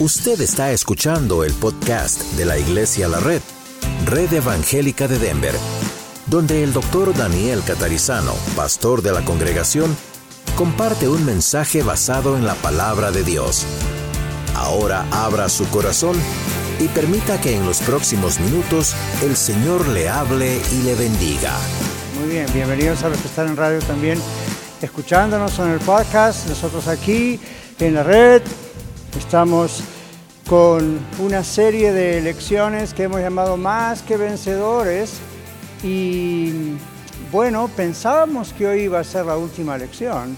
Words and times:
Usted 0.00 0.40
está 0.40 0.72
escuchando 0.72 1.44
el 1.44 1.52
podcast 1.52 2.20
de 2.32 2.44
la 2.44 2.58
Iglesia 2.58 3.06
La 3.06 3.20
Red, 3.20 3.40
Red 4.06 4.32
Evangélica 4.32 5.06
de 5.06 5.20
Denver, 5.20 5.54
donde 6.26 6.64
el 6.64 6.72
doctor 6.72 7.16
Daniel 7.16 7.62
Catarizano, 7.64 8.32
pastor 8.56 9.02
de 9.02 9.12
la 9.12 9.24
congregación, 9.24 9.96
comparte 10.56 11.08
un 11.08 11.24
mensaje 11.24 11.84
basado 11.84 12.36
en 12.36 12.44
la 12.44 12.56
palabra 12.56 13.12
de 13.12 13.22
Dios. 13.22 13.64
Ahora 14.56 15.06
abra 15.12 15.48
su 15.48 15.64
corazón 15.68 16.16
y 16.80 16.88
permita 16.88 17.40
que 17.40 17.54
en 17.54 17.64
los 17.64 17.78
próximos 17.78 18.40
minutos 18.40 18.96
el 19.22 19.36
Señor 19.36 19.86
le 19.86 20.08
hable 20.08 20.60
y 20.72 20.82
le 20.82 20.96
bendiga. 20.96 21.52
Muy 22.18 22.30
bien, 22.30 22.46
bienvenidos 22.52 23.04
a 23.04 23.10
los 23.10 23.18
que 23.18 23.28
están 23.28 23.46
en 23.46 23.56
radio 23.56 23.78
también, 23.78 24.18
escuchándonos 24.82 25.56
en 25.60 25.68
el 25.68 25.78
podcast, 25.78 26.48
nosotros 26.48 26.88
aquí 26.88 27.38
en 27.78 27.94
la 27.94 28.02
red 28.02 28.42
Estamos 29.16 29.84
con 30.48 30.98
una 31.20 31.44
serie 31.44 31.92
de 31.92 32.20
lecciones 32.20 32.92
que 32.92 33.04
hemos 33.04 33.20
llamado 33.20 33.56
más 33.56 34.02
que 34.02 34.16
vencedores 34.16 35.20
y 35.84 36.72
bueno, 37.30 37.70
pensábamos 37.76 38.52
que 38.52 38.66
hoy 38.66 38.80
iba 38.82 38.98
a 38.98 39.04
ser 39.04 39.26
la 39.26 39.36
última 39.36 39.78
lección 39.78 40.36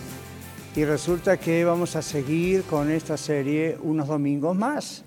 y 0.75 0.85
resulta 0.85 1.39
que 1.39 1.65
vamos 1.65 1.97
a 1.97 2.02
seguir 2.02 2.65
con 2.65 2.91
esta 2.91 3.16
serie 3.16 3.79
unos 3.83 4.09
domingos 4.09 4.55
más. 4.55 5.02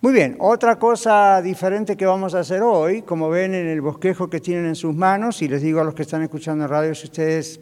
Muy 0.00 0.12
bien, 0.12 0.36
otra 0.40 0.80
cosa 0.80 1.40
diferente 1.42 1.96
que 1.96 2.06
vamos 2.06 2.34
a 2.34 2.40
hacer 2.40 2.62
hoy, 2.62 3.02
como 3.02 3.30
ven 3.30 3.54
en 3.54 3.68
el 3.68 3.80
bosquejo 3.80 4.28
que 4.28 4.40
tienen 4.40 4.66
en 4.66 4.74
sus 4.74 4.94
manos, 4.96 5.42
y 5.42 5.48
les 5.48 5.62
digo 5.62 5.80
a 5.80 5.84
los 5.84 5.94
que 5.94 6.02
están 6.02 6.22
escuchando 6.22 6.64
en 6.64 6.70
radio, 6.70 6.94
si 6.94 7.04
ustedes 7.04 7.60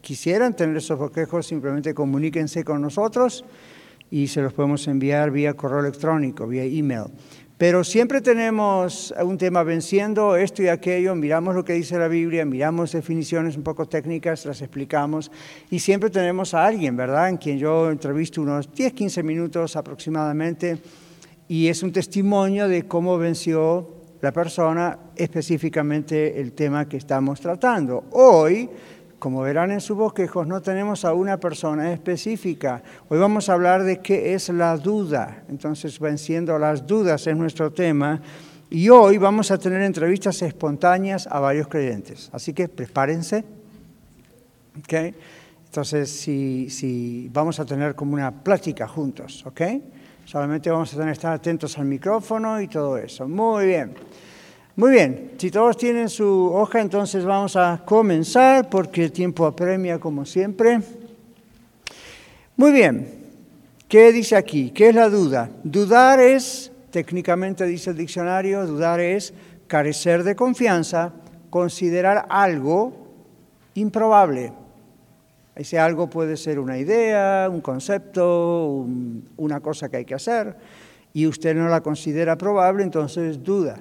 quisieran 0.00 0.56
tener 0.56 0.76
esos 0.76 0.98
bosquejos, 0.98 1.46
simplemente 1.46 1.92
comuníquense 1.92 2.64
con 2.64 2.80
nosotros 2.80 3.44
y 4.12 4.28
se 4.28 4.42
los 4.42 4.52
podemos 4.52 4.86
enviar 4.88 5.30
vía 5.30 5.54
correo 5.54 5.80
electrónico, 5.80 6.46
vía 6.46 6.64
email. 6.64 7.04
Pero 7.56 7.82
siempre 7.82 8.20
tenemos 8.20 9.14
un 9.24 9.38
tema 9.38 9.62
venciendo 9.62 10.36
esto 10.36 10.62
y 10.62 10.68
aquello, 10.68 11.14
miramos 11.14 11.54
lo 11.54 11.64
que 11.64 11.72
dice 11.72 11.98
la 11.98 12.08
Biblia, 12.08 12.44
miramos 12.44 12.92
definiciones 12.92 13.56
un 13.56 13.62
poco 13.62 13.88
técnicas, 13.88 14.44
las 14.44 14.60
explicamos 14.60 15.30
y 15.70 15.78
siempre 15.78 16.10
tenemos 16.10 16.52
a 16.52 16.66
alguien, 16.66 16.94
¿verdad? 16.94 17.30
En 17.30 17.38
quien 17.38 17.58
yo 17.58 17.90
entrevisto 17.90 18.42
unos 18.42 18.70
10, 18.74 18.92
15 18.92 19.22
minutos 19.22 19.76
aproximadamente 19.76 20.76
y 21.48 21.68
es 21.68 21.82
un 21.82 21.90
testimonio 21.90 22.68
de 22.68 22.82
cómo 22.82 23.16
venció 23.16 23.88
la 24.20 24.30
persona 24.30 24.98
específicamente 25.16 26.38
el 26.38 26.52
tema 26.52 26.86
que 26.86 26.98
estamos 26.98 27.40
tratando. 27.40 28.04
Hoy 28.10 28.68
como 29.22 29.42
verán 29.42 29.70
en 29.70 29.80
sus 29.80 29.96
bosquejos, 29.96 30.48
no 30.48 30.60
tenemos 30.60 31.04
a 31.04 31.12
una 31.12 31.38
persona 31.38 31.92
específica. 31.92 32.82
Hoy 33.08 33.20
vamos 33.20 33.48
a 33.48 33.52
hablar 33.52 33.84
de 33.84 34.00
qué 34.00 34.34
es 34.34 34.48
la 34.48 34.76
duda. 34.76 35.44
Entonces, 35.48 36.00
venciendo 36.00 36.58
las 36.58 36.88
dudas 36.88 37.24
es 37.28 37.36
nuestro 37.36 37.72
tema. 37.72 38.20
Y 38.68 38.88
hoy 38.88 39.18
vamos 39.18 39.52
a 39.52 39.58
tener 39.58 39.80
entrevistas 39.82 40.42
espontáneas 40.42 41.28
a 41.28 41.38
varios 41.38 41.68
creyentes. 41.68 42.30
Así 42.32 42.52
que 42.52 42.66
prepárense. 42.66 43.44
¿Okay? 44.80 45.14
Entonces, 45.66 46.10
si, 46.10 46.68
si 46.68 47.30
vamos 47.32 47.60
a 47.60 47.64
tener 47.64 47.94
como 47.94 48.14
una 48.14 48.42
plática 48.42 48.88
juntos, 48.88 49.46
¿ok? 49.46 49.60
Solamente 50.24 50.68
vamos 50.68 50.92
a 50.94 50.96
tener 50.96 51.10
que 51.10 51.18
estar 51.18 51.32
atentos 51.32 51.78
al 51.78 51.84
micrófono 51.84 52.60
y 52.60 52.66
todo 52.66 52.98
eso. 52.98 53.28
Muy 53.28 53.66
bien. 53.66 53.94
Muy 54.74 54.92
bien, 54.92 55.32
si 55.36 55.50
todos 55.50 55.76
tienen 55.76 56.08
su 56.08 56.50
hoja, 56.50 56.80
entonces 56.80 57.26
vamos 57.26 57.56
a 57.56 57.82
comenzar 57.84 58.70
porque 58.70 59.04
el 59.04 59.12
tiempo 59.12 59.44
apremia 59.44 59.98
como 59.98 60.24
siempre. 60.24 60.80
Muy 62.56 62.72
bien, 62.72 63.06
¿qué 63.86 64.10
dice 64.12 64.34
aquí? 64.34 64.70
¿Qué 64.70 64.88
es 64.88 64.94
la 64.94 65.10
duda? 65.10 65.50
Dudar 65.62 66.20
es, 66.20 66.72
técnicamente 66.90 67.66
dice 67.66 67.90
el 67.90 67.98
diccionario, 67.98 68.66
dudar 68.66 68.98
es 69.00 69.34
carecer 69.66 70.24
de 70.24 70.34
confianza, 70.34 71.12
considerar 71.50 72.24
algo 72.30 72.94
improbable. 73.74 74.54
Ese 75.54 75.78
algo 75.78 76.08
puede 76.08 76.38
ser 76.38 76.58
una 76.58 76.78
idea, 76.78 77.46
un 77.52 77.60
concepto, 77.60 78.86
una 79.36 79.60
cosa 79.60 79.90
que 79.90 79.98
hay 79.98 80.04
que 80.06 80.14
hacer, 80.14 80.56
y 81.12 81.26
usted 81.26 81.54
no 81.54 81.68
la 81.68 81.82
considera 81.82 82.38
probable, 82.38 82.82
entonces 82.84 83.42
duda. 83.44 83.78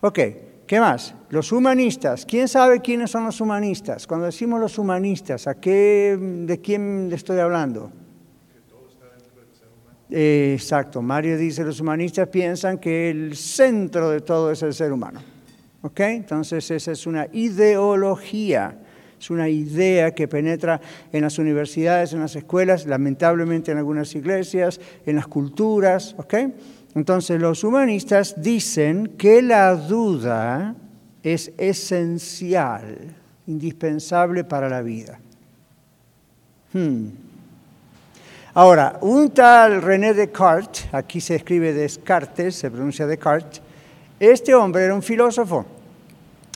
Ok, 0.00 0.18
¿qué 0.66 0.80
más? 0.80 1.14
Los 1.30 1.52
humanistas. 1.52 2.26
¿Quién 2.26 2.48
sabe 2.48 2.80
quiénes 2.80 3.10
son 3.10 3.24
los 3.24 3.40
humanistas? 3.40 4.06
Cuando 4.06 4.26
decimos 4.26 4.60
los 4.60 4.78
humanistas, 4.78 5.46
¿a 5.46 5.54
qué, 5.54 6.18
¿de 6.20 6.60
quién 6.60 7.10
estoy 7.12 7.38
hablando? 7.38 7.90
Eh, 10.08 10.52
exacto, 10.54 11.02
Mario 11.02 11.36
dice, 11.36 11.64
los 11.64 11.80
humanistas 11.80 12.28
piensan 12.28 12.78
que 12.78 13.10
el 13.10 13.34
centro 13.36 14.10
de 14.10 14.20
todo 14.20 14.52
es 14.52 14.62
el 14.62 14.72
ser 14.72 14.92
humano. 14.92 15.20
¿Ok? 15.82 16.00
Entonces 16.00 16.70
esa 16.70 16.92
es 16.92 17.06
una 17.06 17.26
ideología, 17.32 18.78
es 19.18 19.30
una 19.30 19.48
idea 19.48 20.14
que 20.14 20.28
penetra 20.28 20.80
en 21.12 21.22
las 21.22 21.38
universidades, 21.38 22.12
en 22.12 22.20
las 22.20 22.36
escuelas, 22.36 22.86
lamentablemente 22.86 23.72
en 23.72 23.78
algunas 23.78 24.14
iglesias, 24.14 24.80
en 25.04 25.16
las 25.16 25.26
culturas. 25.26 26.14
¿Ok? 26.18 26.34
Entonces 26.96 27.38
los 27.38 27.62
humanistas 27.62 28.42
dicen 28.42 29.06
que 29.18 29.42
la 29.42 29.76
duda 29.76 30.74
es 31.22 31.52
esencial, 31.58 33.14
indispensable 33.46 34.44
para 34.44 34.70
la 34.70 34.80
vida. 34.80 35.20
Hmm. 36.72 37.08
Ahora, 38.54 38.98
un 39.02 39.28
tal 39.30 39.82
René 39.82 40.14
Descartes, 40.14 40.88
aquí 40.90 41.20
se 41.20 41.34
escribe 41.34 41.74
Descartes, 41.74 42.56
se 42.56 42.70
pronuncia 42.70 43.06
Descartes, 43.06 43.60
este 44.18 44.54
hombre 44.54 44.84
era 44.84 44.94
un 44.94 45.02
filósofo 45.02 45.66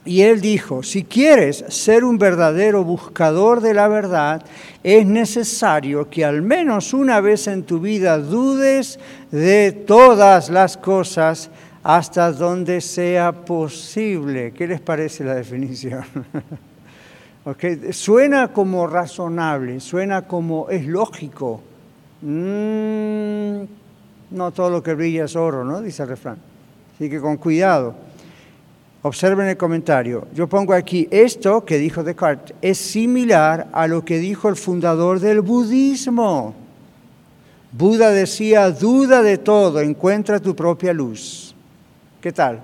y 0.05 0.23
él 0.23 0.41
dijo, 0.41 0.83
si 0.83 1.05
quieres 1.05 1.65
ser 1.69 2.05
un 2.05 2.19
verdadero 2.19 2.85
buscador 2.85 3.61
de 3.61 3.75
la 3.75 3.87
verdad, 3.87 4.43
es 4.83 5.05
necesario 5.05 6.09
que 6.09 6.25
al 6.25 6.41
menos 6.41 6.95
una 6.95 7.21
vez 7.21 7.47
en 7.49 7.65
tu 7.65 7.81
vida 7.81 8.19
dudes 8.19 8.99
de 9.31 9.73
todas 9.73 10.49
las 10.49 10.79
cosas 10.79 11.51
hasta 11.83 12.33
donde 12.33 12.81
sea 12.81 13.33
posible. 13.33 14.53
¿Qué 14.53 14.67
les 14.67 14.81
parece 14.81 15.23
la 15.23 15.35
definición? 15.35 16.05
Suena 17.93 18.49
como 18.49 18.87
razonable, 18.87 19.81
suena 19.81 20.23
como 20.23 20.69
es 20.69 20.87
lógico. 20.87 21.63
Mm, 22.23 23.63
no 24.31 24.51
todo 24.53 24.71
lo 24.71 24.83
que 24.83 24.95
brilla 24.95 25.25
es 25.25 25.37
oro, 25.37 25.65
¿no? 25.65 25.81
Dice 25.81 26.03
el 26.03 26.11
refrán. 26.11 26.37
Así 26.95 27.09
que 27.09 27.19
con 27.19 27.39
cuidado. 27.39 28.10
Observen 29.03 29.49
el 29.49 29.57
comentario. 29.57 30.29
Yo 30.35 30.47
pongo 30.47 30.75
aquí, 30.75 31.09
esto 31.11 31.65
que 31.65 31.79
dijo 31.79 32.05
Descartes 32.05 32.55
es 32.61 32.77
similar 32.77 33.69
a 33.73 33.87
lo 33.87 34.05
que 34.05 34.19
dijo 34.19 34.49
el 34.49 34.57
fundador 34.57 35.21
del 35.21 35.41
budismo. 35.41 36.55
Buda 37.73 38.11
decía, 38.11 38.71
duda 38.71 39.23
de 39.23 39.39
todo, 39.39 39.81
encuentra 39.81 40.39
tu 40.39 40.55
propia 40.55 40.93
luz. 40.93 41.55
¿Qué 42.21 42.33
tal? 42.33 42.63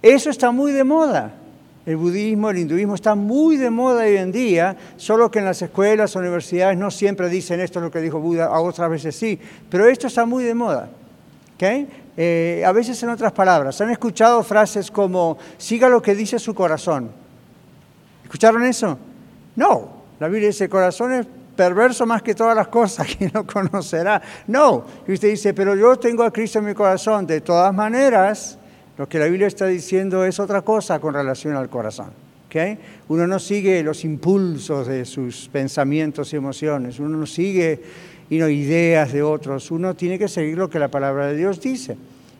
Eso 0.00 0.30
está 0.30 0.50
muy 0.52 0.72
de 0.72 0.84
moda. 0.84 1.34
El 1.84 1.96
budismo, 1.96 2.48
el 2.48 2.58
hinduismo 2.58 2.94
está 2.94 3.14
muy 3.14 3.58
de 3.58 3.68
moda 3.68 4.04
hoy 4.04 4.16
en 4.16 4.32
día, 4.32 4.74
solo 4.96 5.30
que 5.30 5.40
en 5.40 5.44
las 5.44 5.60
escuelas, 5.60 6.16
universidades 6.16 6.78
no 6.78 6.90
siempre 6.90 7.28
dicen 7.28 7.60
esto 7.60 7.78
es 7.78 7.82
lo 7.82 7.90
que 7.90 8.00
dijo 8.00 8.20
Buda, 8.20 8.46
a 8.46 8.60
otras 8.60 8.88
veces 8.88 9.14
sí, 9.14 9.38
pero 9.68 9.86
esto 9.86 10.06
está 10.06 10.24
muy 10.24 10.44
de 10.44 10.54
moda. 10.54 10.88
¿Okay? 11.56 11.88
Eh, 12.16 12.62
a 12.66 12.72
veces 12.72 13.02
en 13.02 13.08
otras 13.10 13.32
palabras, 13.32 13.80
han 13.80 13.90
escuchado 13.90 14.42
frases 14.42 14.90
como, 14.90 15.38
siga 15.58 15.88
lo 15.88 16.00
que 16.00 16.14
dice 16.14 16.38
su 16.38 16.54
corazón. 16.54 17.10
¿Escucharon 18.24 18.64
eso? 18.64 18.98
No, 19.56 19.88
la 20.20 20.28
Biblia 20.28 20.48
dice, 20.48 20.68
corazón 20.68 21.12
es 21.12 21.26
perverso 21.54 22.06
más 22.06 22.22
que 22.22 22.34
todas 22.34 22.56
las 22.56 22.68
cosas, 22.68 23.06
¿quién 23.16 23.30
lo 23.32 23.46
conocerá? 23.46 24.20
No, 24.46 24.84
y 25.06 25.12
usted 25.12 25.28
dice, 25.28 25.54
pero 25.54 25.74
yo 25.74 25.96
tengo 25.96 26.22
a 26.22 26.32
Cristo 26.32 26.58
en 26.58 26.66
mi 26.66 26.74
corazón. 26.74 27.26
De 27.26 27.40
todas 27.40 27.72
maneras, 27.74 28.58
lo 28.96 29.08
que 29.08 29.18
la 29.18 29.26
Biblia 29.26 29.46
está 29.46 29.66
diciendo 29.66 30.24
es 30.24 30.38
otra 30.38 30.62
cosa 30.62 30.98
con 31.00 31.14
relación 31.14 31.56
al 31.56 31.68
corazón. 31.68 32.10
¿okay? 32.46 32.78
Uno 33.08 33.26
no 33.26 33.38
sigue 33.38 33.82
los 33.82 34.04
impulsos 34.04 34.86
de 34.86 35.04
sus 35.04 35.48
pensamientos 35.48 36.32
y 36.32 36.36
emociones, 36.36 36.98
uno 37.00 37.16
no 37.16 37.26
sigue 37.26 37.82
y 38.30 38.38
no 38.38 38.48
ideas 38.48 39.12
de 39.12 39.22
otros. 39.22 39.70
Uno 39.70 39.94
tiene 39.94 40.18
que 40.18 40.28
seguir 40.28 40.58
lo 40.58 40.70
que 40.70 40.78
la 40.78 40.88
palabra 40.88 41.28
de 41.28 41.36
Dios 41.36 41.60
dice. 41.60 41.96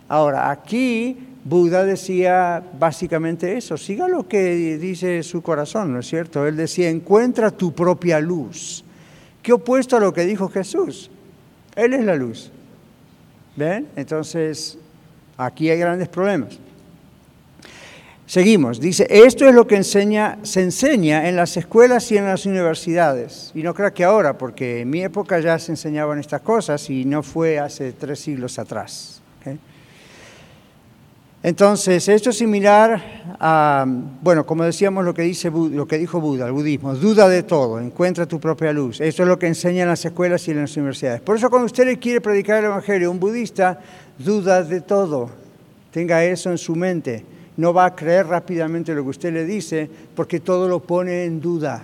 Ahora, 0.08 0.50
aquí 0.50 1.16
Buda 1.44 1.84
decía 1.84 2.62
básicamente 2.78 3.56
eso, 3.56 3.76
siga 3.76 4.08
lo 4.08 4.26
que 4.26 4.78
dice 4.78 5.22
su 5.22 5.42
corazón, 5.42 5.92
¿no 5.92 6.00
es 6.00 6.06
cierto? 6.06 6.46
Él 6.46 6.56
decía, 6.56 6.88
encuentra 6.88 7.50
tu 7.50 7.72
propia 7.72 8.19
luz. 8.20 8.84
¿Qué 9.42 9.52
opuesto 9.52 9.96
a 9.96 10.00
lo 10.00 10.12
que 10.12 10.25
dijo 10.25 10.48
Jesús? 10.48 11.10
Él 11.76 11.92
es 11.92 12.04
la 12.04 12.16
luz. 12.16 12.50
¿Ven? 13.56 13.88
Entonces, 13.94 14.78
aquí 15.36 15.69
hay 15.69 15.78
grandes 15.78 16.08
problemas. 16.08 16.58
Seguimos, 18.26 18.81
dice, 18.81 19.06
esto 19.11 19.47
es 19.47 19.55
lo 19.55 19.67
que 19.67 19.76
enseña, 19.76 20.38
se 20.43 20.62
enseña 20.62 21.29
en 21.29 21.37
las 21.37 21.59
escuelas 21.59 22.11
y 22.11 22.17
en 22.17 22.25
las 22.25 22.47
universidades. 22.47 23.53
Y 23.55 23.62
no 23.62 23.75
creo 23.75 23.93
que 23.93 24.03
ahora, 24.03 24.38
porque 24.38 24.81
en 24.81 24.91
mi 24.91 25.03
época 25.03 25.38
ya 25.41 25.59
se 25.59 25.73
enseñaban 25.73 26.19
estas 26.19 26.41
cosas 26.41 26.88
y 26.88 27.05
no 27.05 27.23
fue 27.23 27.59
hace 27.59 27.93
tres 27.93 28.21
siglos 28.21 28.59
atrás. 28.59 29.21
Entonces, 31.43 32.09
esto 32.09 32.31
es 32.31 32.38
similar 32.38 33.37
a, 33.38 33.85
bueno, 33.87 34.47
como 34.47 34.65
decíamos 34.65 35.05
lo 35.05 35.12
que, 35.12 35.20
dice, 35.20 35.50
lo 35.50 35.87
que 35.87 35.99
dijo 35.99 36.19
Buda, 36.19 36.47
el 36.47 36.53
budismo, 36.53 36.94
duda 36.94 37.29
de 37.29 37.43
todo, 37.43 37.79
encuentra 37.79 38.25
tu 38.25 38.41
propia 38.41 38.73
luz. 38.73 38.99
Esto 39.03 39.25
es 39.25 39.29
lo 39.29 39.38
que 39.38 39.49
enseñan 39.49 39.88
las 39.88 40.03
escuelas 40.06 40.49
y 40.49 40.53
en 40.53 40.62
las 40.62 40.75
universidades. 40.79 41.20
Por 41.20 41.37
eso 41.37 41.50
cuando 41.50 41.67
usted 41.67 41.85
le 41.85 41.99
quiere 41.99 42.23
predicar 42.23 42.61
el 42.61 42.65
Evangelio 42.65 43.09
a 43.09 43.11
un 43.11 43.20
budista, 43.20 43.79
duda 44.19 44.62
de 44.62 44.81
todo. 44.81 45.29
Tenga 45.91 46.25
eso 46.25 46.50
en 46.50 46.56
su 46.56 46.75
mente. 46.75 47.33
No 47.56 47.73
va 47.73 47.87
a 47.87 47.95
creer 47.95 48.27
rápidamente 48.27 48.95
lo 48.95 49.03
que 49.05 49.11
usted 49.11 49.33
le 49.33 49.45
dice 49.45 49.89
porque 50.15 50.41
todo 50.41 50.69
lo 50.69 50.81
pone 50.81 51.25
en 51.25 51.41
duda. 51.41 51.83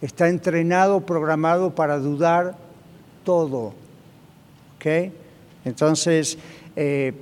Está 0.00 0.28
entrenado, 0.28 1.00
programado 1.00 1.74
para 1.74 1.98
dudar 1.98 2.56
todo. 3.24 3.74
¿Ok? 4.76 4.86
Entonces, 5.64 6.38
eh, 6.76 7.12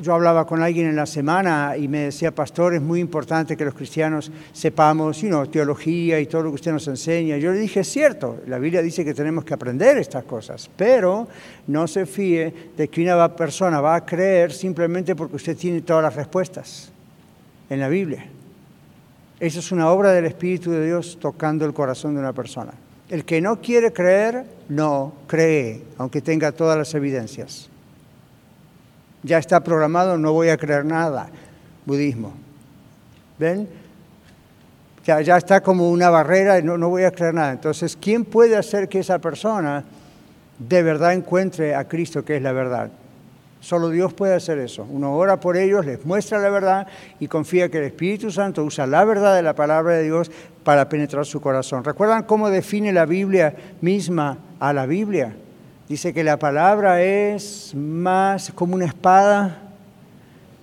yo 0.00 0.14
hablaba 0.14 0.46
con 0.46 0.62
alguien 0.62 0.88
en 0.88 0.96
la 0.96 1.06
semana 1.06 1.76
y 1.76 1.88
me 1.88 2.00
decía, 2.00 2.32
pastor, 2.32 2.74
es 2.74 2.82
muy 2.82 3.00
importante 3.00 3.56
que 3.56 3.64
los 3.64 3.74
cristianos 3.74 4.30
sepamos 4.52 5.24
teología 5.50 6.20
y 6.20 6.26
todo 6.26 6.42
lo 6.42 6.50
que 6.50 6.56
usted 6.56 6.72
nos 6.72 6.86
enseña. 6.86 7.36
Yo 7.38 7.52
le 7.52 7.58
dije, 7.58 7.80
es 7.80 7.88
cierto, 7.88 8.38
la 8.46 8.58
Biblia 8.58 8.82
dice 8.82 9.04
que 9.04 9.14
tenemos 9.14 9.44
que 9.44 9.54
aprender 9.54 9.96
estas 9.98 10.24
cosas, 10.24 10.70
pero 10.76 11.26
no 11.66 11.88
se 11.88 12.06
fíe 12.06 12.52
de 12.76 12.88
que 12.88 13.02
una 13.02 13.34
persona 13.34 13.80
va 13.80 13.96
a 13.96 14.06
creer 14.06 14.52
simplemente 14.52 15.16
porque 15.16 15.36
usted 15.36 15.56
tiene 15.56 15.80
todas 15.80 16.02
las 16.02 16.14
respuestas 16.14 16.92
en 17.70 17.80
la 17.80 17.88
Biblia. 17.88 18.26
Esa 19.40 19.58
es 19.60 19.72
una 19.72 19.90
obra 19.90 20.12
del 20.12 20.24
Espíritu 20.24 20.70
de 20.70 20.84
Dios 20.86 21.18
tocando 21.20 21.64
el 21.64 21.72
corazón 21.72 22.14
de 22.14 22.20
una 22.20 22.32
persona. 22.32 22.72
El 23.08 23.24
que 23.24 23.40
no 23.40 23.60
quiere 23.60 23.92
creer, 23.92 24.44
no 24.68 25.14
cree, 25.26 25.82
aunque 25.96 26.20
tenga 26.20 26.52
todas 26.52 26.76
las 26.76 26.94
evidencias 26.94 27.70
ya 29.22 29.38
está 29.38 29.60
programado, 29.60 30.16
no 30.16 30.32
voy 30.32 30.48
a 30.48 30.56
creer 30.56 30.84
nada. 30.84 31.28
Budismo. 31.84 32.32
¿Ven? 33.38 33.68
Ya, 35.04 35.20
ya 35.20 35.36
está 35.36 35.62
como 35.62 35.90
una 35.90 36.10
barrera 36.10 36.60
no, 36.60 36.76
no 36.76 36.88
voy 36.88 37.04
a 37.04 37.10
creer 37.10 37.34
nada. 37.34 37.52
Entonces, 37.52 37.96
¿quién 38.00 38.24
puede 38.24 38.56
hacer 38.56 38.88
que 38.88 39.00
esa 39.00 39.18
persona 39.18 39.84
de 40.58 40.82
verdad 40.82 41.14
encuentre 41.14 41.74
a 41.74 41.84
Cristo, 41.84 42.24
que 42.24 42.36
es 42.36 42.42
la 42.42 42.52
verdad? 42.52 42.90
Solo 43.60 43.90
Dios 43.90 44.14
puede 44.14 44.34
hacer 44.34 44.58
eso. 44.58 44.86
Uno 44.88 45.16
ora 45.16 45.40
por 45.40 45.56
ellos, 45.56 45.84
les 45.84 46.04
muestra 46.06 46.38
la 46.38 46.48
verdad 46.48 46.86
y 47.18 47.26
confía 47.26 47.68
que 47.68 47.78
el 47.78 47.84
Espíritu 47.84 48.30
Santo 48.30 48.64
usa 48.64 48.86
la 48.86 49.04
verdad 49.04 49.34
de 49.34 49.42
la 49.42 49.54
palabra 49.54 49.94
de 49.94 50.04
Dios 50.04 50.30
para 50.62 50.88
penetrar 50.88 51.26
su 51.26 51.40
corazón. 51.40 51.82
¿Recuerdan 51.82 52.22
cómo 52.22 52.50
define 52.50 52.92
la 52.92 53.06
Biblia 53.06 53.54
misma 53.80 54.38
a 54.60 54.72
la 54.72 54.86
Biblia? 54.86 55.34
Dice 55.88 56.12
que 56.12 56.22
la 56.22 56.38
palabra 56.38 57.02
es 57.02 57.74
más 57.74 58.52
como 58.54 58.74
una 58.74 58.84
espada 58.84 59.62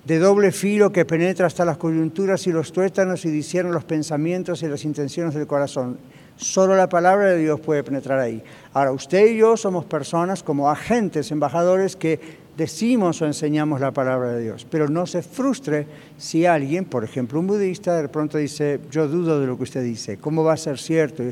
de 0.06 0.19
doble 0.19 0.51
filo 0.51 0.91
que 0.91 1.03
penetra 1.03 1.48
hasta 1.48 1.65
las 1.65 1.77
coyunturas 1.77 2.45
y 2.45 2.51
los 2.51 2.71
tuétanos 2.71 3.25
y 3.25 3.31
discierne 3.31 3.71
los 3.71 3.83
pensamientos 3.83 4.62
y 4.62 4.68
las 4.68 4.86
intenciones 4.86 5.33
del 5.33 5.48
corazón. 5.48 5.98
Solo 6.38 6.75
la 6.75 6.89
palabra 6.89 7.30
de 7.30 7.39
Dios 7.39 7.59
puede 7.59 7.83
penetrar 7.83 8.19
ahí. 8.19 8.44
Ahora, 8.74 8.91
usted 8.91 9.25
y 9.27 9.38
yo 9.38 9.57
somos 9.57 9.86
personas 9.86 10.44
como 10.44 10.69
agentes, 10.69 11.31
embajadores 11.31 11.95
que 11.95 12.19
decimos 12.57 13.21
o 13.21 13.25
enseñamos 13.25 13.81
la 13.81 13.91
palabra 13.91 14.31
de 14.33 14.43
Dios. 14.43 14.65
Pero 14.69 14.87
no 14.87 15.05
se 15.05 15.21
frustre 15.21 15.87
si 16.17 16.45
alguien, 16.45 16.85
por 16.85 17.03
ejemplo 17.03 17.39
un 17.39 17.47
budista, 17.47 18.01
de 18.01 18.09
pronto 18.09 18.37
dice, 18.37 18.79
yo 18.91 19.07
dudo 19.07 19.39
de 19.39 19.47
lo 19.47 19.57
que 19.57 19.63
usted 19.63 19.83
dice, 19.83 20.17
¿cómo 20.17 20.43
va 20.43 20.53
a 20.53 20.57
ser 20.57 20.77
cierto? 20.77 21.23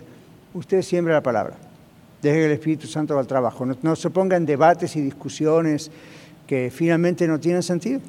Usted 0.53 0.81
siembra 0.81 1.15
la 1.15 1.23
palabra. 1.23 1.55
Deje 2.21 2.37
que 2.37 2.45
el 2.45 2.51
Espíritu 2.51 2.87
Santo 2.87 3.15
va 3.15 3.21
al 3.21 3.27
trabajo. 3.27 3.65
No, 3.81 3.95
se 3.95 4.09
ponga 4.09 4.37
en 4.37 4.45
debates 4.45 4.95
y 4.95 5.01
discusiones 5.01 5.91
que 6.47 6.71
finalmente 6.73 7.27
no 7.27 7.39
tienen 7.39 7.63
sentido. 7.63 7.99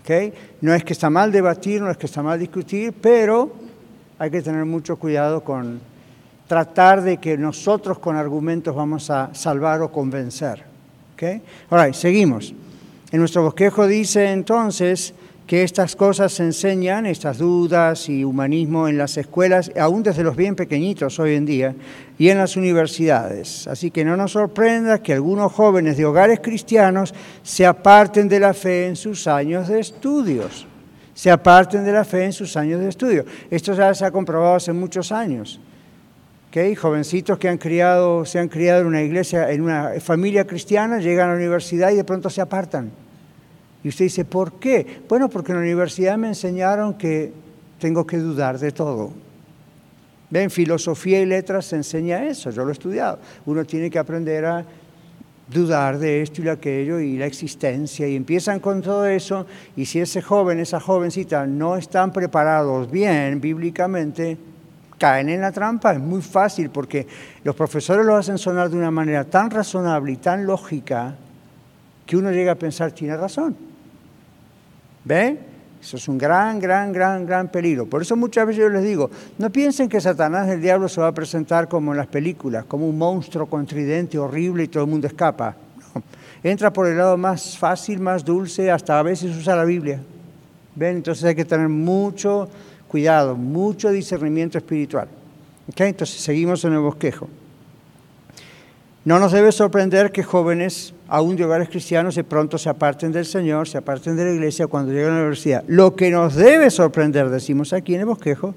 ¿Okay? 0.00 0.32
No 0.60 0.74
es 0.74 0.84
que 0.84 0.92
está 0.92 1.10
mal 1.10 1.32
debatir, 1.32 1.80
no 1.80 1.90
es 1.90 1.96
que 1.96 2.06
está 2.06 2.22
mal 2.22 2.38
discutir, 2.38 2.92
pero 2.92 3.52
hay 4.18 4.30
que 4.30 4.42
tener 4.42 4.64
mucho 4.64 4.96
cuidado 4.96 5.42
con 5.42 5.80
tratar 6.46 7.02
de 7.02 7.18
que 7.18 7.38
nosotros 7.38 7.98
con 7.98 8.16
argumentos 8.16 8.74
vamos 8.74 9.10
a 9.10 9.34
salvar 9.34 9.80
o 9.80 9.90
convencer. 9.90 10.71
¿Okay? 11.22 11.40
Seguimos. 11.92 12.52
En 13.12 13.20
nuestro 13.20 13.44
bosquejo 13.44 13.86
dice 13.86 14.32
entonces 14.32 15.14
que 15.46 15.62
estas 15.62 15.94
cosas 15.94 16.32
se 16.32 16.42
enseñan, 16.42 17.06
estas 17.06 17.38
dudas 17.38 18.08
y 18.08 18.24
humanismo 18.24 18.88
en 18.88 18.98
las 18.98 19.16
escuelas, 19.16 19.70
aún 19.78 20.02
desde 20.02 20.24
los 20.24 20.34
bien 20.34 20.56
pequeñitos 20.56 21.20
hoy 21.20 21.34
en 21.34 21.46
día, 21.46 21.74
y 22.18 22.28
en 22.28 22.38
las 22.38 22.56
universidades. 22.56 23.68
Así 23.68 23.92
que 23.92 24.04
no 24.04 24.16
nos 24.16 24.32
sorprenda 24.32 25.00
que 25.00 25.12
algunos 25.12 25.52
jóvenes 25.52 25.96
de 25.96 26.06
hogares 26.06 26.40
cristianos 26.40 27.14
se 27.44 27.66
aparten 27.66 28.28
de 28.28 28.40
la 28.40 28.52
fe 28.52 28.88
en 28.88 28.96
sus 28.96 29.28
años 29.28 29.68
de 29.68 29.78
estudios. 29.78 30.66
Se 31.14 31.30
aparten 31.30 31.84
de 31.84 31.92
la 31.92 32.04
fe 32.04 32.24
en 32.24 32.32
sus 32.32 32.56
años 32.56 32.80
de 32.80 32.88
estudio. 32.88 33.24
Esto 33.48 33.74
ya 33.74 33.94
se 33.94 34.04
ha 34.04 34.10
comprobado 34.10 34.56
hace 34.56 34.72
muchos 34.72 35.12
años. 35.12 35.60
¿Okay? 36.52 36.74
Jovencitos 36.74 37.38
que 37.38 37.48
se 37.48 38.38
han 38.38 38.48
criado 38.48 38.80
en 38.82 38.86
una 38.86 39.00
iglesia, 39.00 39.50
en 39.50 39.62
una 39.62 39.92
familia 40.00 40.46
cristiana, 40.46 40.98
llegan 40.98 41.30
a 41.30 41.32
la 41.32 41.38
universidad 41.38 41.90
y 41.90 41.96
de 41.96 42.04
pronto 42.04 42.28
se 42.28 42.42
apartan 42.42 42.92
y 43.84 43.88
usted 43.88 44.04
dice, 44.04 44.24
¿por 44.24 44.54
qué? 44.54 45.02
Bueno, 45.08 45.28
porque 45.28 45.52
en 45.52 45.58
la 45.58 45.64
universidad 45.64 46.16
me 46.16 46.28
enseñaron 46.28 46.94
que 46.94 47.32
tengo 47.80 48.06
que 48.06 48.18
dudar 48.18 48.58
de 48.58 48.70
todo. 48.70 49.10
Ven, 50.30 50.50
filosofía 50.50 51.20
y 51.20 51.26
letras 51.26 51.66
se 51.66 51.76
enseña 51.76 52.24
eso, 52.24 52.50
yo 52.50 52.64
lo 52.64 52.70
he 52.70 52.72
estudiado. 52.72 53.18
Uno 53.44 53.64
tiene 53.64 53.90
que 53.90 53.98
aprender 53.98 54.44
a 54.44 54.64
dudar 55.52 55.98
de 55.98 56.22
esto 56.22 56.40
y 56.40 56.44
de 56.44 56.50
aquello 56.52 57.00
y 57.00 57.18
la 57.18 57.26
existencia 57.26 58.06
y 58.06 58.16
empiezan 58.16 58.60
con 58.60 58.80
todo 58.80 59.04
eso 59.04 59.46
y 59.76 59.84
si 59.84 59.98
ese 59.98 60.22
joven, 60.22 60.60
esa 60.60 60.80
jovencita 60.80 61.46
no 61.46 61.76
están 61.76 62.12
preparados 62.12 62.90
bien 62.90 63.40
bíblicamente, 63.40 64.38
caen 64.98 65.28
en 65.28 65.40
la 65.40 65.52
trampa. 65.52 65.92
Es 65.92 66.00
muy 66.00 66.22
fácil 66.22 66.70
porque 66.70 67.06
los 67.44 67.54
profesores 67.54 68.04
lo 68.04 68.16
hacen 68.16 68.38
sonar 68.38 68.70
de 68.70 68.76
una 68.76 68.90
manera 68.90 69.24
tan 69.24 69.50
razonable 69.50 70.12
y 70.12 70.16
tan 70.16 70.46
lógica 70.46 71.14
que 72.06 72.16
uno 72.16 72.30
llega 72.30 72.52
a 72.52 72.56
pensar, 72.56 72.92
tiene 72.92 73.16
razón. 73.16 73.56
¿Ve? 75.04 75.38
Eso 75.82 75.96
es 75.96 76.06
un 76.06 76.16
gran, 76.16 76.60
gran, 76.60 76.92
gran, 76.92 77.26
gran 77.26 77.48
peligro. 77.48 77.86
Por 77.86 78.02
eso 78.02 78.14
muchas 78.14 78.46
veces 78.46 78.62
yo 78.62 78.68
les 78.68 78.84
digo, 78.84 79.10
no 79.38 79.50
piensen 79.50 79.88
que 79.88 80.00
Satanás, 80.00 80.48
el 80.48 80.62
diablo, 80.62 80.88
se 80.88 81.00
va 81.00 81.08
a 81.08 81.12
presentar 81.12 81.68
como 81.68 81.90
en 81.90 81.98
las 81.98 82.06
películas, 82.06 82.64
como 82.66 82.88
un 82.88 82.96
monstruo 82.96 83.46
contridente, 83.46 84.16
horrible 84.16 84.62
y 84.62 84.68
todo 84.68 84.84
el 84.84 84.90
mundo 84.90 85.08
escapa. 85.08 85.56
Entra 86.44 86.72
por 86.72 86.86
el 86.86 86.96
lado 86.96 87.16
más 87.16 87.58
fácil, 87.58 87.98
más 87.98 88.24
dulce, 88.24 88.70
hasta 88.70 88.96
a 88.98 89.02
veces 89.02 89.36
usa 89.36 89.56
la 89.56 89.64
Biblia. 89.64 90.00
¿Ven? 90.76 90.96
Entonces 90.96 91.24
hay 91.24 91.34
que 91.34 91.44
tener 91.44 91.68
mucho 91.68 92.48
cuidado, 92.92 93.36
mucho 93.36 93.90
discernimiento 93.90 94.58
espiritual. 94.58 95.08
Entonces 95.66 96.10
seguimos 96.10 96.62
en 96.66 96.74
el 96.74 96.80
bosquejo. 96.80 97.26
No 99.06 99.18
nos 99.18 99.32
debe 99.32 99.50
sorprender 99.50 100.12
que 100.12 100.22
jóvenes, 100.22 100.92
aún 101.08 101.34
de 101.34 101.44
hogares 101.44 101.70
cristianos, 101.70 102.16
de 102.16 102.22
pronto 102.22 102.58
se 102.58 102.68
aparten 102.68 103.10
del 103.10 103.24
Señor, 103.24 103.66
se 103.66 103.78
aparten 103.78 104.14
de 104.14 104.26
la 104.26 104.32
iglesia 104.32 104.66
cuando 104.66 104.92
llegan 104.92 105.12
a 105.12 105.14
la 105.14 105.20
universidad. 105.22 105.64
Lo 105.68 105.96
que 105.96 106.10
nos 106.10 106.34
debe 106.34 106.70
sorprender, 106.70 107.30
decimos 107.30 107.72
aquí 107.72 107.94
en 107.94 108.00
el 108.00 108.06
bosquejo, 108.06 108.54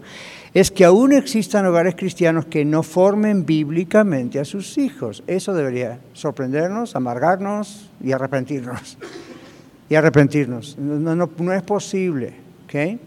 es 0.54 0.70
que 0.70 0.84
aún 0.84 1.14
existan 1.14 1.66
hogares 1.66 1.96
cristianos 1.96 2.46
que 2.46 2.66
no 2.66 2.84
formen 2.84 3.46
bíblicamente 3.46 4.40
a 4.40 4.46
sus 4.46 4.78
hijos. 4.78 5.24
Eso 5.28 5.54
debería 5.54 6.00
sorprendernos, 6.12 6.96
amargarnos 6.98 7.90
y 8.04 8.12
arrepentirnos. 8.12 8.98
Y 9.90 9.96
arrepentirnos. 9.96 10.78
No, 10.78 11.16
no, 11.16 11.54
es 11.54 11.64
posible. 11.64 12.34
¿okay? 12.66 13.00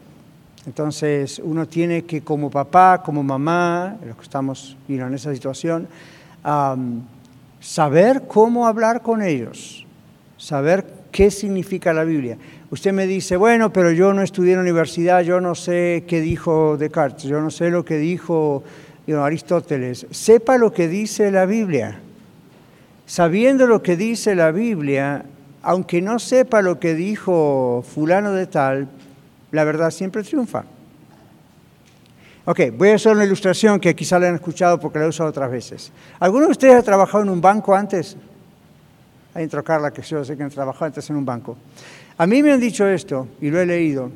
Entonces 0.68 1.40
uno 1.42 1.66
tiene 1.66 2.02
que 2.02 2.20
como 2.20 2.50
papá, 2.50 3.02
como 3.02 3.22
mamá, 3.22 3.96
los 4.06 4.16
que 4.16 4.22
estamos 4.22 4.76
en 4.86 5.14
esa 5.14 5.32
situación, 5.32 5.88
saber 7.58 8.24
cómo 8.28 8.66
hablar 8.66 9.00
con 9.00 9.22
ellos, 9.22 9.86
saber 10.36 10.84
qué 11.10 11.30
significa 11.30 11.94
la 11.94 12.04
Biblia. 12.04 12.36
Usted 12.70 12.92
me 12.92 13.06
dice, 13.06 13.38
bueno, 13.38 13.72
pero 13.72 13.92
yo 13.92 14.12
no 14.12 14.20
estudié 14.20 14.52
en 14.52 14.58
la 14.58 14.62
universidad, 14.64 15.22
yo 15.22 15.40
no 15.40 15.54
sé 15.54 16.04
qué 16.06 16.20
dijo 16.20 16.76
Descartes, 16.76 17.24
yo 17.24 17.40
no 17.40 17.50
sé 17.50 17.70
lo 17.70 17.82
que 17.82 17.96
dijo 17.96 18.62
Aristóteles. 19.08 20.06
Sepa 20.10 20.58
lo 20.58 20.70
que 20.70 20.86
dice 20.86 21.30
la 21.30 21.46
Biblia. 21.46 21.98
Sabiendo 23.06 23.66
lo 23.66 23.82
que 23.82 23.96
dice 23.96 24.34
la 24.34 24.50
Biblia, 24.50 25.24
aunque 25.62 26.02
no 26.02 26.18
sepa 26.18 26.60
lo 26.60 26.78
que 26.78 26.94
dijo 26.94 27.82
fulano 27.90 28.32
de 28.32 28.46
tal, 28.46 28.88
la 29.52 29.64
verdad 29.64 29.90
siempre 29.90 30.22
triunfa. 30.22 30.64
Ok, 32.44 32.60
voy 32.76 32.90
a 32.90 32.94
hacer 32.94 33.12
una 33.12 33.24
ilustración 33.24 33.78
que 33.78 33.94
quizá 33.94 34.18
la 34.18 34.28
han 34.28 34.36
escuchado 34.36 34.80
porque 34.80 34.98
la 34.98 35.04
he 35.04 35.08
usado 35.08 35.28
otras 35.28 35.50
veces. 35.50 35.92
¿Alguno 36.18 36.46
de 36.46 36.52
ustedes 36.52 36.74
ha 36.74 36.82
trabajado 36.82 37.22
en 37.22 37.30
un 37.30 37.40
banco 37.40 37.74
antes? 37.74 38.16
Hay 39.34 39.46
que 39.46 40.02
yo 40.02 40.24
sé 40.24 40.36
que 40.36 40.42
han 40.42 40.50
trabajado 40.50 40.86
antes 40.86 41.08
en 41.10 41.16
un 41.16 41.24
banco. 41.24 41.56
A 42.16 42.26
mí 42.26 42.42
me 42.42 42.52
han 42.52 42.60
dicho 42.60 42.86
esto, 42.88 43.28
y 43.40 43.50
lo 43.50 43.60
he 43.60 43.66
leído, 43.66 44.10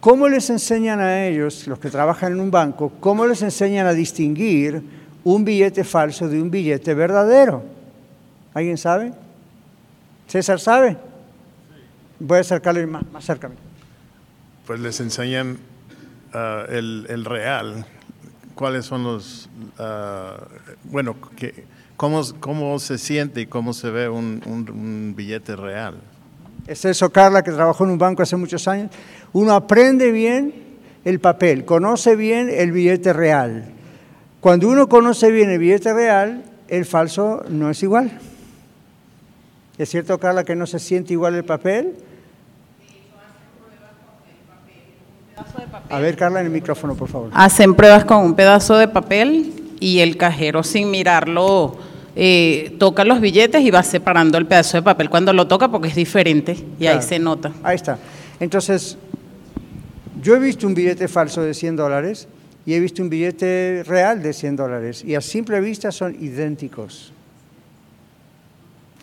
¿Cómo 0.00 0.28
les 0.28 0.48
enseñan 0.48 1.00
a 1.00 1.26
ellos, 1.26 1.66
los 1.66 1.80
que 1.80 1.90
trabajan 1.90 2.32
en 2.32 2.40
un 2.40 2.50
banco, 2.52 2.92
cómo 3.00 3.26
les 3.26 3.42
enseñan 3.42 3.86
a 3.86 3.92
distinguir 3.92 4.80
un 5.24 5.44
billete 5.44 5.82
falso 5.82 6.28
de 6.28 6.40
un 6.40 6.50
billete 6.50 6.94
verdadero? 6.94 7.64
¿Alguien 8.54 8.78
sabe? 8.78 9.12
¿César 10.28 10.60
sabe? 10.60 10.96
Voy 12.20 12.38
a 12.38 12.40
acercarle 12.42 12.86
más, 12.86 13.02
más 13.10 13.24
cerca. 13.24 13.50
Pues 14.68 14.80
les 14.80 15.00
enseñan 15.00 15.56
ah, 16.34 16.66
el, 16.68 17.24
real, 17.24 17.86
cuáles 18.54 18.84
son 18.84 19.02
los, 19.02 19.48
ah, 19.78 20.46
bueno, 20.84 21.16
que, 21.36 21.64
cómo, 21.96 22.20
cómo 22.38 22.78
se 22.78 22.98
siente 22.98 23.40
y 23.40 23.46
cómo 23.46 23.72
se 23.72 23.88
ve 23.88 24.10
un 24.10 25.14
billete 25.16 25.56
real. 25.56 25.94
Es 26.66 26.84
eso, 26.84 27.08
Carla, 27.08 27.42
que 27.42 27.50
trabajó 27.50 27.84
en 27.84 27.92
un 27.92 27.98
banco 27.98 28.22
hace 28.22 28.36
muchos 28.36 28.68
años. 28.68 28.90
Uno 29.32 29.54
aprende 29.54 30.12
bien 30.12 30.52
el 31.02 31.18
papel, 31.18 31.64
conoce 31.64 32.14
bien 32.14 32.50
el 32.50 32.70
billete 32.70 33.14
real. 33.14 33.72
Cuando 34.42 34.68
uno 34.68 34.86
conoce 34.86 35.30
bien 35.30 35.48
el 35.48 35.60
billete 35.60 35.94
real, 35.94 36.44
el 36.68 36.84
falso 36.84 37.42
no 37.48 37.70
es 37.70 37.82
igual. 37.82 38.20
¿Es 39.78 39.88
cierto, 39.88 40.20
Carla, 40.20 40.44
que 40.44 40.54
no 40.54 40.66
se 40.66 40.78
siente 40.78 41.14
igual 41.14 41.36
el 41.36 41.44
papel? 41.46 41.94
A 45.90 45.98
ver, 45.98 46.16
Carla, 46.16 46.40
en 46.40 46.46
el 46.46 46.52
micrófono, 46.52 46.94
por 46.94 47.08
favor. 47.08 47.30
Hacen 47.32 47.74
pruebas 47.74 48.04
con 48.04 48.18
un 48.18 48.34
pedazo 48.34 48.76
de 48.76 48.88
papel 48.88 49.52
y 49.80 50.00
el 50.00 50.16
cajero, 50.16 50.62
sin 50.62 50.90
mirarlo, 50.90 51.76
eh, 52.20 52.74
toca 52.78 53.04
los 53.04 53.20
billetes 53.20 53.62
y 53.62 53.70
va 53.70 53.82
separando 53.82 54.38
el 54.38 54.46
pedazo 54.46 54.76
de 54.76 54.82
papel 54.82 55.08
cuando 55.08 55.32
lo 55.32 55.46
toca 55.46 55.68
porque 55.68 55.88
es 55.88 55.94
diferente 55.94 56.56
y 56.78 56.86
ahí 56.86 57.00
se 57.00 57.18
nota. 57.18 57.52
Ahí 57.62 57.76
está. 57.76 57.98
Entonces, 58.40 58.98
yo 60.20 60.34
he 60.34 60.38
visto 60.40 60.66
un 60.66 60.74
billete 60.74 61.06
falso 61.06 61.42
de 61.42 61.54
100 61.54 61.76
dólares 61.76 62.26
y 62.66 62.74
he 62.74 62.80
visto 62.80 63.02
un 63.02 63.08
billete 63.08 63.84
real 63.86 64.20
de 64.20 64.32
100 64.32 64.56
dólares 64.56 65.04
y 65.04 65.14
a 65.14 65.20
simple 65.20 65.60
vista 65.60 65.92
son 65.92 66.16
idénticos. 66.20 67.12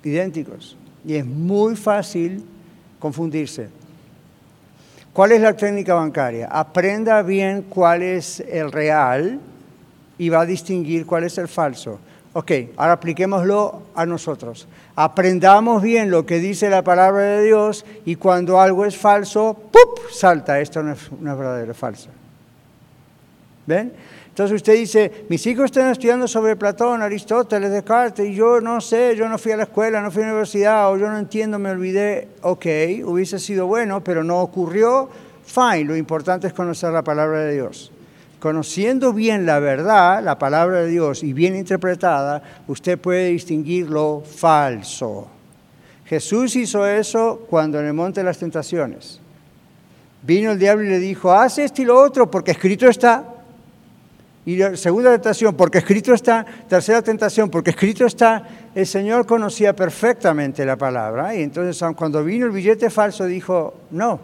Idénticos. 0.03 0.75
Y 1.07 1.15
es 1.15 1.25
muy 1.25 1.75
fácil 1.75 2.43
confundirse. 2.99 3.69
¿Cuál 5.15 5.31
es 5.31 5.39
la 5.39 5.55
técnica 5.55 5.93
bancaria? 5.93 6.49
Aprenda 6.51 7.21
bien 7.21 7.61
cuál 7.69 8.01
es 8.01 8.41
el 8.41 8.69
real 8.69 9.39
y 10.17 10.27
va 10.27 10.41
a 10.41 10.45
distinguir 10.45 11.05
cuál 11.05 11.23
es 11.23 11.37
el 11.37 11.47
falso. 11.47 11.99
Ok, 12.33 12.51
ahora 12.75 12.91
apliquémoslo 12.91 13.83
a 13.95 14.05
nosotros. 14.05 14.67
Aprendamos 14.93 15.81
bien 15.81 16.11
lo 16.11 16.25
que 16.25 16.39
dice 16.39 16.69
la 16.69 16.83
palabra 16.83 17.21
de 17.21 17.45
Dios 17.45 17.85
y 18.03 18.17
cuando 18.17 18.59
algo 18.59 18.83
es 18.83 18.97
falso, 18.97 19.53
¡pup! 19.71 20.11
salta, 20.11 20.59
esto 20.59 20.83
no 20.83 20.91
es, 20.91 21.09
una 21.09 21.33
verdadera, 21.33 21.71
es 21.71 21.77
falso. 21.77 22.09
¿Ven? 23.65 23.93
Entonces 24.35 24.57
usted 24.57 24.73
dice, 24.73 25.25
mis 25.29 25.47
hijos 25.47 25.63
están 25.63 25.89
estudiando 25.89 26.27
sobre 26.27 26.57
Platón, 26.57 27.01
Aristóteles, 27.01 27.71
Descartes, 27.71 28.27
y 28.27 28.35
yo 28.35 28.59
no 28.59 28.81
sé, 28.81 29.15
yo 29.15 29.29
no 29.29 29.37
fui 29.37 29.53
a 29.53 29.55
la 29.55 29.63
escuela, 29.63 30.01
no 30.01 30.11
fui 30.11 30.23
a 30.23 30.25
la 30.25 30.31
universidad, 30.33 30.91
o 30.91 30.97
yo 30.97 31.09
no 31.09 31.17
entiendo, 31.17 31.57
me 31.57 31.69
olvidé. 31.69 32.27
Ok, 32.41 32.65
hubiese 33.05 33.39
sido 33.39 33.65
bueno, 33.65 34.03
pero 34.03 34.25
no 34.25 34.41
ocurrió. 34.41 35.09
Fine, 35.45 35.85
lo 35.85 35.95
importante 35.95 36.47
es 36.47 36.53
conocer 36.53 36.91
la 36.91 37.01
palabra 37.01 37.45
de 37.45 37.53
Dios. 37.53 37.93
Conociendo 38.41 39.13
bien 39.13 39.45
la 39.45 39.59
verdad, 39.59 40.21
la 40.21 40.37
palabra 40.37 40.81
de 40.81 40.89
Dios, 40.89 41.23
y 41.23 41.31
bien 41.31 41.55
interpretada, 41.55 42.43
usted 42.67 42.99
puede 42.99 43.29
distinguir 43.29 43.89
lo 43.89 44.19
falso. 44.19 45.29
Jesús 46.03 46.57
hizo 46.57 46.85
eso 46.85 47.45
cuando 47.49 47.79
en 47.79 47.85
el 47.85 47.93
monte 47.93 48.19
de 48.19 48.25
las 48.25 48.37
tentaciones. 48.37 49.21
Vino 50.23 50.51
el 50.51 50.59
diablo 50.59 50.83
y 50.83 50.89
le 50.89 50.99
dijo, 50.99 51.31
haz 51.31 51.57
esto 51.57 51.81
y 51.81 51.85
lo 51.85 51.97
otro 51.97 52.29
porque 52.29 52.51
escrito 52.51 52.89
está. 52.89 53.31
Y 54.45 54.57
la 54.57 54.77
segunda 54.77 55.11
tentación, 55.11 55.55
porque 55.55 55.79
escrito 55.79 56.13
está. 56.13 56.45
Tercera 56.67 57.01
tentación, 57.01 57.49
porque 57.49 57.71
escrito 57.71 58.05
está. 58.05 58.43
El 58.75 58.85
Señor 58.85 59.25
conocía 59.25 59.75
perfectamente 59.75 60.65
la 60.65 60.75
palabra. 60.75 61.35
Y 61.35 61.41
entonces 61.41 61.83
cuando 61.95 62.23
vino 62.23 62.45
el 62.45 62.51
billete 62.51 62.89
falso 62.89 63.25
dijo, 63.25 63.73
no, 63.91 64.19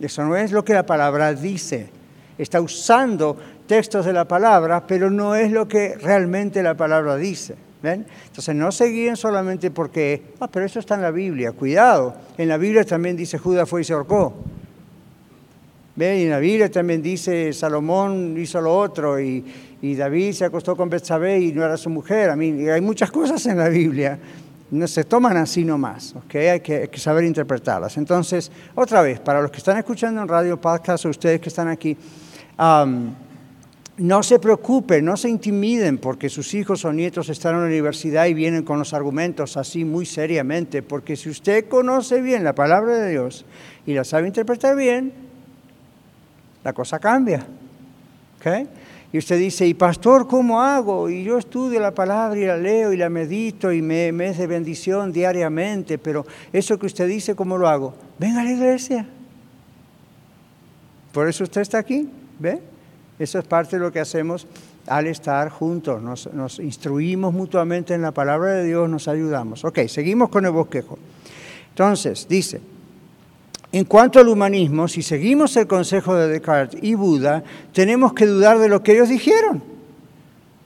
eso 0.00 0.24
no 0.24 0.36
es 0.36 0.50
lo 0.50 0.64
que 0.64 0.74
la 0.74 0.86
palabra 0.86 1.34
dice 1.34 1.90
está 2.38 2.60
usando 2.60 3.36
textos 3.66 4.04
de 4.04 4.12
la 4.12 4.26
palabra, 4.26 4.86
pero 4.86 5.10
no 5.10 5.34
es 5.34 5.50
lo 5.50 5.68
que 5.68 5.96
realmente 5.96 6.62
la 6.62 6.74
palabra 6.74 7.16
dice. 7.16 7.54
¿ven? 7.82 8.06
Entonces 8.26 8.54
no 8.54 8.72
se 8.72 8.86
guíen 8.86 9.16
solamente 9.16 9.70
porque, 9.70 10.34
ah, 10.40 10.48
pero 10.48 10.66
eso 10.66 10.78
está 10.78 10.94
en 10.94 11.02
la 11.02 11.10
Biblia. 11.10 11.52
Cuidado, 11.52 12.14
en 12.38 12.48
la 12.48 12.56
Biblia 12.56 12.84
también 12.84 13.16
dice 13.16 13.38
Judas 13.38 13.68
fue 13.68 13.82
y 13.82 13.84
se 13.84 13.92
ahorcó. 13.92 14.34
¿Ven? 15.96 16.18
Y 16.18 16.22
en 16.24 16.30
la 16.30 16.38
Biblia 16.38 16.70
también 16.70 17.02
dice 17.02 17.52
Salomón 17.52 18.36
hizo 18.38 18.60
lo 18.60 18.76
otro 18.76 19.20
y, 19.20 19.44
y 19.80 19.94
David 19.94 20.32
se 20.32 20.44
acostó 20.44 20.76
con 20.76 20.88
Betsabé 20.88 21.38
y 21.40 21.52
no 21.52 21.64
era 21.64 21.76
su 21.76 21.90
mujer. 21.90 22.30
A 22.30 22.36
mí, 22.36 22.68
hay 22.68 22.80
muchas 22.80 23.10
cosas 23.10 23.44
en 23.46 23.58
la 23.58 23.68
Biblia 23.68 24.18
no 24.70 24.88
se 24.88 25.04
toman 25.04 25.36
así 25.36 25.64
nomás, 25.64 26.16
¿okay? 26.16 26.48
hay, 26.48 26.60
que, 26.60 26.76
hay 26.76 26.88
que 26.88 26.98
saber 26.98 27.24
interpretarlas. 27.24 27.96
Entonces, 27.96 28.50
otra 28.74 29.02
vez, 29.02 29.20
para 29.20 29.40
los 29.40 29.50
que 29.50 29.58
están 29.58 29.78
escuchando 29.78 30.20
en 30.20 30.26
radio, 30.26 30.60
podcast, 30.60 31.04
o 31.04 31.10
ustedes 31.10 31.40
que 31.40 31.48
están 31.48 31.68
aquí, 31.68 31.96
no 33.96 34.22
se 34.24 34.38
preocupen, 34.40 35.04
no 35.04 35.16
se 35.16 35.28
intimiden 35.28 35.98
porque 35.98 36.28
sus 36.28 36.54
hijos 36.54 36.84
o 36.84 36.92
nietos 36.92 37.28
están 37.28 37.54
en 37.54 37.60
la 37.60 37.66
universidad 37.66 38.26
y 38.26 38.34
vienen 38.34 38.64
con 38.64 38.78
los 38.78 38.92
argumentos 38.92 39.56
así 39.56 39.84
muy 39.84 40.06
seriamente, 40.06 40.82
porque 40.82 41.14
si 41.14 41.28
usted 41.28 41.68
conoce 41.68 42.20
bien 42.20 42.42
la 42.42 42.54
palabra 42.54 42.96
de 42.96 43.10
Dios 43.12 43.44
y 43.86 43.94
la 43.94 44.02
sabe 44.02 44.26
interpretar 44.26 44.76
bien, 44.76 45.12
la 46.64 46.72
cosa 46.72 46.98
cambia. 46.98 47.46
Y 49.12 49.18
usted 49.18 49.38
dice, 49.38 49.66
y 49.66 49.74
pastor, 49.74 50.26
¿cómo 50.26 50.60
hago? 50.60 51.08
Y 51.08 51.22
yo 51.22 51.38
estudio 51.38 51.78
la 51.78 51.94
palabra 51.94 52.38
y 52.38 52.44
la 52.44 52.56
leo 52.56 52.92
y 52.92 52.96
la 52.96 53.08
medito 53.08 53.72
y 53.72 53.80
me, 53.80 54.10
me 54.10 54.28
es 54.28 54.38
de 54.38 54.46
bendición 54.46 55.12
diariamente, 55.12 55.98
pero 55.98 56.26
eso 56.52 56.78
que 56.78 56.86
usted 56.86 57.06
dice, 57.06 57.34
¿cómo 57.34 57.56
lo 57.56 57.68
hago? 57.68 57.94
Venga 58.18 58.40
a 58.40 58.44
la 58.44 58.50
iglesia. 58.50 59.06
Por 61.12 61.28
eso 61.28 61.44
usted 61.44 61.60
está 61.60 61.78
aquí. 61.78 62.08
¿Ve? 62.38 62.60
Eso 63.18 63.38
es 63.38 63.44
parte 63.44 63.76
de 63.76 63.82
lo 63.82 63.92
que 63.92 64.00
hacemos 64.00 64.46
al 64.86 65.06
estar 65.06 65.48
juntos. 65.48 66.02
Nos, 66.02 66.58
instruimos 66.58 67.32
mutuamente 67.32 67.94
en 67.94 68.02
la 68.02 68.10
palabra 68.10 68.54
de 68.54 68.64
Dios, 68.64 68.88
nos 68.88 69.08
ayudamos. 69.08 69.64
Ok, 69.64 69.86
seguimos 69.86 70.28
con 70.28 70.44
el 70.44 70.50
bosquejo. 70.50 70.98
Entonces, 71.70 72.26
dice, 72.28 72.60
en 73.74 73.84
cuanto 73.84 74.20
al 74.20 74.28
humanismo, 74.28 74.86
si 74.86 75.02
seguimos 75.02 75.56
el 75.56 75.66
consejo 75.66 76.14
de 76.14 76.28
Descartes 76.28 76.80
y 76.80 76.94
Buda, 76.94 77.42
tenemos 77.72 78.12
que 78.12 78.24
dudar 78.24 78.60
de 78.60 78.68
lo 78.68 78.84
que 78.84 78.92
ellos 78.92 79.08
dijeron. 79.08 79.64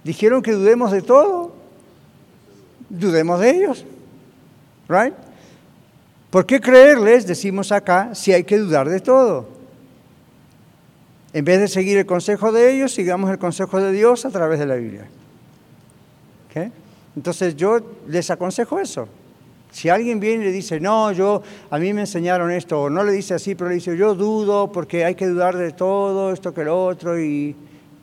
Dijeron 0.04 0.42
que 0.42 0.52
dudemos 0.52 0.92
de 0.92 1.00
todo. 1.00 1.54
Dudemos 2.90 3.40
de 3.40 3.50
ellos. 3.50 3.86
¿Right? 4.90 5.14
¿Por 6.28 6.44
qué 6.44 6.60
creerles, 6.60 7.26
decimos 7.26 7.72
acá, 7.72 8.14
si 8.14 8.34
hay 8.34 8.44
que 8.44 8.58
dudar 8.58 8.90
de 8.90 9.00
todo? 9.00 9.48
En 11.32 11.46
vez 11.46 11.60
de 11.60 11.68
seguir 11.68 11.96
el 11.96 12.04
consejo 12.04 12.52
de 12.52 12.74
ellos, 12.74 12.92
sigamos 12.92 13.30
el 13.30 13.38
consejo 13.38 13.80
de 13.80 13.90
Dios 13.90 14.26
a 14.26 14.30
través 14.30 14.58
de 14.58 14.66
la 14.66 14.74
Biblia. 14.74 15.08
Entonces 17.16 17.56
yo 17.56 17.80
les 18.06 18.30
aconsejo 18.30 18.78
eso. 18.78 19.08
Si 19.70 19.88
alguien 19.88 20.18
viene 20.18 20.44
y 20.44 20.46
le 20.46 20.52
dice, 20.52 20.80
no, 20.80 21.12
yo, 21.12 21.42
a 21.70 21.78
mí 21.78 21.92
me 21.92 22.02
enseñaron 22.02 22.50
esto, 22.50 22.82
o 22.82 22.90
no 22.90 23.04
le 23.04 23.12
dice 23.12 23.34
así, 23.34 23.54
pero 23.54 23.68
le 23.68 23.76
dice, 23.76 23.96
yo 23.96 24.14
dudo 24.14 24.72
porque 24.72 25.04
hay 25.04 25.14
que 25.14 25.26
dudar 25.26 25.56
de 25.56 25.72
todo, 25.72 26.32
esto 26.32 26.54
que 26.54 26.64
lo 26.64 26.84
otro, 26.84 27.20
y 27.20 27.54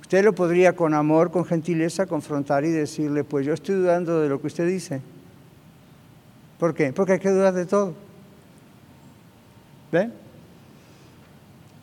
usted 0.01 0.23
lo 0.23 0.33
podría 0.33 0.73
con 0.73 0.93
amor, 0.93 1.31
con 1.31 1.43
gentileza 1.43 2.05
confrontar 2.05 2.63
y 2.65 2.69
decirle, 2.69 3.23
pues 3.23 3.45
yo 3.45 3.53
estoy 3.53 3.75
dudando 3.75 4.21
de 4.21 4.29
lo 4.29 4.39
que 4.39 4.47
usted 4.47 4.67
dice. 4.67 5.01
¿Por 6.59 6.73
qué? 6.73 6.93
Porque 6.93 7.13
hay 7.13 7.19
que 7.19 7.29
dudar 7.29 7.53
de 7.53 7.65
todo. 7.65 7.93
¿Ven? 9.91 10.13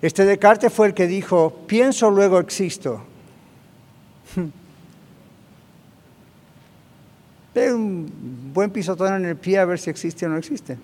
Este 0.00 0.24
Descartes 0.24 0.72
fue 0.72 0.88
el 0.88 0.94
que 0.94 1.06
dijo, 1.06 1.52
pienso, 1.66 2.10
luego 2.10 2.38
existo. 2.38 3.02
De 7.54 7.72
un 7.72 8.50
buen 8.52 8.70
pisotón 8.70 9.14
en 9.14 9.24
el 9.26 9.36
pie 9.36 9.58
a 9.58 9.64
ver 9.64 9.78
si 9.78 9.90
existe 9.90 10.26
o 10.26 10.28
no 10.28 10.38
existe. 10.38 10.76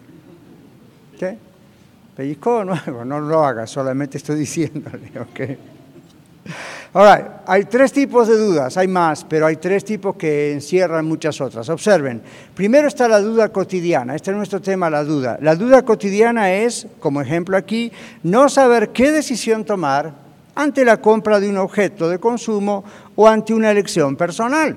¿Qué? 1.18 1.38
¿Pellizco 2.16 2.58
o 2.58 2.64
no? 2.64 3.20
Lo 3.20 3.44
haga, 3.44 3.66
solamente 3.66 4.18
estoy 4.18 4.38
diciéndole, 4.38 5.12
¿ok? 5.20 5.40
Ahora, 6.94 7.42
hay 7.46 7.64
tres 7.64 7.92
tipos 7.92 8.26
de 8.26 8.37
dudas, 8.37 8.76
hay 8.76 8.88
más, 8.88 9.25
pero 9.25 9.46
hay 9.46 9.56
tres 9.56 9.84
tipos 9.84 10.16
que 10.16 10.52
encierran 10.52 11.04
muchas 11.04 11.40
otras. 11.40 11.68
Observen, 11.68 12.22
primero 12.54 12.88
está 12.88 13.06
la 13.06 13.20
duda 13.20 13.50
cotidiana, 13.50 14.16
este 14.16 14.30
es 14.30 14.37
nuestro 14.37 14.60
tema, 14.60 14.88
la 14.88 15.04
duda. 15.04 15.38
La 15.42 15.54
duda 15.54 15.84
cotidiana 15.84 16.52
es, 16.52 16.87
como 16.98 17.20
ejemplo 17.20 17.56
aquí, 17.56 17.92
no 18.22 18.48
saber 18.48 18.88
qué 18.90 19.12
decisión 19.12 19.64
tomar 19.64 20.12
ante 20.54 20.84
la 20.84 20.96
compra 20.96 21.38
de 21.38 21.50
un 21.50 21.58
objeto 21.58 22.08
de 22.08 22.18
consumo 22.18 22.82
o 23.14 23.28
ante 23.28 23.52
una 23.52 23.70
elección 23.70 24.16
personal. 24.16 24.76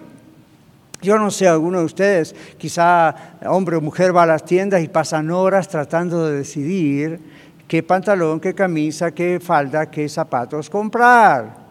Yo 1.02 1.18
no 1.18 1.32
sé, 1.32 1.48
alguno 1.48 1.80
de 1.80 1.86
ustedes, 1.86 2.36
quizá 2.58 3.16
hombre 3.46 3.76
o 3.76 3.82
mujer 3.82 4.16
va 4.16 4.24
a 4.24 4.28
las 4.28 4.46
tiendas 4.46 4.84
y 4.84 4.88
pasan 4.88 5.32
horas 5.32 5.68
tratando 5.68 6.28
de 6.28 6.38
decidir 6.38 7.20
qué 7.68 7.82
pantalón, 7.82 8.40
qué 8.40 8.54
camisa, 8.54 9.12
qué 9.12 9.40
falda, 9.40 9.90
qué 9.90 10.08
zapatos 10.08 10.70
comprar. 10.70 11.62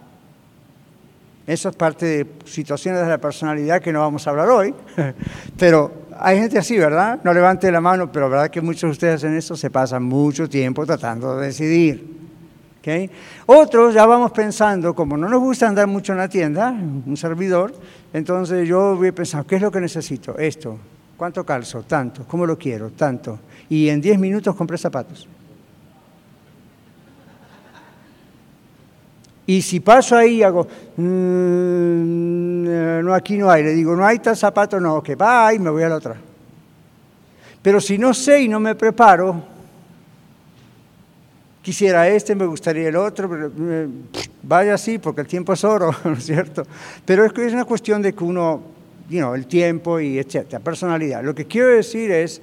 Eso 1.46 1.68
es 1.68 1.76
parte 1.76 2.06
de 2.06 2.26
situaciones 2.44 3.02
de 3.02 3.08
la 3.08 3.18
personalidad 3.18 3.80
que 3.80 3.92
no 3.92 4.00
vamos 4.00 4.26
a 4.26 4.30
hablar 4.30 4.48
hoy, 4.48 4.74
pero 5.58 5.92
hay 6.18 6.38
gente 6.38 6.58
así, 6.58 6.78
¿verdad? 6.78 7.20
No 7.24 7.32
levante 7.32 7.70
la 7.72 7.80
mano, 7.80 8.10
pero 8.12 8.30
verdad 8.30 8.50
que 8.50 8.60
muchos 8.60 8.82
de 8.82 8.90
ustedes 8.90 9.24
en 9.24 9.36
eso 9.36 9.56
se 9.56 9.70
pasan 9.70 10.02
mucho 10.02 10.48
tiempo 10.48 10.86
tratando 10.86 11.36
de 11.36 11.46
decidir. 11.46 12.18
¿okay? 12.78 13.10
Otros 13.46 13.94
ya 13.94 14.06
vamos 14.06 14.30
pensando, 14.32 14.94
como 14.94 15.16
no 15.16 15.28
nos 15.28 15.40
gusta 15.40 15.68
andar 15.68 15.86
mucho 15.86 16.12
en 16.12 16.18
la 16.18 16.28
tienda, 16.28 16.70
un 16.70 17.16
servidor, 17.16 17.72
entonces 18.12 18.68
yo 18.68 18.96
voy 18.96 19.12
pensando, 19.12 19.46
¿qué 19.46 19.56
es 19.56 19.62
lo 19.62 19.70
que 19.70 19.80
necesito? 19.80 20.36
Esto. 20.38 20.78
¿Cuánto 21.16 21.44
calzo? 21.44 21.82
Tanto. 21.82 22.24
¿Cómo 22.26 22.46
lo 22.46 22.58
quiero? 22.58 22.90
Tanto. 22.90 23.38
Y 23.68 23.88
en 23.88 24.00
10 24.00 24.18
minutos 24.18 24.56
compré 24.56 24.78
zapatos. 24.78 25.28
Y 29.46 29.62
si 29.62 29.80
paso 29.80 30.16
ahí 30.16 30.42
hago, 30.42 30.66
mm, 30.96 33.02
no, 33.02 33.14
aquí 33.14 33.36
no 33.36 33.50
hay, 33.50 33.64
le 33.64 33.74
digo, 33.74 33.96
no 33.96 34.06
hay 34.06 34.20
tal 34.20 34.36
zapato, 34.36 34.78
no, 34.78 35.02
que 35.02 35.16
va 35.16 35.52
y 35.52 35.58
me 35.58 35.70
voy 35.70 35.82
a 35.82 35.88
la 35.88 35.96
otra. 35.96 36.16
Pero 37.60 37.80
si 37.80 37.98
no 37.98 38.14
sé 38.14 38.42
y 38.42 38.48
no 38.48 38.60
me 38.60 38.74
preparo, 38.74 39.42
quisiera 41.62 42.08
este, 42.08 42.34
me 42.34 42.46
gustaría 42.46 42.88
el 42.88 42.96
otro, 42.96 43.30
eh, 43.36 43.88
vaya 44.42 44.74
así, 44.74 44.98
porque 44.98 45.20
el 45.22 45.26
tiempo 45.26 45.52
es 45.52 45.64
oro, 45.64 45.94
¿no 46.04 46.12
es 46.12 46.24
cierto? 46.24 46.64
Pero 47.04 47.24
es, 47.24 47.32
es 47.36 47.52
una 47.52 47.64
cuestión 47.64 48.02
de 48.02 48.12
que 48.12 48.24
uno, 48.24 48.62
you 49.08 49.34
el 49.34 49.46
tiempo 49.46 50.00
y 50.00 50.18
etcétera, 50.18 50.60
personalidad. 50.60 51.22
Lo 51.22 51.34
que 51.34 51.46
quiero 51.46 51.68
decir 51.68 52.10
es, 52.10 52.40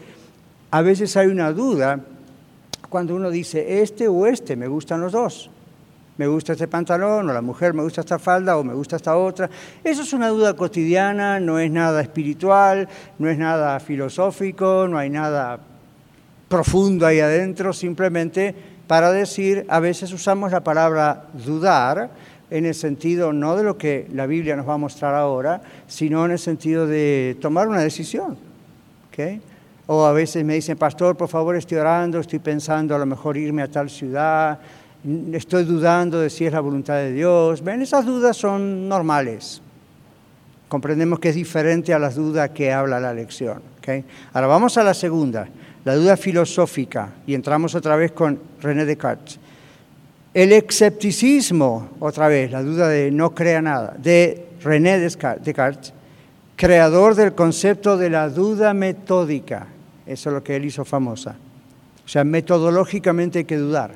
a 0.72 0.82
veces 0.82 1.16
hay 1.18 1.28
una 1.28 1.52
duda 1.52 2.00
cuando 2.90 3.16
uno 3.16 3.30
dice, 3.30 3.82
este 3.82 4.08
o 4.08 4.26
este, 4.28 4.56
me 4.56 4.68
gustan 4.68 5.02
los 5.02 5.12
dos 5.12 5.50
me 6.18 6.28
gusta 6.28 6.54
este 6.54 6.68
pantalón, 6.68 7.30
o 7.30 7.34
la 7.34 7.42
mujer 7.42 7.74
me 7.74 7.84
gusta 7.84 8.02
esta 8.02 8.20
falda, 8.20 8.58
o 8.58 8.64
me 8.64 8.74
gusta 8.74 8.96
esta 8.96 9.16
otra. 9.16 9.50
Eso 9.84 10.02
es 10.02 10.14
una 10.14 10.30
duda 10.30 10.56
cotidiana, 10.56 11.40
no 11.40 11.60
es 11.60 11.72
nada 11.72 12.02
espiritual, 12.02 12.90
no 13.20 13.30
es 13.30 13.38
nada 13.38 13.80
filosófico, 13.80 14.88
no 14.90 14.98
hay 14.98 15.10
nada 15.10 15.60
profundo 16.48 17.06
ahí 17.06 17.20
adentro, 17.20 17.72
simplemente 17.72 18.56
para 18.88 19.12
decir, 19.12 19.66
a 19.70 19.80
veces 19.80 20.12
usamos 20.14 20.52
la 20.52 20.64
palabra 20.64 21.26
dudar 21.46 22.10
en 22.50 22.66
el 22.66 22.74
sentido 22.74 23.34
no 23.34 23.56
de 23.58 23.64
lo 23.64 23.78
que 23.78 24.08
la 24.14 24.26
Biblia 24.26 24.56
nos 24.56 24.68
va 24.68 24.76
a 24.76 24.78
mostrar 24.78 25.14
ahora, 25.14 25.62
sino 25.88 26.26
en 26.26 26.32
el 26.32 26.40
sentido 26.40 26.88
de 26.88 27.38
tomar 27.42 27.68
una 27.68 27.82
decisión. 27.82 28.38
O 29.88 30.06
a 30.06 30.12
veces 30.12 30.46
me 30.46 30.54
dicen, 30.54 30.78
pastor, 30.78 31.18
por 31.18 31.28
favor, 31.28 31.56
estoy 31.56 31.78
orando, 31.78 32.20
estoy 32.20 32.40
pensando 32.40 32.96
a 32.96 33.00
lo 33.00 33.06
mejor 33.06 33.36
irme 33.36 33.62
a 33.64 33.68
tal 33.72 33.90
ciudad, 33.90 34.60
estoy 35.32 35.64
dudando 35.64 36.20
de 36.20 36.30
si 36.30 36.46
es 36.46 36.54
la 36.54 36.60
voluntad 36.60 36.96
de 36.96 37.14
Dios. 37.14 37.64
Ven, 37.64 37.82
esas 37.82 38.06
dudas 38.06 38.38
son 38.38 38.88
normales. 38.88 39.62
Comprendemos 40.68 41.20
que 41.20 41.30
es 41.30 41.36
diferente 41.36 41.94
a 41.94 42.00
las 42.00 42.16
dudas 42.16 42.50
que 42.52 42.72
habla 42.72 43.00
la 43.00 43.14
lección. 43.14 43.62
Ahora 44.34 44.48
vamos 44.48 44.78
a 44.78 44.84
la 44.84 44.94
segunda, 44.94 45.48
la 45.88 45.96
duda 45.96 46.18
filosófica, 46.18 47.12
y 47.26 47.34
entramos 47.34 47.74
otra 47.74 47.96
vez 47.96 48.12
con 48.12 48.38
René 48.62 48.84
Descartes. 48.84 49.40
El 50.34 50.52
escepticismo, 50.52 51.92
otra 52.02 52.28
vez, 52.28 52.52
la 52.52 52.62
duda 52.62 52.90
de 52.90 53.10
no 53.10 53.34
crea 53.34 53.62
nada, 53.62 53.96
de 53.98 54.48
René 54.62 55.00
Descartes, 55.00 55.94
creador 56.58 57.16
del 57.16 57.36
concepto 57.36 57.96
de 57.96 58.10
la 58.10 58.28
duda 58.28 58.74
metódica. 58.74 59.68
Eso 60.06 60.30
es 60.30 60.34
lo 60.34 60.44
que 60.44 60.58
él 60.58 60.66
hizo 60.66 60.84
famosa. 60.84 61.38
O 62.06 62.10
sea, 62.10 62.26
metodológicamente 62.26 63.40
hay 63.40 63.46
que 63.46 63.56
dudar 63.56 63.92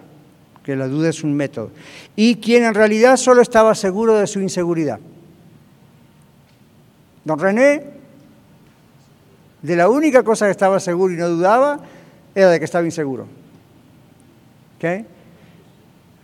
que 0.63 0.77
la 0.77 0.87
duda 0.87 1.09
es 1.09 1.25
un 1.25 1.33
método, 1.33 1.71
y 2.15 2.37
quien 2.37 2.63
en 2.63 2.73
realidad 2.73 3.17
solo 3.17 3.41
estaba 3.41 3.75
seguro 3.75 4.15
de 4.15 4.27
su 4.27 4.39
inseguridad. 4.39 4.99
Don 7.25 7.37
René, 7.37 7.83
de 9.61 9.75
la 9.75 9.89
única 9.89 10.23
cosa 10.23 10.45
que 10.45 10.51
estaba 10.51 10.79
seguro 10.79 11.13
y 11.13 11.17
no 11.17 11.29
dudaba, 11.29 11.79
era 12.33 12.49
de 12.49 12.59
que 12.59 12.65
estaba 12.65 12.85
inseguro. 12.85 13.27
¿Ok? 14.77 14.85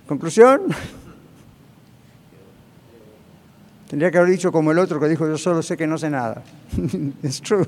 Conclusión. 0.07 0.61
Tendría 3.89 4.11
que 4.11 4.17
haber 4.17 4.31
dicho 4.31 4.51
como 4.51 4.71
el 4.71 4.79
otro 4.79 4.99
que 4.99 5.07
dijo, 5.07 5.27
yo 5.27 5.37
solo 5.37 5.61
sé 5.61 5.77
que 5.77 5.87
no 5.87 5.97
sé 5.97 6.09
nada. 6.09 6.43
Es 7.23 7.41
true. 7.41 7.65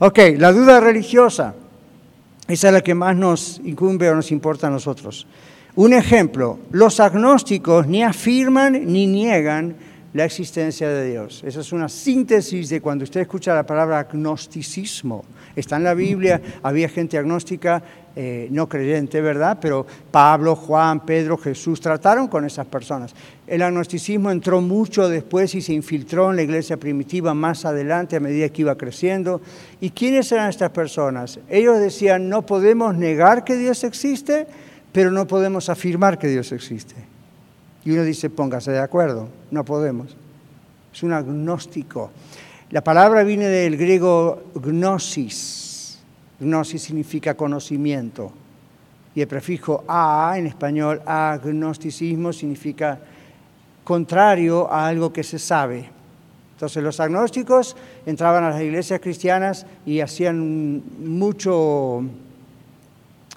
Ok, 0.00 0.18
la 0.36 0.52
duda 0.52 0.80
religiosa. 0.80 1.54
Esa 2.48 2.68
es 2.68 2.74
la 2.74 2.80
que 2.80 2.94
más 2.94 3.14
nos 3.14 3.60
incumbe 3.64 4.10
o 4.10 4.14
nos 4.14 4.32
importa 4.32 4.66
a 4.66 4.70
nosotros. 4.70 5.26
Un 5.76 5.92
ejemplo, 5.92 6.58
los 6.72 6.98
agnósticos 6.98 7.86
ni 7.86 8.02
afirman 8.02 8.92
ni 8.92 9.06
niegan 9.06 9.76
la 10.12 10.24
existencia 10.24 10.88
de 10.88 11.10
Dios. 11.10 11.42
Esa 11.44 11.60
es 11.60 11.72
una 11.72 11.88
síntesis 11.88 12.68
de 12.68 12.80
cuando 12.80 13.04
usted 13.04 13.20
escucha 13.20 13.54
la 13.54 13.64
palabra 13.64 14.00
agnosticismo. 14.00 15.24
Está 15.54 15.76
en 15.76 15.84
la 15.84 15.94
Biblia, 15.94 16.40
había 16.62 16.88
gente 16.88 17.16
agnóstica, 17.16 17.82
eh, 18.16 18.48
no 18.50 18.68
creyente, 18.68 19.20
¿verdad? 19.20 19.58
Pero 19.60 19.86
Pablo, 20.10 20.56
Juan, 20.56 21.06
Pedro, 21.06 21.36
Jesús 21.36 21.80
trataron 21.80 22.26
con 22.26 22.44
esas 22.44 22.66
personas. 22.66 23.14
El 23.46 23.62
agnosticismo 23.62 24.32
entró 24.32 24.60
mucho 24.60 25.08
después 25.08 25.54
y 25.54 25.60
se 25.60 25.72
infiltró 25.72 26.30
en 26.30 26.36
la 26.36 26.42
iglesia 26.42 26.76
primitiva 26.76 27.34
más 27.34 27.64
adelante 27.64 28.16
a 28.16 28.20
medida 28.20 28.48
que 28.48 28.62
iba 28.62 28.76
creciendo. 28.76 29.40
¿Y 29.80 29.90
quiénes 29.90 30.30
eran 30.32 30.50
estas 30.50 30.70
personas? 30.70 31.38
Ellos 31.48 31.78
decían, 31.78 32.28
no 32.28 32.44
podemos 32.44 32.96
negar 32.96 33.44
que 33.44 33.56
Dios 33.56 33.84
existe, 33.84 34.48
pero 34.92 35.12
no 35.12 35.28
podemos 35.28 35.68
afirmar 35.68 36.18
que 36.18 36.26
Dios 36.26 36.50
existe. 36.50 37.09
Y 37.84 37.92
uno 37.92 38.02
dice, 38.02 38.30
póngase 38.30 38.72
de 38.72 38.78
acuerdo, 38.78 39.28
no 39.50 39.64
podemos. 39.64 40.16
Es 40.92 41.02
un 41.02 41.12
agnóstico. 41.12 42.10
La 42.70 42.82
palabra 42.82 43.22
viene 43.24 43.46
del 43.46 43.76
griego 43.76 44.44
gnosis. 44.54 45.98
Gnosis 46.40 46.82
significa 46.82 47.34
conocimiento. 47.34 48.32
Y 49.14 49.22
el 49.22 49.28
prefijo 49.28 49.84
a 49.88 50.34
en 50.36 50.46
español, 50.46 51.02
agnosticismo, 51.04 52.32
significa 52.32 52.98
contrario 53.82 54.70
a 54.70 54.86
algo 54.86 55.12
que 55.12 55.24
se 55.24 55.38
sabe. 55.38 55.90
Entonces 56.52 56.82
los 56.82 57.00
agnósticos 57.00 57.76
entraban 58.04 58.44
a 58.44 58.50
las 58.50 58.60
iglesias 58.60 59.00
cristianas 59.00 59.66
y 59.86 60.00
hacían 60.00 60.82
mucho 60.98 62.04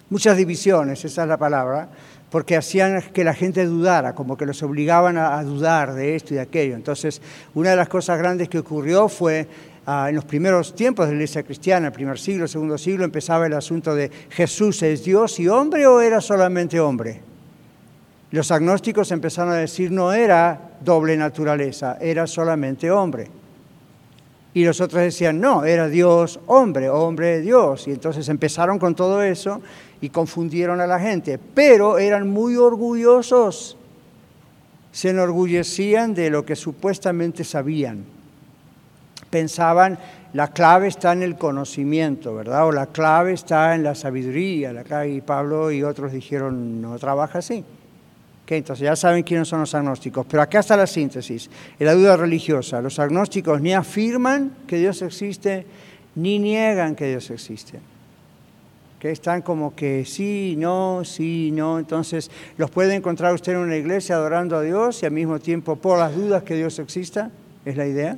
muchas 0.09 0.37
divisiones, 0.37 1.03
esa 1.05 1.23
es 1.23 1.27
la 1.27 1.37
palabra, 1.37 1.89
porque 2.33 2.57
hacían 2.57 2.99
que 3.13 3.23
la 3.23 3.35
gente 3.35 3.63
dudara, 3.63 4.15
como 4.15 4.35
que 4.35 4.47
los 4.47 4.63
obligaban 4.63 5.19
a, 5.19 5.43
dudar 5.43 5.93
de 5.93 6.15
esto 6.15 6.33
y 6.33 6.37
de 6.37 6.41
aquello. 6.41 6.73
Entonces, 6.73 7.21
una 7.53 7.69
de 7.69 7.75
las 7.75 7.87
cosas 7.87 8.17
grandes 8.17 8.49
que 8.49 8.57
ocurrió 8.57 9.07
fue 9.07 9.47
ah, 9.85 10.07
en 10.09 10.15
los 10.15 10.25
primeros 10.25 10.73
tiempos 10.73 11.05
de 11.05 11.11
la 11.11 11.17
iglesia 11.17 11.43
cristiana, 11.43 11.85
el 11.89 11.93
primer 11.93 12.17
siglo, 12.17 12.47
segundo 12.47 12.79
siglo, 12.79 13.05
empezaba 13.05 13.45
el 13.45 13.53
asunto 13.53 13.93
de 13.93 14.09
Jesús 14.31 14.81
es 14.81 15.03
Dios 15.03 15.39
y 15.39 15.47
hombre 15.47 15.85
o 15.85 16.01
era 16.01 16.19
solamente 16.21 16.79
hombre. 16.79 17.21
Los 18.31 18.49
agnósticos 18.49 19.11
empezaron 19.11 19.53
a 19.53 19.57
decir 19.57 19.91
no 19.91 20.11
era 20.11 20.71
doble 20.83 21.15
naturaleza, 21.15 21.99
era 22.01 22.25
solamente 22.25 22.89
hombre. 22.89 23.27
Y 24.53 24.65
los 24.65 24.81
otros 24.81 25.01
decían, 25.01 25.41
no, 25.41 25.65
era 25.65 25.87
Dios 25.87 26.39
hombre, 26.45 26.89
hombre 26.89 27.41
Dios. 27.41 27.87
Y 27.87 27.91
entonces 27.91 28.29
empezaron 28.29 28.77
con 28.77 28.93
todo 28.93 29.23
eso 29.23 29.61
y 29.99 30.09
confundieron 30.09 30.79
a 30.81 30.87
la 30.87 30.99
gente, 30.99 31.39
pero 31.39 31.97
eran 31.97 32.27
muy 32.27 32.57
orgullosos, 32.57 33.77
se 34.91 35.09
enorgullecían 35.09 36.13
de 36.13 36.29
lo 36.29 36.45
que 36.45 36.55
supuestamente 36.55 37.43
sabían. 37.43 38.03
Pensaban, 39.29 39.97
la 40.33 40.49
clave 40.49 40.87
está 40.87 41.13
en 41.13 41.23
el 41.23 41.35
conocimiento, 41.35 42.35
¿verdad? 42.35 42.67
O 42.67 42.71
la 42.71 42.87
clave 42.87 43.33
está 43.33 43.73
en 43.73 43.83
la 43.83 43.95
sabiduría. 43.95 44.73
Y 45.07 45.21
Pablo 45.21 45.71
y 45.71 45.83
otros 45.83 46.11
dijeron, 46.11 46.81
no 46.81 46.99
trabaja 46.99 47.39
así. 47.39 47.63
Entonces 48.47 48.83
ya 48.83 48.95
saben 48.95 49.23
quiénes 49.23 49.47
son 49.47 49.61
los 49.61 49.73
agnósticos. 49.73 50.25
Pero 50.29 50.41
acá 50.43 50.59
está 50.59 50.77
la 50.77 50.87
síntesis, 50.87 51.49
la 51.79 51.93
duda 51.93 52.17
religiosa. 52.17 52.81
Los 52.81 52.99
agnósticos 52.99 53.61
ni 53.61 53.73
afirman 53.73 54.51
que 54.67 54.77
Dios 54.77 55.01
existe, 55.01 55.65
ni 56.15 56.39
niegan 56.39 56.95
que 56.95 57.07
Dios 57.07 57.29
existe 57.31 57.79
que 59.03 59.11
están 59.11 59.41
como 59.41 59.75
que 59.75 60.05
sí, 60.05 60.55
no, 60.57 61.01
sí, 61.03 61.51
no. 61.51 61.77
Entonces, 61.77 62.31
los 62.55 62.71
puede 62.71 62.95
encontrar 62.95 63.33
usted 63.33 63.51
en 63.51 63.57
una 63.57 63.75
iglesia 63.75 64.15
adorando 64.15 64.55
a 64.55 64.61
Dios 64.61 65.03
y 65.03 65.05
al 65.05 65.11
mismo 65.11 65.39
tiempo 65.39 65.75
por 65.75 65.99
las 65.99 66.15
dudas 66.15 66.43
que 66.43 66.55
Dios 66.55 66.79
exista, 66.79 67.29
es 67.65 67.75
la 67.75 67.85
idea. 67.85 68.17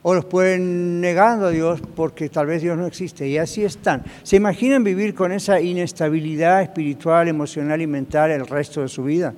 O 0.00 0.14
los 0.14 0.24
pueden 0.24 1.02
negando 1.02 1.48
a 1.48 1.50
Dios 1.50 1.82
porque 1.94 2.30
tal 2.30 2.46
vez 2.46 2.62
Dios 2.62 2.78
no 2.78 2.86
existe. 2.86 3.28
Y 3.28 3.36
así 3.36 3.66
están. 3.66 4.02
¿Se 4.22 4.36
imaginan 4.36 4.82
vivir 4.82 5.14
con 5.14 5.30
esa 5.30 5.60
inestabilidad 5.60 6.62
espiritual, 6.62 7.28
emocional 7.28 7.82
y 7.82 7.86
mental 7.86 8.30
el 8.30 8.46
resto 8.46 8.80
de 8.80 8.88
su 8.88 9.04
vida? 9.04 9.34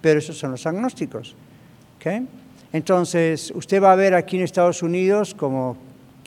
Pero 0.00 0.18
esos 0.18 0.38
son 0.38 0.52
los 0.52 0.66
agnósticos. 0.66 1.34
Entonces, 2.72 3.52
usted 3.54 3.82
va 3.82 3.92
a 3.92 3.96
ver 3.96 4.14
aquí 4.14 4.36
en 4.36 4.44
Estados 4.44 4.82
Unidos 4.82 5.34
como 5.34 5.76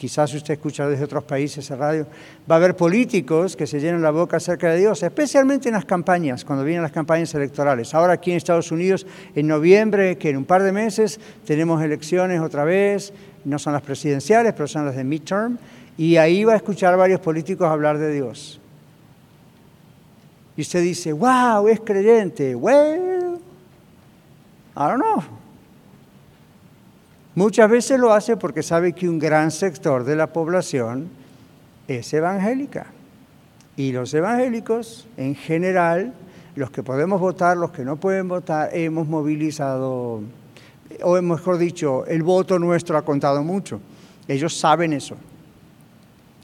quizás 0.02 0.34
usted 0.34 0.56
escucha 0.56 0.88
desde 0.88 1.04
otros 1.04 1.24
países 1.24 1.70
en 1.70 1.78
radio, 1.78 2.08
va 2.50 2.56
a 2.56 2.58
haber 2.58 2.76
políticos 2.76 3.56
que 3.56 3.68
se 3.68 3.80
llenan 3.80 4.02
la 4.02 4.10
boca 4.10 4.38
acerca 4.38 4.72
de 4.72 4.80
Dios, 4.80 5.04
especialmente 5.04 5.70
en 5.70 5.76
las 5.76 5.86
campañas, 5.86 6.44
cuando 6.44 6.66
vienen 6.66 6.82
las 6.82 6.92
campañas 6.92 7.32
electorales. 7.36 7.94
Ahora 7.94 8.14
aquí 8.14 8.32
en 8.32 8.38
Estados 8.38 8.72
Unidos, 8.72 9.06
en 9.36 9.46
noviembre, 9.46 10.18
que 10.18 10.32
en 10.32 10.38
un 10.38 10.46
par 10.46 10.64
de 10.64 10.72
meses 10.72 11.20
tenemos 11.46 11.84
elecciones 11.84 12.42
otra 12.42 12.64
vez, 12.64 13.14
no 13.46 13.60
son 13.60 13.74
las 13.74 13.84
presidenciales, 13.84 14.54
pero 14.54 14.68
son 14.68 14.88
las 14.88 14.96
de 14.96 15.04
midterm, 15.04 15.60
y 16.00 16.18
ahí 16.18 16.46
va 16.46 16.54
a 16.54 16.56
escuchar 16.56 16.96
a 16.96 16.98
varios 16.98 17.20
políticos 17.20 17.68
hablar 17.68 18.00
de 18.00 18.12
Dios. 18.12 18.60
Y 20.58 20.62
usted 20.62 20.82
dice, 20.82 21.14
wow, 21.14 21.68
es 21.68 21.80
creyente. 21.80 22.56
Well, 22.56 23.11
I 24.76 24.88
don't 24.88 25.02
know. 25.02 25.24
Muchas 27.36 27.70
veces 27.70 28.00
lo 28.00 28.14
hace 28.14 28.36
porque 28.36 28.62
sabe 28.62 28.94
que 28.94 29.08
un 29.08 29.18
gran 29.18 29.52
sector 29.52 30.04
de 30.04 30.16
la 30.16 30.28
población 30.28 31.10
es 31.88 32.14
evangélica. 32.14 32.88
Y 33.78 33.94
los 33.94 34.14
evangélicos, 34.14 35.08
en 35.16 35.36
general, 35.36 36.14
los 36.56 36.72
que 36.72 36.84
podemos 36.84 37.22
votar, 37.22 37.56
los 37.56 37.72
que 37.72 37.86
no 37.86 37.96
pueden 37.96 38.28
votar, 38.28 38.70
hemos 38.74 39.08
movilizado, 39.08 40.22
o 41.04 41.22
mejor 41.22 41.58
dicho, 41.58 42.06
el 42.06 42.22
voto 42.22 42.60
nuestro 42.60 42.98
ha 42.98 43.02
contado 43.04 43.44
mucho. 43.44 43.80
Ellos 44.28 44.58
saben 44.58 44.92
eso. 44.94 45.16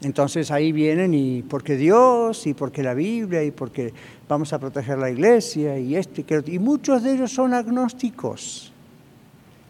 Entonces 0.00 0.50
ahí 0.50 0.72
vienen 0.72 1.12
y 1.12 1.42
porque 1.42 1.76
Dios 1.76 2.46
y 2.46 2.54
porque 2.54 2.82
la 2.82 2.94
Biblia 2.94 3.42
y 3.42 3.50
porque 3.50 3.92
vamos 4.28 4.52
a 4.52 4.58
proteger 4.58 4.98
la 4.98 5.10
iglesia 5.10 5.78
y 5.78 5.96
este 5.96 6.24
y 6.46 6.58
muchos 6.58 7.02
de 7.02 7.14
ellos 7.14 7.32
son 7.32 7.54
agnósticos. 7.54 8.72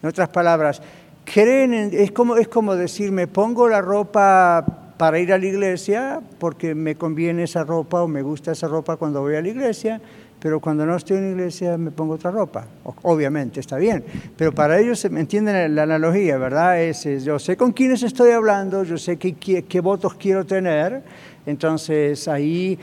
En 0.02 0.08
otras 0.08 0.28
palabras, 0.28 0.82
creen 1.24 1.72
es 1.92 2.10
como, 2.12 2.36
es 2.36 2.48
como 2.48 2.74
decir, 2.74 3.12
me 3.12 3.26
pongo 3.26 3.68
la 3.68 3.80
ropa 3.80 4.64
para 4.96 5.18
ir 5.20 5.32
a 5.32 5.38
la 5.38 5.46
iglesia 5.46 6.20
porque 6.38 6.74
me 6.74 6.96
conviene 6.96 7.44
esa 7.44 7.64
ropa 7.64 8.02
o 8.02 8.08
me 8.08 8.22
gusta 8.22 8.52
esa 8.52 8.66
ropa 8.66 8.96
cuando 8.96 9.20
voy 9.20 9.36
a 9.36 9.42
la 9.42 9.48
iglesia, 9.48 10.00
pero 10.40 10.60
cuando 10.60 10.86
no 10.86 10.96
estoy 10.96 11.18
en 11.18 11.24
la 11.24 11.30
iglesia 11.30 11.78
me 11.78 11.90
pongo 11.90 12.14
otra 12.14 12.30
ropa. 12.30 12.66
Obviamente, 13.02 13.60
está 13.60 13.76
bien, 13.76 14.04
pero 14.36 14.52
para 14.52 14.78
ellos, 14.78 15.08
¿me 15.10 15.20
entienden 15.20 15.74
la 15.74 15.84
analogía, 15.84 16.36
verdad? 16.38 16.80
Es, 16.80 17.04
yo 17.24 17.38
sé 17.38 17.56
con 17.56 17.72
quiénes 17.72 18.02
estoy 18.02 18.32
hablando, 18.32 18.82
yo 18.82 18.98
sé 18.98 19.16
qué, 19.16 19.34
qué 19.34 19.80
votos 19.80 20.14
quiero 20.14 20.44
tener, 20.44 21.02
entonces 21.48 22.28
ahí 22.28 22.78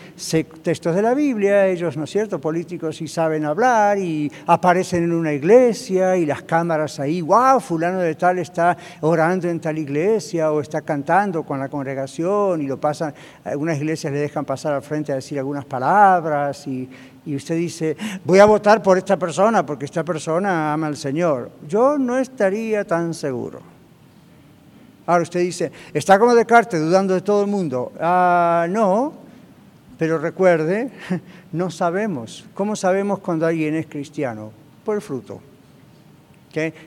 textos 0.63 0.95
de 0.95 1.01
la 1.04 1.13
Biblia, 1.13 1.67
ellos, 1.67 1.95
¿no 1.97 2.06
es 2.06 2.10
cierto?, 2.10 2.41
políticos 2.41 2.99
y 2.99 3.08
saben 3.08 3.45
hablar 3.45 3.99
y 3.99 4.32
aparecen 4.47 5.04
en 5.04 5.13
una 5.13 5.32
iglesia 5.34 6.17
y 6.17 6.25
las 6.25 6.41
cámaras 6.41 6.99
ahí, 6.99 7.21
wow, 7.21 7.60
fulano 7.60 7.99
de 7.99 8.15
tal 8.15 8.39
está 8.39 8.75
orando 9.01 9.47
en 9.47 9.60
tal 9.60 9.78
iglesia 9.78 10.51
o 10.51 10.62
está 10.62 10.82
cantando 10.82 11.43
con 11.43 11.60
la 11.60 11.69
congregación 11.69 12.60
y 12.63 12.65
lo 12.65 12.80
pasan, 12.80 13.13
algunas 13.43 13.78
iglesias 13.78 14.12
le 14.12 14.17
dejan 14.19 14.45
pasar 14.45 14.73
al 14.73 14.82
frente 14.82 15.12
a 15.12 15.15
decir 15.15 15.38
algunas 15.38 15.65
palabras 15.65 16.65
y 16.65 16.89
usted 17.36 17.58
dice, 17.58 17.95
voy 18.23 18.39
a 18.39 18.45
votar 18.45 18.82
por 18.82 18.97
esta 18.97 19.17
persona 19.17 19.63
porque 19.63 19.86
esta 19.86 20.04
persona 20.04 20.73
ama 20.73 20.88
al 20.88 20.97
Señor. 20.97 21.51
Yo 21.67 21.99
no 21.99 22.17
estaría 22.17 22.84
tan 22.84 23.13
seguro. 23.13 23.74
Ahora 25.07 25.23
usted 25.23 25.39
dice, 25.39 25.71
está 25.93 26.17
como 26.17 26.33
Descartes 26.33 26.79
dudando 26.79 27.13
de 27.13 27.21
todo 27.21 27.41
el 27.41 27.47
mundo. 27.47 27.91
Ah, 27.99 28.65
no, 28.69 29.13
pero 29.97 30.17
recuerde, 30.17 30.89
no 31.51 31.69
sabemos. 31.69 32.45
¿Cómo 32.53 32.75
sabemos 32.75 33.19
cuando 33.19 33.45
alguien 33.45 33.75
es 33.75 33.85
cristiano? 33.85 34.51
Por 34.83 34.95
el 34.95 35.01
fruto. 35.01 35.41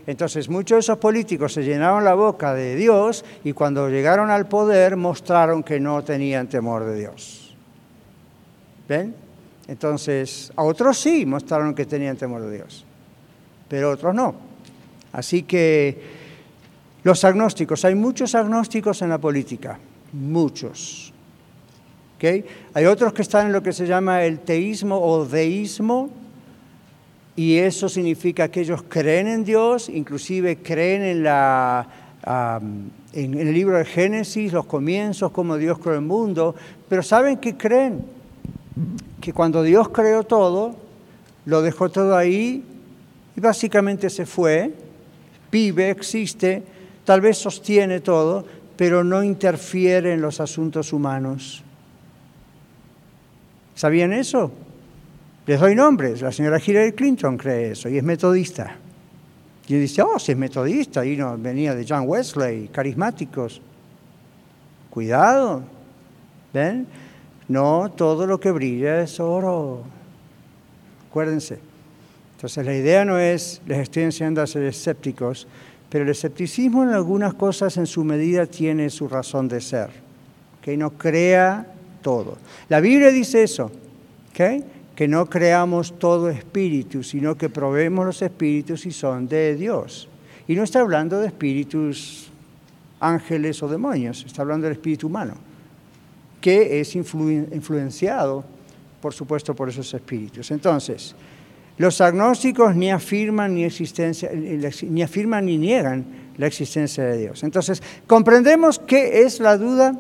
Entonces 0.06 0.48
muchos 0.48 0.76
de 0.76 0.80
esos 0.80 0.98
políticos 0.98 1.52
se 1.52 1.62
llenaron 1.62 2.04
la 2.04 2.14
boca 2.14 2.54
de 2.54 2.74
Dios 2.76 3.24
y 3.44 3.52
cuando 3.52 3.88
llegaron 3.88 4.30
al 4.30 4.48
poder 4.48 4.96
mostraron 4.96 5.62
que 5.62 5.78
no 5.78 6.02
tenían 6.02 6.48
temor 6.48 6.84
de 6.84 6.98
Dios. 6.98 7.54
¿Ven? 8.88 9.14
Entonces, 9.66 10.50
a 10.56 10.62
otros 10.62 10.98
sí 10.98 11.26
mostraron 11.26 11.74
que 11.74 11.84
tenían 11.84 12.16
temor 12.16 12.40
de 12.42 12.56
Dios, 12.56 12.86
pero 13.68 13.90
otros 13.90 14.14
no. 14.14 14.34
Así 15.12 15.42
que 15.42 16.17
los 17.02 17.24
agnósticos, 17.24 17.84
hay 17.84 17.94
muchos 17.94 18.34
agnósticos 18.34 19.02
en 19.02 19.10
la 19.10 19.18
política, 19.18 19.78
muchos. 20.12 21.12
Hay 22.74 22.84
otros 22.86 23.12
que 23.12 23.22
están 23.22 23.46
en 23.46 23.52
lo 23.52 23.62
que 23.62 23.72
se 23.72 23.86
llama 23.86 24.24
el 24.24 24.40
teísmo 24.40 24.98
o 25.00 25.24
deísmo, 25.24 26.10
y 27.36 27.58
eso 27.58 27.88
significa 27.88 28.48
que 28.48 28.62
ellos 28.62 28.82
creen 28.88 29.28
en 29.28 29.44
Dios, 29.44 29.88
inclusive 29.88 30.56
creen 30.56 31.02
en, 31.02 31.22
la, 31.22 31.86
en 33.12 33.34
el 33.34 33.54
libro 33.54 33.78
de 33.78 33.84
Génesis, 33.84 34.52
los 34.52 34.66
comienzos, 34.66 35.30
como 35.30 35.56
Dios 35.56 35.78
creó 35.78 35.94
el 35.94 36.00
mundo, 36.00 36.56
pero 36.88 37.04
saben 37.04 37.36
que 37.36 37.56
creen 37.56 38.04
que 39.20 39.32
cuando 39.32 39.62
Dios 39.62 39.90
creó 39.90 40.24
todo, 40.24 40.74
lo 41.46 41.62
dejó 41.62 41.88
todo 41.88 42.16
ahí 42.16 42.64
y 43.36 43.40
básicamente 43.40 44.10
se 44.10 44.26
fue, 44.26 44.72
vive, 45.52 45.90
existe, 45.90 46.64
tal 47.08 47.22
vez 47.22 47.38
sostiene 47.38 48.00
todo, 48.00 48.44
pero 48.76 49.02
no 49.02 49.22
interfiere 49.22 50.12
en 50.12 50.20
los 50.20 50.40
asuntos 50.40 50.92
humanos. 50.92 51.64
¿Sabían 53.74 54.12
eso? 54.12 54.52
Les 55.46 55.58
doy 55.58 55.74
nombres. 55.74 56.20
La 56.20 56.30
señora 56.32 56.60
Hillary 56.60 56.92
Clinton 56.92 57.38
cree 57.38 57.70
eso 57.70 57.88
y 57.88 57.96
es 57.96 58.04
metodista. 58.04 58.76
Y 59.66 59.74
dice, 59.76 60.02
oh, 60.02 60.18
si 60.18 60.32
es 60.32 60.38
metodista, 60.38 61.02
y 61.02 61.16
no, 61.16 61.38
venía 61.38 61.74
de 61.74 61.86
John 61.88 62.04
Wesley, 62.06 62.68
carismáticos. 62.68 63.62
Cuidado, 64.90 65.62
¿ven? 66.52 66.86
No 67.48 67.90
todo 67.96 68.26
lo 68.26 68.38
que 68.38 68.50
brilla 68.50 69.00
es 69.00 69.18
oro. 69.18 69.82
Acuérdense. 71.08 71.58
Entonces 72.36 72.66
la 72.66 72.74
idea 72.74 73.06
no 73.06 73.18
es, 73.18 73.62
les 73.64 73.78
estoy 73.78 74.02
enseñando 74.02 74.42
a 74.42 74.46
ser 74.46 74.64
escépticos, 74.64 75.48
pero 75.88 76.04
el 76.04 76.10
escepticismo 76.10 76.82
en 76.82 76.90
algunas 76.90 77.34
cosas 77.34 77.76
en 77.76 77.86
su 77.86 78.04
medida 78.04 78.46
tiene 78.46 78.90
su 78.90 79.08
razón 79.08 79.48
de 79.48 79.60
ser, 79.60 79.90
que 80.62 80.76
no 80.76 80.90
crea 80.90 81.66
todo. 82.02 82.36
La 82.68 82.80
Biblia 82.80 83.10
dice 83.10 83.42
eso, 83.42 83.70
que 84.34 85.08
no 85.08 85.26
creamos 85.26 85.98
todo 85.98 86.28
espíritu, 86.28 87.02
sino 87.02 87.36
que 87.36 87.48
probemos 87.48 88.06
los 88.06 88.22
espíritus 88.22 88.86
y 88.86 88.92
son 88.92 89.26
de 89.26 89.56
Dios. 89.56 90.08
Y 90.46 90.54
no 90.54 90.62
está 90.62 90.80
hablando 90.80 91.20
de 91.20 91.26
espíritus 91.26 92.30
ángeles 93.00 93.62
o 93.62 93.68
demonios, 93.68 94.24
está 94.26 94.42
hablando 94.42 94.66
del 94.66 94.76
espíritu 94.76 95.06
humano, 95.06 95.34
que 96.40 96.80
es 96.80 96.94
influenciado, 96.94 98.44
por 99.00 99.14
supuesto, 99.14 99.54
por 99.54 99.68
esos 99.68 99.92
espíritus. 99.94 100.50
Entonces, 100.50 101.14
los 101.78 102.00
agnósticos 102.00 102.74
ni 102.74 102.90
afirman 102.90 103.54
ni, 103.54 103.64
existencia, 103.64 104.30
ni 104.32 105.02
afirman 105.02 105.46
ni 105.46 105.56
niegan 105.56 106.04
la 106.36 106.46
existencia 106.46 107.04
de 107.04 107.18
Dios. 107.18 107.42
Entonces, 107.44 107.82
¿comprendemos 108.06 108.78
qué 108.80 109.22
es 109.22 109.40
la 109.40 109.56
duda 109.56 109.94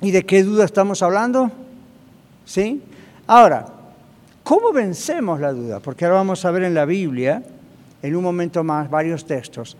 y 0.00 0.10
de 0.10 0.24
qué 0.24 0.42
duda 0.42 0.64
estamos 0.64 1.02
hablando? 1.02 1.52
¿Sí? 2.44 2.82
Ahora, 3.26 3.66
¿cómo 4.42 4.72
vencemos 4.72 5.38
la 5.40 5.52
duda? 5.52 5.80
Porque 5.80 6.04
ahora 6.04 6.16
vamos 6.18 6.44
a 6.44 6.50
ver 6.50 6.64
en 6.64 6.74
la 6.74 6.86
Biblia, 6.86 7.42
en 8.02 8.16
un 8.16 8.22
momento 8.22 8.64
más, 8.64 8.88
varios 8.88 9.26
textos. 9.26 9.76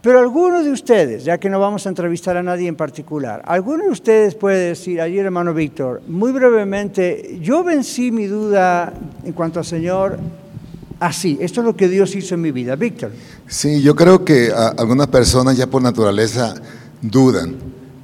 Pero 0.00 0.20
alguno 0.20 0.62
de 0.62 0.70
ustedes, 0.70 1.24
ya 1.24 1.38
que 1.38 1.50
no 1.50 1.58
vamos 1.58 1.84
a 1.86 1.88
entrevistar 1.88 2.36
a 2.36 2.42
nadie 2.42 2.68
en 2.68 2.76
particular, 2.76 3.42
alguno 3.44 3.84
de 3.84 3.90
ustedes 3.90 4.36
puede 4.36 4.68
decir, 4.68 5.00
ayer 5.00 5.24
hermano 5.24 5.52
Víctor, 5.52 6.02
muy 6.06 6.30
brevemente, 6.30 7.40
yo 7.42 7.64
vencí 7.64 8.12
mi 8.12 8.26
duda 8.26 8.92
en 9.24 9.32
cuanto 9.32 9.58
al 9.58 9.64
Señor 9.64 10.20
así, 11.00 11.36
esto 11.40 11.62
es 11.62 11.66
lo 11.66 11.76
que 11.76 11.88
Dios 11.88 12.14
hizo 12.14 12.36
en 12.36 12.42
mi 12.42 12.52
vida. 12.52 12.76
Víctor. 12.76 13.10
Sí, 13.48 13.82
yo 13.82 13.96
creo 13.96 14.24
que 14.24 14.52
algunas 14.52 15.08
personas 15.08 15.56
ya 15.56 15.66
por 15.66 15.82
naturaleza 15.82 16.54
dudan, 17.02 17.56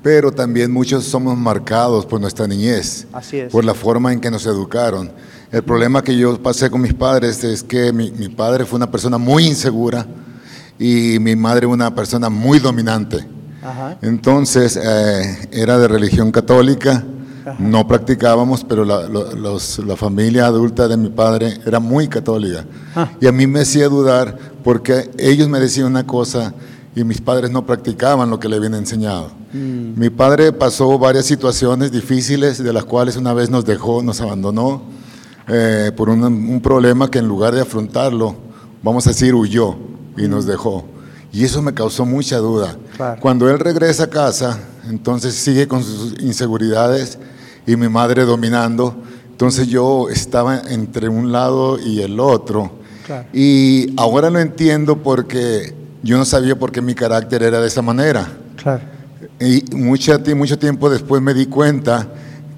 pero 0.03 0.33
también 0.33 0.73
muchos 0.73 1.05
somos 1.05 1.39
marcados 1.39 2.07
por 2.07 2.21
nuestra 2.21 2.49
niñez, 2.49 3.07
así 3.13 3.39
es. 3.39 3.53
por 3.53 3.65
la 3.65 3.75
forma 3.75 4.13
en 4.13 4.21
que 4.21 4.33
nos 4.33 4.47
educaron. 4.47 5.13
El 5.53 5.63
problema 5.63 6.03
que 6.03 6.17
yo 6.17 6.43
pasé 6.43 6.69
con 6.71 6.81
mis 6.81 6.93
padres 6.93 7.45
es 7.45 7.63
que 7.63 7.93
mi, 7.93 8.11
mi 8.11 8.29
padre 8.29 8.65
fue 8.65 8.79
una 8.79 8.91
persona 8.91 9.17
muy 9.17 9.47
insegura 9.47 10.05
y 10.79 11.19
mi 11.21 11.37
madre 11.37 11.67
una 11.67 11.95
persona 11.95 12.29
muy 12.29 12.59
dominante. 12.59 13.27
Entonces, 14.03 14.79
eh, 14.83 15.49
era 15.51 15.79
de 15.79 15.89
religión 15.89 16.31
católica, 16.31 17.03
no 17.59 17.87
practicábamos, 17.87 18.65
pero 18.65 18.85
la, 18.85 19.09
la, 19.09 19.97
familia 19.97 20.47
adulta 20.47 20.87
de 20.87 20.97
mi 20.97 21.09
padre 21.09 21.59
era 21.65 21.81
muy 21.81 22.09
católica. 22.09 22.65
Ah. 22.95 23.11
Y 23.21 23.27
a 23.27 23.33
mí 23.33 23.47
me 23.47 23.61
hacía 23.61 23.89
dudar 23.89 24.39
porque 24.63 25.11
ellos 25.19 25.49
me 25.49 25.61
decían 25.61 25.87
una 25.87 26.07
cosa 26.07 26.55
y 26.95 27.05
mis 27.05 27.21
padres 27.21 27.51
no 27.51 27.65
practicaban 27.65 28.29
lo 28.29 28.39
que 28.39 28.49
le 28.49 28.57
habían 28.57 28.75
enseñado. 28.75 29.31
Mm. 29.53 29.99
Mi 29.99 30.11
padre 30.11 30.53
pasó 30.53 30.99
varias 30.99 31.25
situaciones 31.25 31.91
difíciles, 31.91 32.63
de 32.63 32.73
las 32.73 32.85
cuales 32.85 33.17
una 33.17 33.33
vez 33.33 33.51
nos 33.51 33.65
dejó, 33.65 34.03
nos 34.03 34.21
abandonó, 34.21 34.83
eh, 35.49 35.91
por 35.97 36.11
un, 36.11 36.23
un 36.23 36.61
problema 36.61 37.11
que 37.11 37.19
en 37.19 37.29
lugar 37.29 37.55
de 37.55 37.63
afrontarlo, 37.63 38.37
vamos 38.83 39.07
a 39.07 39.11
decir, 39.11 39.35
huyó 39.35 39.77
y 40.17 40.29
nos 40.29 40.47
dejó. 40.47 40.85
Y 41.33 41.45
eso 41.45 41.63
me 41.63 41.75
causó 41.75 42.07
mucha 42.07 42.39
duda. 42.39 42.77
Cuando 43.21 43.51
él 43.51 43.59
regresa 43.59 44.05
a 44.05 44.11
casa, 44.11 44.61
entonces 44.89 45.35
sigue 45.35 45.67
con 45.67 45.83
sus 45.83 46.21
inseguridades 46.21 47.19
y 47.67 47.77
mi 47.77 47.89
madre 47.89 48.25
dominando. 48.25 48.95
Entonces 49.31 49.67
yo 49.67 50.09
estaba 50.11 50.61
entre 50.69 51.09
un 51.09 51.33
lado 51.33 51.79
y 51.79 52.03
el 52.03 52.21
otro. 52.21 52.71
Y 53.33 53.93
ahora 53.99 54.31
lo 54.31 54.39
entiendo 54.39 55.03
porque 55.03 55.75
yo 56.05 56.17
no 56.17 56.25
sabía 56.25 56.57
por 56.57 56.71
qué 56.71 56.81
mi 56.81 56.95
carácter 56.95 57.43
era 57.43 57.61
de 57.61 57.67
esa 57.67 57.83
manera. 57.83 58.29
Y 59.41 59.65
mucho, 59.75 60.17
mucho 60.37 60.59
tiempo 60.59 60.89
después 60.89 61.21
me 61.21 61.35
di 61.35 61.47
cuenta 61.47 62.07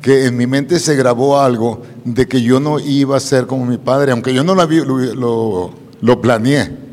que 0.02 0.26
en 0.26 0.36
mi 0.36 0.46
mente 0.46 0.78
se 0.78 0.94
grabó 0.94 1.40
algo 1.40 1.82
de 2.04 2.28
que 2.28 2.42
yo 2.42 2.60
no 2.60 2.78
iba 2.78 3.16
a 3.16 3.20
ser 3.20 3.46
como 3.46 3.64
mi 3.64 3.78
padre, 3.78 4.12
aunque 4.12 4.34
yo 4.34 4.44
no 4.44 4.54
lo, 4.54 4.66
lo, 4.66 5.70
lo 6.00 6.20
planeé. 6.20 6.85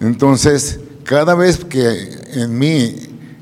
Entonces, 0.00 0.80
cada 1.04 1.34
vez 1.34 1.64
que 1.64 2.18
en 2.34 2.58
mí 2.58 2.96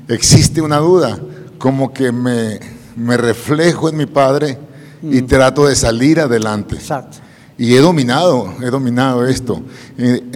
existe 0.07 0.61
una 0.61 0.77
duda, 0.77 1.19
como 1.57 1.93
que 1.93 2.11
me, 2.11 2.59
me 2.95 3.17
reflejo 3.17 3.89
en 3.89 3.97
mi 3.97 4.05
padre 4.05 4.57
y 5.01 5.21
mm. 5.21 5.27
trato 5.27 5.65
de 5.65 5.75
salir 5.75 6.19
adelante. 6.19 6.75
Exacto. 6.75 7.17
Y 7.57 7.73
he 7.73 7.79
dominado, 7.79 8.53
he 8.61 8.69
dominado 8.69 9.25
esto. 9.25 9.61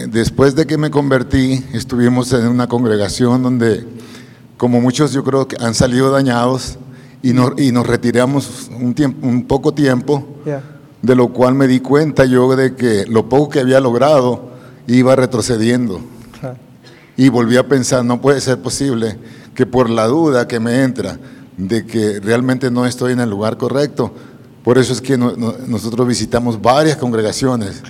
después 0.08 0.54
de 0.54 0.66
que 0.66 0.78
me 0.78 0.90
convertí, 0.90 1.62
estuvimos 1.74 2.32
en 2.32 2.48
una 2.48 2.66
congregación 2.66 3.42
donde, 3.42 3.86
como 4.56 4.80
muchos 4.80 5.12
yo 5.12 5.22
creo 5.22 5.46
que 5.46 5.56
han 5.60 5.74
salido 5.74 6.10
dañados, 6.10 6.78
y 7.22 7.32
nos, 7.32 7.52
y 7.58 7.72
nos 7.72 7.86
retiramos 7.86 8.70
un, 8.78 8.94
tiempo, 8.94 9.26
un 9.26 9.44
poco 9.44 9.74
tiempo, 9.74 10.26
de 11.02 11.14
lo 11.14 11.28
cual 11.28 11.54
me 11.54 11.66
di 11.66 11.80
cuenta 11.80 12.24
yo 12.24 12.54
de 12.56 12.74
que 12.74 13.04
lo 13.06 13.28
poco 13.28 13.50
que 13.50 13.60
había 13.60 13.80
logrado 13.80 14.49
iba 14.96 15.16
retrocediendo. 15.16 16.00
Y 17.16 17.28
volví 17.28 17.56
a 17.56 17.68
pensar, 17.68 18.04
no 18.04 18.20
puede 18.20 18.40
ser 18.40 18.58
posible 18.60 19.18
que 19.54 19.66
por 19.66 19.90
la 19.90 20.06
duda 20.06 20.48
que 20.48 20.58
me 20.58 20.82
entra 20.82 21.18
de 21.56 21.84
que 21.84 22.18
realmente 22.20 22.70
no 22.70 22.86
estoy 22.86 23.12
en 23.12 23.20
el 23.20 23.28
lugar 23.28 23.58
correcto, 23.58 24.14
por 24.64 24.78
eso 24.78 24.92
es 24.92 25.00
que 25.00 25.18
nosotros 25.18 26.06
visitamos 26.06 26.60
varias 26.60 26.96
congregaciones. 26.96 27.82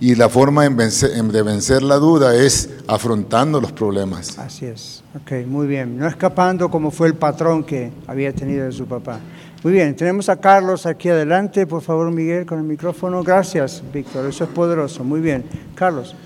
Y 0.00 0.14
la 0.14 0.28
forma 0.28 0.66
de 0.66 1.42
vencer 1.42 1.82
la 1.82 1.96
duda 1.96 2.34
es 2.34 2.70
afrontando 2.88 3.60
los 3.60 3.72
problemas. 3.72 4.38
Así 4.38 4.66
es. 4.66 5.02
Ok, 5.14 5.46
muy 5.46 5.66
bien. 5.66 5.96
No 5.98 6.08
escapando 6.08 6.70
como 6.70 6.90
fue 6.90 7.08
el 7.08 7.14
patrón 7.14 7.62
que 7.62 7.92
había 8.06 8.34
tenido 8.34 8.64
de 8.64 8.72
su 8.72 8.86
papá. 8.86 9.20
Muy 9.62 9.72
bien, 9.72 9.94
tenemos 9.94 10.28
a 10.28 10.40
Carlos 10.40 10.86
aquí 10.86 11.08
adelante. 11.08 11.68
Por 11.68 11.82
favor, 11.82 12.10
Miguel, 12.10 12.44
con 12.44 12.58
el 12.58 12.64
micrófono. 12.64 13.22
Gracias, 13.22 13.80
Víctor. 13.92 14.28
Eso 14.28 14.42
es 14.42 14.50
poderoso. 14.50 15.04
Muy 15.04 15.20
bien. 15.20 15.44
Carlos. 15.76 16.16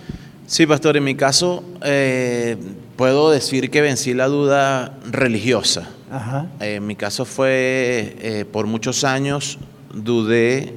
Sí, 0.46 0.66
pastor, 0.66 0.96
en 0.96 1.04
mi 1.04 1.14
caso 1.16 1.62
eh, 1.82 2.56
puedo 2.96 3.30
decir 3.30 3.70
que 3.70 3.82
vencí 3.82 4.14
la 4.14 4.28
duda 4.28 4.98
religiosa. 5.10 5.90
Ajá. 6.08 6.46
en 6.60 6.86
mi 6.86 6.94
caso 6.94 7.24
fue 7.24 8.16
eh, 8.20 8.44
por 8.50 8.66
muchos 8.68 9.02
años 9.02 9.58
dudé 9.92 10.72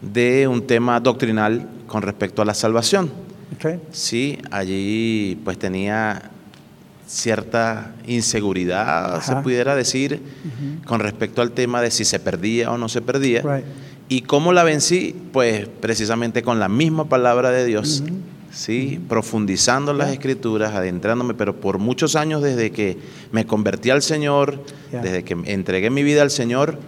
de 0.00 0.46
un 0.46 0.64
tema 0.64 1.00
doctrinal 1.00 1.68
con 1.88 2.02
respecto 2.02 2.40
a 2.40 2.44
la 2.44 2.54
salvación. 2.54 3.10
Sí, 3.90 4.38
allí 4.50 5.38
pues 5.44 5.58
tenía 5.58 6.30
cierta 7.10 7.92
inseguridad, 8.06 9.20
se 9.22 9.34
pudiera 9.36 9.74
decir, 9.74 10.22
con 10.86 11.00
respecto 11.00 11.42
al 11.42 11.50
tema 11.50 11.82
de 11.82 11.90
si 11.90 12.04
se 12.04 12.20
perdía 12.20 12.70
o 12.70 12.78
no 12.78 12.88
se 12.88 13.02
perdía. 13.02 13.42
¿Y 14.08 14.22
cómo 14.22 14.52
la 14.52 14.62
vencí? 14.62 15.16
Pues 15.32 15.68
precisamente 15.80 16.42
con 16.42 16.60
la 16.60 16.68
misma 16.68 17.08
palabra 17.08 17.50
de 17.50 17.66
Dios. 17.66 18.04
¿sí? 18.52 19.00
profundizando 19.08 19.92
las 19.92 20.10
escrituras, 20.10 20.74
adentrándome, 20.74 21.34
pero 21.34 21.60
por 21.60 21.78
muchos 21.78 22.16
años 22.16 22.42
desde 22.42 22.72
que 22.72 22.98
me 23.30 23.46
convertí 23.46 23.90
al 23.90 24.02
Señor, 24.02 24.64
desde 24.90 25.22
que 25.22 25.36
entregué 25.44 25.88
mi 25.90 26.02
vida 26.02 26.22
al 26.22 26.30
Señor, 26.30 26.78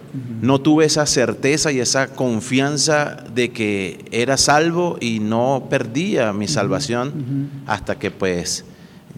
no 0.40 0.60
tuve 0.60 0.84
esa 0.84 1.06
certeza 1.06 1.70
y 1.70 1.78
esa 1.80 2.08
confianza 2.08 3.24
de 3.32 3.50
que 3.52 4.04
era 4.10 4.36
salvo 4.36 4.98
y 5.00 5.20
no 5.20 5.68
perdía 5.70 6.32
mi 6.32 6.48
salvación 6.48 7.50
hasta 7.66 7.96
que 7.98 8.10
pues 8.10 8.64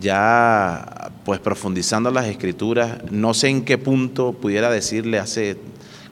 ya 0.00 1.10
pues 1.24 1.40
profundizando 1.40 2.10
las 2.10 2.26
escrituras, 2.26 2.98
no 3.10 3.34
sé 3.34 3.48
en 3.48 3.64
qué 3.64 3.78
punto 3.78 4.32
pudiera 4.32 4.70
decirle 4.70 5.18
hace 5.18 5.56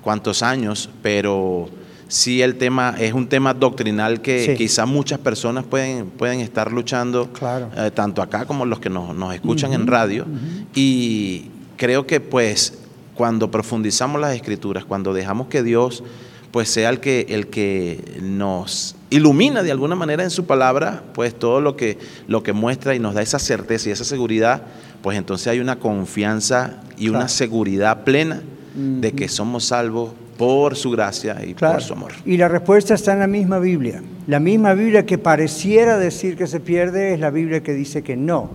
cuántos 0.02 0.42
años, 0.42 0.88
pero 1.02 1.68
sí 2.08 2.42
el 2.42 2.56
tema 2.56 2.94
es 2.98 3.12
un 3.12 3.28
tema 3.28 3.54
doctrinal 3.54 4.20
que 4.20 4.54
quizá 4.56 4.86
muchas 4.86 5.18
personas 5.18 5.64
pueden, 5.64 6.10
pueden 6.10 6.40
estar 6.40 6.70
luchando, 6.70 7.30
eh, 7.76 7.90
tanto 7.94 8.22
acá 8.22 8.44
como 8.44 8.66
los 8.66 8.80
que 8.80 8.90
nos, 8.90 9.34
escuchan 9.34 9.72
en 9.72 9.86
radio. 9.86 10.26
Y 10.74 11.50
creo 11.76 12.06
que 12.06 12.20
pues 12.20 12.78
cuando 13.14 13.50
profundizamos 13.50 14.20
las 14.20 14.34
escrituras, 14.34 14.84
cuando 14.84 15.12
dejamos 15.12 15.48
que 15.48 15.62
Dios 15.62 16.02
pues 16.50 16.68
sea 16.68 16.90
el 16.90 17.00
que, 17.00 17.26
el 17.30 17.48
que 17.48 18.18
nos 18.20 18.94
ilumina 19.12 19.62
de 19.62 19.70
alguna 19.70 19.94
manera 19.94 20.24
en 20.24 20.30
su 20.30 20.46
palabra, 20.46 21.02
pues 21.14 21.34
todo 21.38 21.60
lo 21.60 21.76
que, 21.76 21.98
lo 22.26 22.42
que 22.42 22.52
muestra 22.52 22.94
y 22.94 22.98
nos 22.98 23.14
da 23.14 23.22
esa 23.22 23.38
certeza 23.38 23.88
y 23.88 23.92
esa 23.92 24.04
seguridad, 24.04 24.62
pues 25.02 25.18
entonces 25.18 25.48
hay 25.48 25.60
una 25.60 25.78
confianza 25.78 26.82
y 26.96 27.08
una 27.08 27.28
seguridad 27.28 28.04
plena 28.04 28.42
de 28.74 29.12
que 29.12 29.28
somos 29.28 29.66
salvos 29.66 30.12
por 30.38 30.76
su 30.76 30.90
gracia 30.90 31.44
y 31.44 31.54
por 31.54 31.82
su 31.82 31.92
amor. 31.92 32.12
Y 32.24 32.36
la 32.36 32.48
respuesta 32.48 32.94
está 32.94 33.12
en 33.12 33.20
la 33.20 33.26
misma 33.26 33.58
Biblia. 33.58 34.02
La 34.26 34.40
misma 34.40 34.74
Biblia 34.74 35.04
que 35.04 35.18
pareciera 35.18 35.98
decir 35.98 36.36
que 36.36 36.46
se 36.46 36.60
pierde 36.60 37.14
es 37.14 37.20
la 37.20 37.30
Biblia 37.30 37.62
que 37.62 37.74
dice 37.74 38.02
que 38.02 38.16
no. 38.16 38.50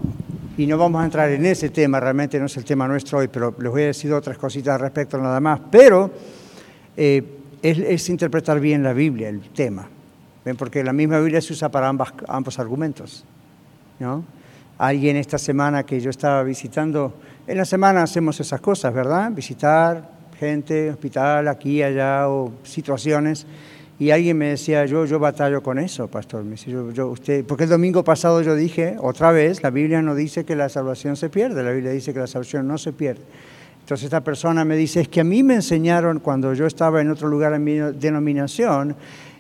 Y 0.58 0.66
no 0.66 0.78
vamos 0.78 1.02
a 1.04 1.06
entrar 1.06 1.30
en 1.30 1.46
ese 1.46 1.70
tema, 1.70 2.00
realmente 2.00 2.40
no 2.40 2.48
es 2.48 2.58
el 2.58 2.66
tema 2.66 2.88
nuestro 2.88 3.20
hoy, 3.20 3.28
pero 3.28 3.56
les 3.60 3.72
voy 3.72 3.84
a 3.84 3.88
decir 3.88 4.12
otras 4.12 4.40
cositas 4.40 4.74
al 4.74 4.80
respecto 4.80 5.20
nada 5.20 5.40
más. 5.40 5.62
Pero 5.70 6.12
eh, 6.98 7.24
es, 7.62 8.10
interpretar 8.10 8.60
bien 8.60 8.82
la 8.82 8.94
Biblia, 8.94 9.30
el 9.30 9.42
tema. 9.52 9.88
¿Ven? 10.48 10.56
Porque 10.56 10.82
la 10.82 10.94
misma 10.94 11.20
Biblia 11.20 11.42
se 11.42 11.52
usa 11.52 11.68
para 11.68 11.90
ambos 11.90 12.58
argumentos. 12.58 13.26
¿no? 14.00 14.24
Alguien 14.78 15.18
esta 15.18 15.38
semana 15.38 15.84
que 15.84 16.00
yo 16.00 16.10
estaba 16.10 16.42
visitando, 16.44 17.16
en 17.46 17.58
la 17.58 17.66
semana 17.66 18.02
hacemos 18.02 18.40
esas 18.40 18.62
cosas, 18.62 18.94
¿verdad? 18.94 19.30
Visitar, 19.30 20.10
gente, 20.40 20.90
hospital, 20.90 21.50
aquí, 21.50 21.84
allá, 21.84 22.30
o 22.30 22.54
situaciones. 22.64 23.46
Y 24.00 24.12
alguien 24.12 24.38
me 24.38 24.46
decía, 24.52 24.86
yo, 24.86 25.04
yo 25.04 25.20
batallo 25.20 25.62
con 25.62 25.80
eso, 25.80 26.08
pastor. 26.08 26.46
Me 26.46 26.56
yo, 26.56 26.92
yo, 26.92 27.10
usted, 27.10 27.44
porque 27.44 27.66
el 27.66 27.70
domingo 27.70 28.06
pasado 28.06 28.42
yo 28.42 28.56
dije, 28.56 28.96
otra 29.02 29.34
vez, 29.34 29.62
la 29.64 29.70
Biblia 29.70 30.02
no 30.02 30.16
dice 30.16 30.46
que 30.46 30.56
la 30.56 30.70
salvación 30.70 31.18
se 31.18 31.28
pierde, 31.28 31.62
la 31.62 31.72
Biblia 31.72 31.92
dice 31.92 32.14
que 32.14 32.20
la 32.20 32.28
salvación 32.28 32.70
no 32.70 32.78
se 32.78 32.94
pierde. 32.94 33.24
Entonces 33.82 34.06
esta 34.06 34.24
persona 34.24 34.64
me 34.64 34.78
dice, 34.78 35.02
es 35.02 35.10
que 35.10 35.20
a 35.20 35.26
mí 35.26 35.44
me 35.44 35.56
enseñaron 35.56 36.22
cuando 36.22 36.54
yo 36.54 36.66
estaba 36.66 37.02
en 37.02 37.10
otro 37.12 37.28
lugar 37.28 37.54
en 37.54 37.66
mi 37.66 37.74
denominación, 37.74 38.96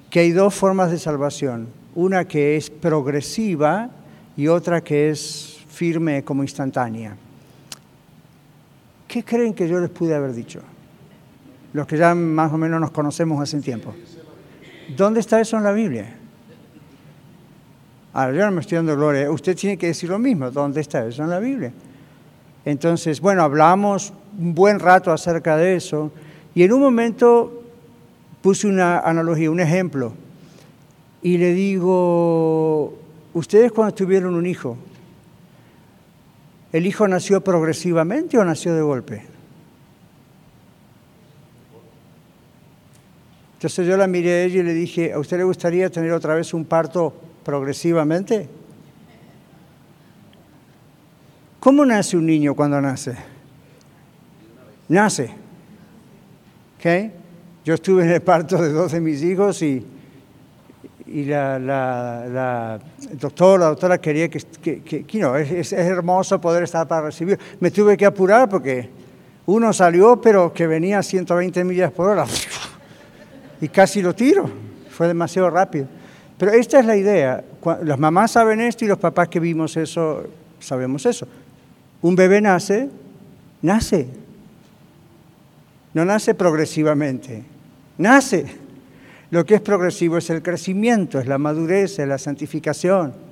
que 0.09 0.19
hay 0.19 0.31
dos 0.31 0.53
formas 0.53 0.91
de 0.91 0.99
salvación. 0.99 1.67
Una 1.95 2.25
que 2.25 2.57
es 2.57 2.69
progresiva 2.69 3.89
y 4.35 4.47
otra 4.47 4.81
que 4.81 5.09
es 5.09 5.59
firme 5.69 6.23
como 6.23 6.43
instantánea. 6.43 7.15
¿Qué 9.07 9.23
creen 9.23 9.53
que 9.53 9.67
yo 9.67 9.79
les 9.79 9.89
pude 9.89 10.13
haber 10.13 10.33
dicho? 10.33 10.61
los 11.73 11.85
que 11.85 11.95
ya 11.95 12.15
más 12.15 12.51
o 12.51 12.57
menos 12.57 12.81
nos 12.81 12.89
conocemos 12.89 13.41
hace 13.41 13.61
tiempo. 13.61 13.93
¿Dónde 14.95 15.19
está 15.19 15.39
eso 15.39 15.57
en 15.57 15.63
la 15.63 15.71
Biblia? 15.71 16.15
Ahora, 18.13 18.33
yo 18.33 18.45
no 18.45 18.51
me 18.51 18.61
estoy 18.61 18.77
dando 18.77 18.95
gloria. 18.95 19.29
Usted 19.29 19.55
tiene 19.55 19.77
que 19.77 19.87
decir 19.87 20.09
lo 20.09 20.17
mismo. 20.17 20.49
¿Dónde 20.49 20.81
está 20.81 21.05
eso 21.05 21.23
en 21.23 21.29
la 21.29 21.39
Biblia? 21.39 21.71
Entonces, 22.65 23.21
bueno, 23.21 23.43
hablamos 23.43 24.11
un 24.39 24.55
buen 24.55 24.79
rato 24.79 25.11
acerca 25.11 25.55
de 25.55 25.75
eso 25.75 26.11
y 26.55 26.63
en 26.63 26.73
un 26.73 26.81
momento 26.81 27.56
puse 28.41 28.67
una 28.67 28.99
analogía, 28.99 29.51
un 29.51 29.59
ejemplo, 29.59 30.13
y 31.21 31.37
le 31.37 31.53
digo, 31.53 32.97
ustedes 33.33 33.71
cuando 33.71 33.93
tuvieron 33.93 34.35
un 34.35 34.45
hijo, 34.45 34.77
¿el 36.71 36.85
hijo 36.85 37.07
nació 37.07 37.41
progresivamente 37.41 38.37
o 38.37 38.45
nació 38.45 38.75
de 38.75 38.81
golpe? 38.81 39.23
Entonces 43.55 43.87
yo 43.87 43.97
la 43.97 44.05
miré 44.05 44.31
a 44.31 44.43
ella 44.43 44.59
y 44.59 44.63
le 44.63 44.73
dije, 44.73 45.13
¿a 45.13 45.19
usted 45.19 45.37
le 45.37 45.43
gustaría 45.43 45.89
tener 45.89 46.11
otra 46.11 46.35
vez 46.35 46.53
un 46.53 46.63
parto 46.63 47.11
progresivamente? 47.43 48.47
¿Cómo 51.59 51.83
nace 51.83 52.15
un 52.15 52.27
niño 52.27 52.53
cuando 52.53 52.79
nace? 52.79 53.17
Nace. 54.87 55.31
¿Okay? 56.77 57.11
Yo 57.67 57.73
estuve 57.73 58.03
en 58.03 58.11
el 58.11 58.21
parto 58.21 58.61
de 58.61 58.71
dos 58.71 58.93
de 58.93 59.01
mis 59.01 59.21
hijos 59.21 59.61
y, 59.61 59.85
y 61.05 61.25
la, 61.25 61.59
la, 61.59 62.79
doctora, 63.19 63.57
la 63.57 63.65
doctora 63.71 63.97
quería 63.97 64.29
que, 64.29 64.39
que, 64.81 65.19
no, 65.19 65.35
es, 65.35 65.51
es, 65.51 65.73
hermoso 65.73 66.39
poder 66.39 66.63
estar 66.63 66.87
para 66.87 67.07
recibir. 67.07 67.37
Me 67.59 67.69
tuve 67.69 67.97
que 67.97 68.05
apurar 68.05 68.47
porque 68.47 68.89
uno 69.47 69.73
salió, 69.73 70.21
pero 70.21 70.53
que 70.53 70.65
venía 70.65 70.99
a 70.99 71.03
120 71.03 71.61
millas 71.65 71.91
por 71.91 72.07
hora 72.07 72.25
y 73.59 73.67
casi 73.67 74.01
lo 74.01 74.15
tiro. 74.15 74.49
Fue 74.89 75.07
demasiado 75.07 75.49
rápido. 75.49 75.87
Pero 76.37 76.53
esta 76.53 76.79
es 76.79 76.85
la 76.85 76.95
idea. 76.95 77.43
Las 77.83 77.99
mamás 77.99 78.31
saben 78.31 78.61
esto 78.61 78.85
y 78.85 78.87
los 78.87 78.97
papás 78.97 79.27
que 79.27 79.41
vimos 79.41 79.75
eso 79.75 80.23
sabemos 80.61 81.05
eso. 81.05 81.27
Un 82.01 82.15
bebé 82.15 82.39
nace, 82.39 82.87
nace. 83.61 84.07
No 85.93 86.05
nace 86.05 86.33
progresivamente, 86.33 87.43
nace. 87.97 88.45
Lo 89.29 89.45
que 89.45 89.55
es 89.55 89.61
progresivo 89.61 90.17
es 90.17 90.29
el 90.29 90.41
crecimiento, 90.41 91.19
es 91.19 91.27
la 91.27 91.37
madurez, 91.37 91.99
es 91.99 92.07
la 92.07 92.17
santificación. 92.17 93.27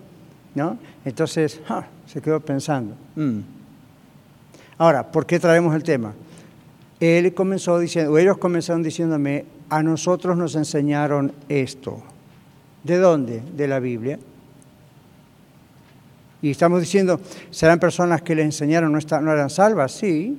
¿no? 0.56 0.78
Entonces, 1.04 1.62
se 2.08 2.21
quedó 2.21 2.39
pensando. 2.39 2.95
Mm. 3.15 3.39
Ahora, 4.78 5.12
¿por 5.12 5.25
qué 5.25 5.39
traemos 5.39 5.75
el 5.75 5.84
tema? 5.84 6.13
Él 6.99 7.34
comenzó 7.34 7.78
diciendo, 7.78 8.13
o 8.13 8.17
ellos 8.17 8.38
comenzaron 8.38 8.82
diciéndome, 8.82 9.45
a 9.69 9.84
nosotros 9.84 10.38
nos 10.38 10.56
enseñaron 10.56 11.34
esto. 11.49 12.01
¿De 12.84 12.97
dónde? 12.97 13.41
De 13.56 13.67
la 13.67 13.80
Biblia. 13.80 14.17
Y 16.41 16.51
estamos 16.51 16.80
diciendo, 16.80 17.19
¿serán 17.51 17.80
personas 17.80 18.21
que 18.21 18.36
le 18.36 18.43
enseñaron 18.43 18.91
no, 18.91 18.99
no 19.21 19.32
eran 19.32 19.49
salvas? 19.49 19.91
Sí, 19.91 20.38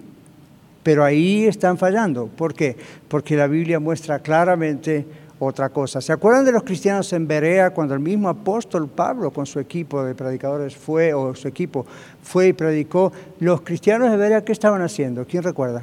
pero 0.87 1.03
ahí 1.03 1.47
están 1.47 1.79
fallando. 1.79 2.29
¿Por 2.29 2.55
qué? 2.55 2.77
Porque 3.09 3.35
la 3.35 3.49
Biblia 3.49 3.81
muestra 3.81 4.21
claramente 4.21 5.05
otra 5.41 5.71
cosa. 5.71 6.01
¿Se 6.01 6.13
acuerdan 6.13 6.45
de 6.45 6.53
los 6.53 6.63
cristianos 6.63 7.13
en 7.13 7.27
Berea 7.27 7.71
cuando 7.71 7.93
el 7.95 7.99
mismo 7.99 8.29
apóstol 8.29 8.87
Pablo 8.87 9.33
con 9.33 9.47
su 9.47 9.59
equipo 9.59 10.05
de 10.05 10.15
predicadores 10.15 10.77
fue, 10.77 11.13
o 11.13 11.35
su 11.35 11.49
equipo 11.49 11.85
fue 12.23 12.47
y 12.47 12.53
predicó? 12.53 13.11
Los 13.41 13.63
cristianos 13.63 14.13
de 14.13 14.17
Berea, 14.17 14.45
¿qué 14.45 14.53
estaban 14.53 14.81
haciendo? 14.81 15.27
¿Quién 15.27 15.43
recuerda? 15.43 15.83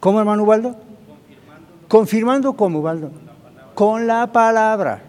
¿Cómo, 0.00 0.18
hermano 0.18 0.42
Ubaldo? 0.42 0.74
Confirmando, 1.86 2.54
cómo, 2.54 2.80
Ubaldo? 2.80 3.12
Con 3.76 4.08
la 4.08 4.26
palabra. 4.32 5.04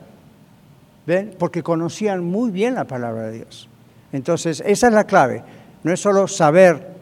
¿Ven? 1.08 1.34
Porque 1.40 1.64
conocían 1.64 2.24
muy 2.24 2.52
bien 2.52 2.76
la 2.76 2.84
palabra 2.84 3.30
de 3.30 3.32
Dios. 3.32 3.68
Entonces, 4.12 4.62
esa 4.64 4.88
es 4.90 4.94
la 4.94 5.06
clave. 5.06 5.42
No 5.82 5.92
es 5.92 6.00
solo 6.00 6.28
saber, 6.28 6.97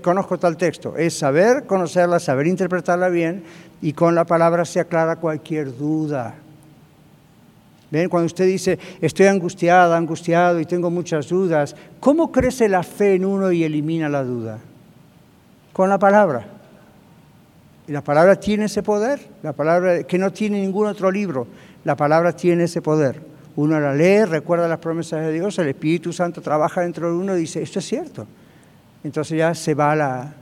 conozco 0.00 0.38
tal 0.38 0.56
texto, 0.56 0.96
es 0.96 1.18
saber 1.18 1.66
conocerla, 1.66 2.20
saber 2.20 2.46
interpretarla 2.46 3.08
bien 3.08 3.42
y 3.80 3.92
con 3.92 4.14
la 4.14 4.24
palabra 4.24 4.64
se 4.64 4.78
aclara 4.78 5.16
cualquier 5.16 5.76
duda. 5.76 6.34
¿Ven? 7.90 8.08
Cuando 8.08 8.26
usted 8.26 8.46
dice, 8.46 8.78
estoy 9.00 9.26
angustiada, 9.26 9.96
angustiado 9.96 10.60
y 10.60 10.66
tengo 10.66 10.88
muchas 10.88 11.28
dudas, 11.28 11.74
¿cómo 12.00 12.30
crece 12.30 12.68
la 12.68 12.82
fe 12.84 13.16
en 13.16 13.24
uno 13.24 13.50
y 13.50 13.64
elimina 13.64 14.08
la 14.08 14.22
duda? 14.22 14.60
Con 15.72 15.88
la 15.88 15.98
palabra. 15.98 16.46
Y 17.88 17.92
la 17.92 18.02
palabra 18.02 18.36
tiene 18.36 18.66
ese 18.66 18.82
poder, 18.82 19.20
la 19.42 19.52
palabra 19.52 20.04
que 20.04 20.16
no 20.16 20.32
tiene 20.32 20.60
ningún 20.60 20.86
otro 20.86 21.10
libro. 21.10 21.48
La 21.84 21.96
palabra 21.96 22.32
tiene 22.32 22.64
ese 22.64 22.80
poder. 22.80 23.20
Uno 23.56 23.78
la 23.80 23.94
lee, 23.94 24.24
recuerda 24.24 24.68
las 24.68 24.78
promesas 24.78 25.20
de 25.26 25.32
Dios, 25.32 25.58
el 25.58 25.68
Espíritu 25.68 26.12
Santo 26.12 26.40
trabaja 26.40 26.82
dentro 26.82 27.08
de 27.08 27.16
uno 27.16 27.36
y 27.36 27.40
dice, 27.40 27.60
esto 27.60 27.80
es 27.80 27.84
cierto. 27.84 28.26
Entonces 29.04 29.38
ya 29.38 29.54
se 29.54 29.74
va 29.74 29.96
la 29.96 30.34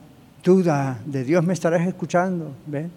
duda 0.44 0.98
de 1.06 1.24
Dios 1.24 1.44
me 1.44 1.52
estarás 1.52 1.86
escuchando. 1.86 2.52
¿Ven? 2.66 2.90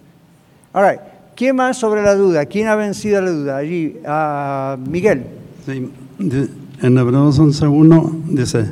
Ahora, 0.72 1.02
¿quién 1.36 1.56
más 1.56 1.78
sobre 1.78 2.02
la 2.02 2.16
duda? 2.16 2.46
¿Quién 2.46 2.68
ha 2.68 2.76
vencido 2.76 3.22
la 3.22 3.32
duda? 3.32 3.58
Allí, 3.58 3.98
uh, 4.06 4.78
Miguel. 4.90 5.26
Sí, 5.66 5.90
en 6.82 6.98
Hebreos 6.98 7.40
11.1 7.40 8.24
dice, 8.30 8.72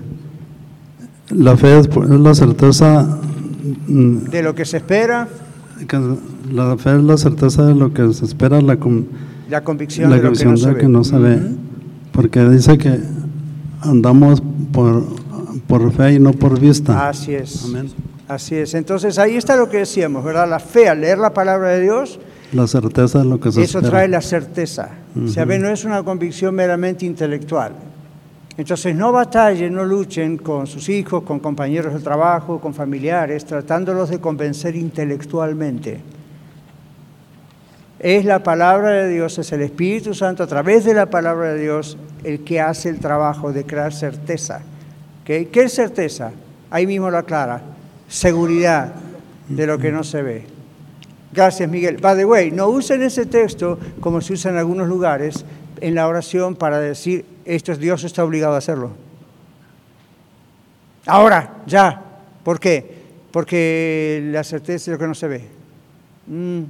la 1.30 1.56
fe 1.56 1.80
es 1.80 1.90
la 1.96 2.36
certeza 2.36 3.20
mm, 3.88 4.18
de 4.30 4.44
lo 4.44 4.56
que 4.56 4.66
se 4.66 4.78
espera. 4.78 5.28
La 6.52 6.78
fe 6.78 6.96
es 6.96 7.04
la 7.04 7.18
certeza 7.18 7.66
de 7.66 7.76
lo 7.76 7.94
que 7.94 8.14
se 8.14 8.26
espera, 8.26 8.62
la, 8.62 8.78
la 9.50 9.64
convicción, 9.64 10.12
de, 10.12 10.18
lo 10.18 10.34
que 10.34 10.46
no, 10.46 10.58
se 10.58 10.76
que 10.76 10.88
no 10.88 11.04
se 11.04 11.18
ve. 11.18 11.40
Porque 12.12 12.44
dice 12.50 12.78
que 12.78 13.00
andamos 13.82 14.44
por, 14.72 15.04
por 15.72 15.90
fe 15.94 16.14
y 16.16 16.20
no 16.20 16.34
por 16.34 16.60
vista. 16.60 17.08
Así 17.08 17.34
es. 17.34 17.64
Amén. 17.64 17.90
Así 18.28 18.56
es. 18.56 18.74
Entonces 18.74 19.18
ahí 19.18 19.38
está 19.38 19.56
lo 19.56 19.70
que 19.70 19.78
decíamos, 19.78 20.22
¿verdad? 20.22 20.50
La 20.50 20.60
fe, 20.60 20.90
al 20.90 21.00
leer 21.00 21.18
la 21.18 21.34
palabra 21.34 21.70
de 21.70 21.82
Dios. 21.82 22.20
La 22.52 22.68
certeza 22.68 23.20
de 23.20 23.26
lo 23.26 23.40
que 23.40 23.54
se 23.54 23.62
Eso 23.62 23.82
trae 23.82 24.10
la 24.10 24.20
certeza. 24.20 24.90
O 25.16 25.30
sea, 25.30 25.46
no 25.46 25.70
es 25.70 25.86
una 25.86 26.04
convicción 26.04 26.54
meramente 26.56 27.06
intelectual. 27.06 27.72
Entonces 28.58 28.94
no 28.94 29.14
batallen, 29.14 29.74
no 29.74 29.86
luchen 29.86 30.38
con 30.38 30.68
sus 30.68 30.90
hijos, 30.90 31.24
con 31.24 31.40
compañeros 31.40 31.94
de 31.94 32.02
trabajo, 32.02 32.60
con 32.60 32.74
familiares, 32.74 33.46
tratándolos 33.46 34.10
de 34.10 34.20
convencer 34.20 34.76
intelectualmente. 34.76 36.02
Es 37.98 38.26
la 38.26 38.44
palabra 38.44 38.92
de 38.92 39.08
Dios, 39.08 39.40
es 39.40 39.50
el 39.54 39.62
Espíritu 39.62 40.14
Santo 40.14 40.44
a 40.44 40.48
través 40.48 40.84
de 40.84 40.94
la 40.94 41.10
palabra 41.10 41.54
de 41.54 41.62
Dios 41.62 41.98
el 42.26 42.44
que 42.44 42.60
hace 42.60 42.90
el 42.90 43.00
trabajo 43.00 43.54
de 43.54 43.64
crear 43.64 43.94
certeza. 43.94 44.64
¿Qué 45.26 45.50
es 45.54 45.74
certeza? 45.74 46.32
Ahí 46.70 46.88
mismo 46.88 47.10
lo 47.10 47.18
aclara. 47.18 47.62
Seguridad 48.08 48.94
de 49.48 49.68
lo 49.68 49.78
que 49.78 49.92
no 49.92 50.04
se 50.04 50.22
ve. 50.22 50.46
Gracias, 51.34 51.70
Miguel. 51.70 51.98
By 51.98 52.18
the 52.18 52.26
way, 52.26 52.52
no 52.52 52.68
usen 52.68 53.02
ese 53.04 53.26
texto 53.26 53.80
como 54.00 54.20
se 54.22 54.34
usa 54.34 54.52
en 54.52 54.58
algunos 54.58 54.88
lugares 54.88 55.46
en 55.80 55.96
la 55.96 56.08
oración 56.08 56.56
para 56.56 56.80
decir, 56.80 57.26
esto 57.46 57.76
Dios 57.76 58.04
está 58.04 58.24
obligado 58.24 58.56
a 58.56 58.58
hacerlo. 58.58 58.92
Ahora, 61.06 61.58
ya. 61.66 62.02
¿Por 62.44 62.60
qué? 62.60 63.02
Porque 63.32 64.22
la 64.32 64.44
certeza 64.44 64.92
de 64.92 64.98
lo 64.98 65.00
que 65.00 65.08
no 65.08 65.16
se 65.16 65.28
ve. 65.28 65.48
Mm. 66.28 66.64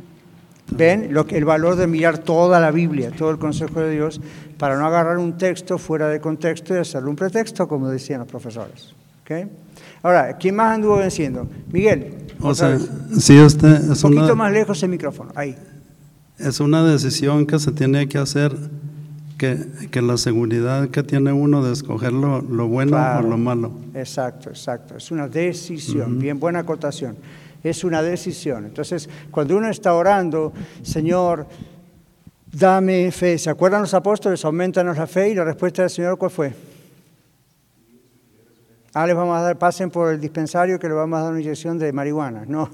¿Ven? 0.70 1.14
Lo 1.14 1.26
que, 1.26 1.38
el 1.38 1.46
valor 1.46 1.76
de 1.76 1.88
mirar 1.88 2.20
toda 2.20 2.60
la 2.60 2.72
Biblia, 2.72 3.12
todo 3.12 3.32
el 3.32 3.38
consejo 3.38 3.80
de 3.82 3.92
Dios, 3.92 4.22
para 4.58 4.78
no 4.78 4.86
agarrar 4.86 5.18
un 5.18 5.38
texto 5.38 5.78
fuera 5.78 6.08
de 6.08 6.22
contexto 6.22 6.74
y 6.76 6.78
hacerlo 6.78 7.10
un 7.10 7.16
pretexto, 7.16 7.68
como 7.68 7.90
decían 7.90 8.20
los 8.20 8.30
profesores. 8.30 8.94
Ahora, 10.04 10.38
¿quién 10.38 10.56
más 10.56 10.76
anduvo 10.76 10.98
venciendo? 10.98 11.48
Miguel. 11.72 12.16
O 12.40 12.56
sea, 12.56 12.78
sí, 13.18 13.40
usted 13.40 13.92
es 13.92 14.04
un 14.04 14.16
poquito 14.16 14.36
más 14.36 14.52
lejos 14.52 14.82
el 14.84 14.90
micrófono, 14.90 15.32
ahí. 15.36 15.56
Es 16.40 16.60
una 16.60 16.84
decisión 16.84 17.46
que 17.46 17.60
se 17.60 17.72
tiene 17.72 18.08
que 18.08 18.18
hacer, 18.18 18.56
que, 19.38 19.58
que 19.92 20.02
la 20.02 20.18
seguridad 20.18 20.90
que 20.90 21.04
tiene 21.04 21.32
uno 21.32 21.64
de 21.64 21.72
escoger 21.72 22.14
lo, 22.14 22.42
bueno 22.68 22.98
o 23.20 23.22
lo 23.22 23.38
malo. 23.38 23.72
Exacto, 23.94 24.50
exacto. 24.50 24.98
Es 24.98 25.12
una 25.12 25.28
decisión, 25.28 26.18
bien 26.18 26.40
buena 26.40 26.60
acotación. 26.60 27.16
Es 27.64 27.84
una 27.84 28.02
decisión. 28.02 28.66
Entonces, 28.66 29.10
cuando 29.30 29.58
uno 29.58 29.70
está 29.70 29.94
orando, 29.94 30.52
Señor, 30.82 31.46
dame 32.52 33.12
fe. 33.12 33.38
¿Se 33.38 33.50
acuerdan 33.50 33.82
los 33.82 33.94
apóstoles? 33.94 34.44
Aumentanos 34.46 34.98
la 34.98 35.08
fe 35.08 35.30
y 35.30 35.36
la 35.36 35.44
respuesta 35.44 35.84
del 35.84 35.92
Señor, 35.92 36.18
¿cuál 36.18 36.32
fue? 36.32 36.54
Ah, 38.94 39.08
les 39.08 39.16
vamos 39.16 39.38
a 39.38 39.42
dar, 39.42 39.58
pasen 39.58 39.90
por 39.90 40.12
el 40.12 40.20
dispensario 40.20 40.78
que 40.78 40.88
les 40.88 40.98
vamos 40.98 41.18
a 41.18 41.24
dar 41.24 41.32
una 41.32 41.42
inyección 41.42 41.80
de 41.80 41.94
marihuana. 41.94 42.44
No. 42.46 42.70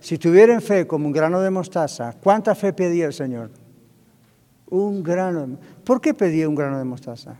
Si 0.00 0.18
tuvieran 0.18 0.60
fe 0.60 0.86
como 0.86 1.06
un 1.06 1.12
grano 1.12 1.40
de 1.40 1.50
mostaza, 1.50 2.14
¿cuánta 2.22 2.54
fe 2.54 2.74
pedía 2.74 3.06
el 3.06 3.14
Señor? 3.14 3.50
Un 4.66 5.02
grano. 5.02 5.56
¿Por 5.82 6.02
qué 6.02 6.12
pedía 6.12 6.46
un 6.46 6.54
grano 6.54 6.76
de 6.76 6.84
mostaza? 6.84 7.36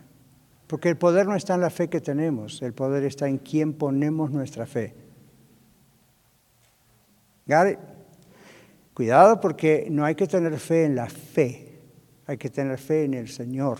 Porque 0.65 0.89
el 0.89 0.97
poder 0.97 1.27
no 1.27 1.35
está 1.35 1.53
en 1.53 1.61
la 1.61 1.69
fe 1.69 1.89
que 1.89 2.01
tenemos, 2.01 2.63
el 2.63 2.73
poder 2.73 3.03
está 3.03 3.27
en 3.27 3.37
quién 3.37 3.73
ponemos 3.73 4.31
nuestra 4.31 4.65
fe. 4.65 4.95
Gary, 7.45 7.77
Cuidado 8.95 9.41
porque 9.41 9.87
no 9.91 10.05
hay 10.05 10.15
que 10.15 10.25
tener 10.25 10.57
fe 10.57 10.85
en 10.85 10.95
la 10.95 11.07
fe, 11.07 11.81
hay 12.27 12.37
que 12.37 12.49
tener 12.49 12.77
fe 12.77 13.03
en 13.03 13.13
el 13.13 13.27
Señor. 13.27 13.77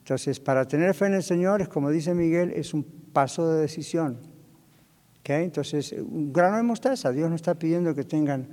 Entonces, 0.00 0.38
para 0.40 0.68
tener 0.68 0.92
fe 0.92 1.06
en 1.06 1.14
el 1.14 1.22
Señor, 1.22 1.62
es 1.62 1.68
como 1.68 1.90
dice 1.90 2.12
Miguel, 2.14 2.50
es 2.50 2.74
un 2.74 2.84
paso 2.84 3.50
de 3.50 3.62
decisión. 3.62 4.18
Entonces, 5.24 5.92
un 5.92 6.34
grano 6.34 6.58
de 6.58 6.64
mostaza, 6.64 7.10
Dios 7.12 7.30
no 7.30 7.36
está 7.36 7.54
pidiendo 7.54 7.94
que 7.94 8.04
tengan, 8.04 8.46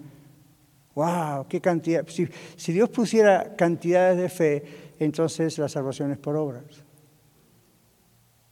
wow, 0.95 1.45
qué 1.49 1.59
cantidad. 1.59 2.07
Si, 2.07 2.29
si 2.55 2.71
Dios 2.71 2.87
pusiera 2.89 3.57
cantidades 3.57 4.17
de 4.17 4.29
fe, 4.29 4.63
entonces 4.99 5.57
la 5.57 5.67
salvación 5.67 6.13
es 6.13 6.17
por 6.17 6.37
obras. 6.37 6.63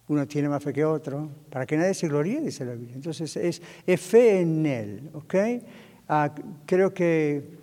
Uno 0.10 0.28
tiene 0.28 0.50
más 0.50 0.64
fe 0.64 0.74
que 0.74 0.84
otro, 0.84 1.30
para 1.50 1.66
que 1.66 1.78
nadie 1.78 1.94
se 1.94 2.08
gloríe, 2.08 2.42
dice 2.42 2.66
la 2.66 2.74
Biblia. 2.74 2.96
Entonces, 2.96 3.36
es, 3.38 3.62
es 3.86 4.02
fe 4.02 4.42
en 4.42 4.66
Él, 4.66 5.10
¿ok? 5.14 5.36
Ah, 6.08 6.32
creo 6.66 6.94
que... 6.94 7.58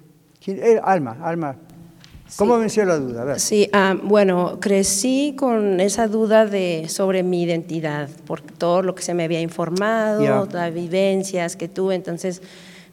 Eh, 0.46 0.80
Alma, 0.82 1.18
Alma, 1.22 1.58
¿Cómo 2.34 2.58
venció 2.58 2.84
la 2.84 2.98
duda? 2.98 3.38
Sí, 3.38 3.68
ah, 3.72 3.96
bueno, 4.02 4.58
crecí 4.60 5.34
con 5.38 5.80
esa 5.80 6.08
duda 6.08 6.44
de, 6.44 6.86
sobre 6.88 7.22
mi 7.22 7.42
identidad, 7.42 8.08
por 8.26 8.40
todo 8.40 8.82
lo 8.82 8.94
que 8.94 9.02
se 9.02 9.14
me 9.14 9.24
había 9.24 9.40
informado, 9.40 10.46
las 10.52 10.74
vivencias 10.74 11.54
que 11.54 11.68
tuve, 11.68 11.94
entonces 11.94 12.42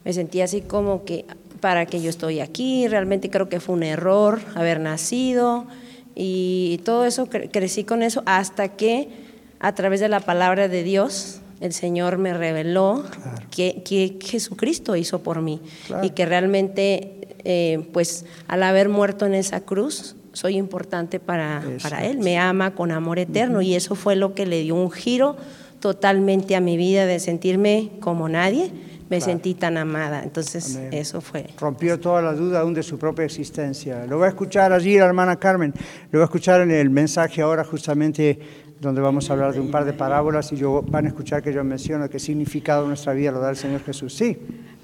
me 0.04 0.12
sentía 0.12 0.44
así 0.44 0.60
como 0.60 1.04
que, 1.04 1.24
¿para 1.60 1.86
que 1.86 2.00
yo 2.00 2.10
estoy 2.10 2.40
aquí? 2.40 2.86
Realmente 2.86 3.28
creo 3.28 3.48
que 3.48 3.58
fue 3.58 3.74
un 3.74 3.82
error 3.82 4.40
haber 4.54 4.78
nacido 4.78 5.66
y 6.14 6.80
todo 6.84 7.04
eso, 7.04 7.28
crecí 7.28 7.82
con 7.82 8.02
eso 8.02 8.22
hasta 8.26 8.68
que 8.68 9.23
a 9.64 9.74
través 9.74 10.00
de 10.00 10.08
la 10.08 10.20
palabra 10.20 10.68
de 10.68 10.82
Dios 10.82 11.40
el 11.60 11.72
Señor 11.72 12.18
me 12.18 12.34
reveló 12.34 13.02
que, 13.50 13.82
que, 13.82 14.18
Jesucristo 14.20 14.96
hizo 14.96 15.22
por 15.22 15.40
mí 15.40 15.62
y 16.02 16.10
que 16.10 16.26
realmente 16.26 17.36
eh, 17.44 17.88
pues 17.94 18.26
al 18.46 18.62
haber 18.62 18.90
muerto 18.90 19.24
en 19.24 19.32
esa 19.32 19.60
cruz, 19.60 20.16
soy 20.34 20.58
importante 20.58 21.18
para, 21.20 21.62
para 21.82 22.04
Él, 22.04 22.18
me 22.18 22.38
ama 22.38 22.74
con 22.74 22.90
amor 22.90 23.18
eterno 23.18 23.62
y 23.62 23.74
eso 23.74 23.94
fue 23.94 24.16
lo 24.16 24.34
que 24.34 24.44
le 24.44 24.60
dio 24.60 24.74
un 24.74 24.90
giro 24.90 25.36
totalmente 25.80 26.56
a 26.56 26.60
mi 26.60 26.76
vida 26.76 27.06
de 27.06 27.18
sentirme 27.18 27.92
como 28.00 28.28
nadie, 28.28 28.70
me 29.10 29.20
sentí 29.20 29.54
tan 29.54 29.76
amada. 29.76 30.22
Entonces, 30.22 30.78
eso 30.90 31.20
fue. 31.20 31.46
Rompió 31.58 32.00
toda 32.00 32.22
la 32.22 32.32
duda 32.32 32.60
aún 32.60 32.74
de 32.74 32.82
su 32.82 32.98
propia 32.98 33.24
existencia. 33.24 34.06
Lo 34.06 34.18
voy 34.18 34.26
a 34.26 34.28
escuchar 34.28 34.72
allí, 34.72 34.98
la 34.98 35.04
hermana 35.04 35.36
Carmen. 35.36 35.72
Lo 36.10 36.18
voy 36.18 36.22
a 36.22 36.24
escuchar 36.24 36.62
en 36.62 36.70
el 36.70 36.90
mensaje 36.90 37.42
ahora, 37.42 37.64
justamente 37.64 38.38
donde 38.80 39.00
vamos 39.00 39.30
a 39.30 39.32
hablar 39.32 39.54
de 39.54 39.60
un 39.60 39.70
par 39.70 39.84
de 39.84 39.92
parábolas 39.92 40.52
y 40.52 40.56
yo, 40.56 40.82
van 40.88 41.06
a 41.06 41.08
escuchar 41.08 41.42
que 41.42 41.52
yo 41.52 41.64
menciono 41.64 42.08
qué 42.08 42.18
significado 42.18 42.86
nuestra 42.86 43.12
vida 43.14 43.30
lo 43.32 43.40
da 43.40 43.50
el 43.50 43.56
Señor 43.56 43.82
Jesús. 43.82 44.14
Sí. 44.14 44.36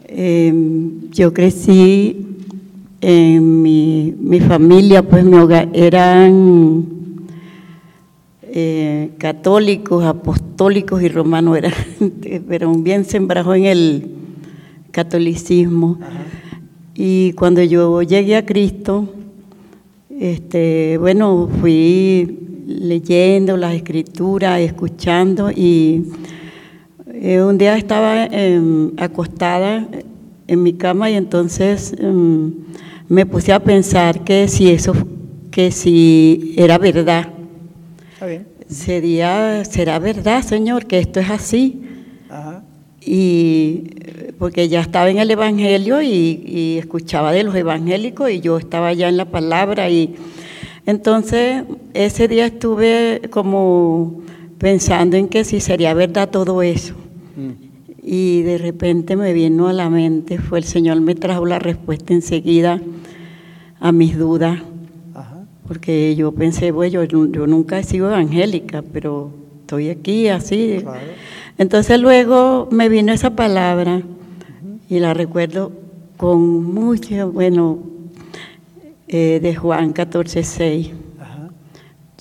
Em, 0.06 1.10
yo 1.10 1.32
crecí 1.32 2.26
en 3.00 3.62
mi, 3.62 4.14
mi, 4.18 4.40
familia, 4.40 5.02
pues 5.02 5.24
mi 5.24 5.36
hogar, 5.36 5.68
eran 5.72 6.84
eh, 8.42 9.10
católicos, 9.18 10.04
apostólicos 10.04 11.02
y 11.02 11.08
romanos, 11.08 11.56
eran, 11.56 11.72
pero 12.48 12.72
bien 12.74 13.04
sembrado 13.04 13.54
en 13.54 13.64
el 13.66 14.06
catolicismo. 14.90 15.98
Y 16.94 17.32
cuando 17.32 17.62
yo 17.62 18.02
llegué 18.02 18.36
a 18.36 18.44
Cristo, 18.44 19.08
este, 20.18 20.98
bueno, 20.98 21.48
fui 21.60 22.39
leyendo 22.78 23.56
las 23.56 23.74
escrituras, 23.74 24.60
escuchando 24.60 25.50
y 25.50 26.04
eh, 27.12 27.42
un 27.42 27.58
día 27.58 27.76
estaba 27.76 28.24
em, 28.26 28.92
acostada 28.96 29.86
en 30.46 30.62
mi 30.62 30.74
cama 30.74 31.10
y 31.10 31.14
entonces 31.14 31.94
em, 31.98 32.52
me 33.08 33.26
puse 33.26 33.52
a 33.52 33.60
pensar 33.60 34.22
que 34.22 34.46
si 34.48 34.70
eso, 34.70 34.92
que 35.50 35.72
si 35.72 36.54
era 36.56 36.78
verdad. 36.78 37.28
Sería, 38.68 39.64
será 39.64 39.98
verdad, 39.98 40.42
Señor, 40.42 40.86
que 40.86 40.98
esto 40.98 41.18
es 41.18 41.30
así. 41.30 41.82
Y 43.02 43.84
porque 44.38 44.68
ya 44.68 44.80
estaba 44.80 45.10
en 45.10 45.18
el 45.18 45.30
Evangelio 45.30 46.02
y, 46.02 46.44
y, 46.46 46.78
escuchaba 46.78 47.32
de 47.32 47.42
los 47.42 47.54
evangélicos 47.54 48.30
y 48.30 48.40
yo 48.40 48.58
estaba 48.58 48.92
ya 48.92 49.08
en 49.08 49.16
la 49.16 49.24
palabra 49.24 49.90
y 49.90 50.14
entonces, 50.86 51.64
ese 51.94 52.28
día 52.28 52.46
estuve 52.46 53.22
como 53.30 54.22
pensando 54.58 55.16
en 55.16 55.28
que 55.28 55.44
si 55.44 55.60
sería 55.60 55.94
verdad 55.94 56.30
todo 56.30 56.62
eso. 56.62 56.94
Mm. 57.36 57.70
Y 58.02 58.42
de 58.42 58.58
repente 58.58 59.16
me 59.16 59.32
vino 59.32 59.68
a 59.68 59.72
la 59.72 59.90
mente, 59.90 60.38
fue 60.38 60.58
el 60.58 60.64
Señor 60.64 61.00
me 61.00 61.14
trajo 61.14 61.44
la 61.46 61.58
respuesta 61.58 62.14
enseguida 62.14 62.80
a 63.78 63.92
mis 63.92 64.18
dudas. 64.18 64.60
Porque 65.66 66.16
yo 66.16 66.32
pensé, 66.32 66.72
bueno, 66.72 67.04
yo, 67.04 67.46
nunca 67.46 67.78
he 67.78 67.84
sido 67.84 68.08
evangélica, 68.08 68.82
pero 68.82 69.30
estoy 69.60 69.90
aquí 69.90 70.26
así. 70.26 70.84
Entonces 71.58 72.00
luego 72.00 72.68
me 72.72 72.88
vino 72.88 73.12
esa 73.12 73.36
palabra 73.36 74.02
y 74.88 74.98
la 74.98 75.14
recuerdo 75.14 75.70
con 76.16 76.64
mucho, 76.64 77.30
bueno, 77.30 77.78
eh, 79.12 79.40
de 79.42 79.56
Juan 79.56 79.92
14, 79.92 80.44
6. 80.44 80.90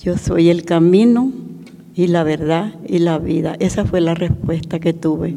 Yo 0.02 0.18
soy 0.18 0.50
el 0.50 0.64
camino 0.64 1.30
y 1.94 2.08
la 2.08 2.24
verdad 2.24 2.74
y 2.84 2.98
la 2.98 3.18
vida. 3.18 3.54
Esa 3.60 3.84
fue 3.84 4.00
la 4.00 4.16
respuesta 4.16 4.80
que 4.80 4.92
tuve. 4.92 5.36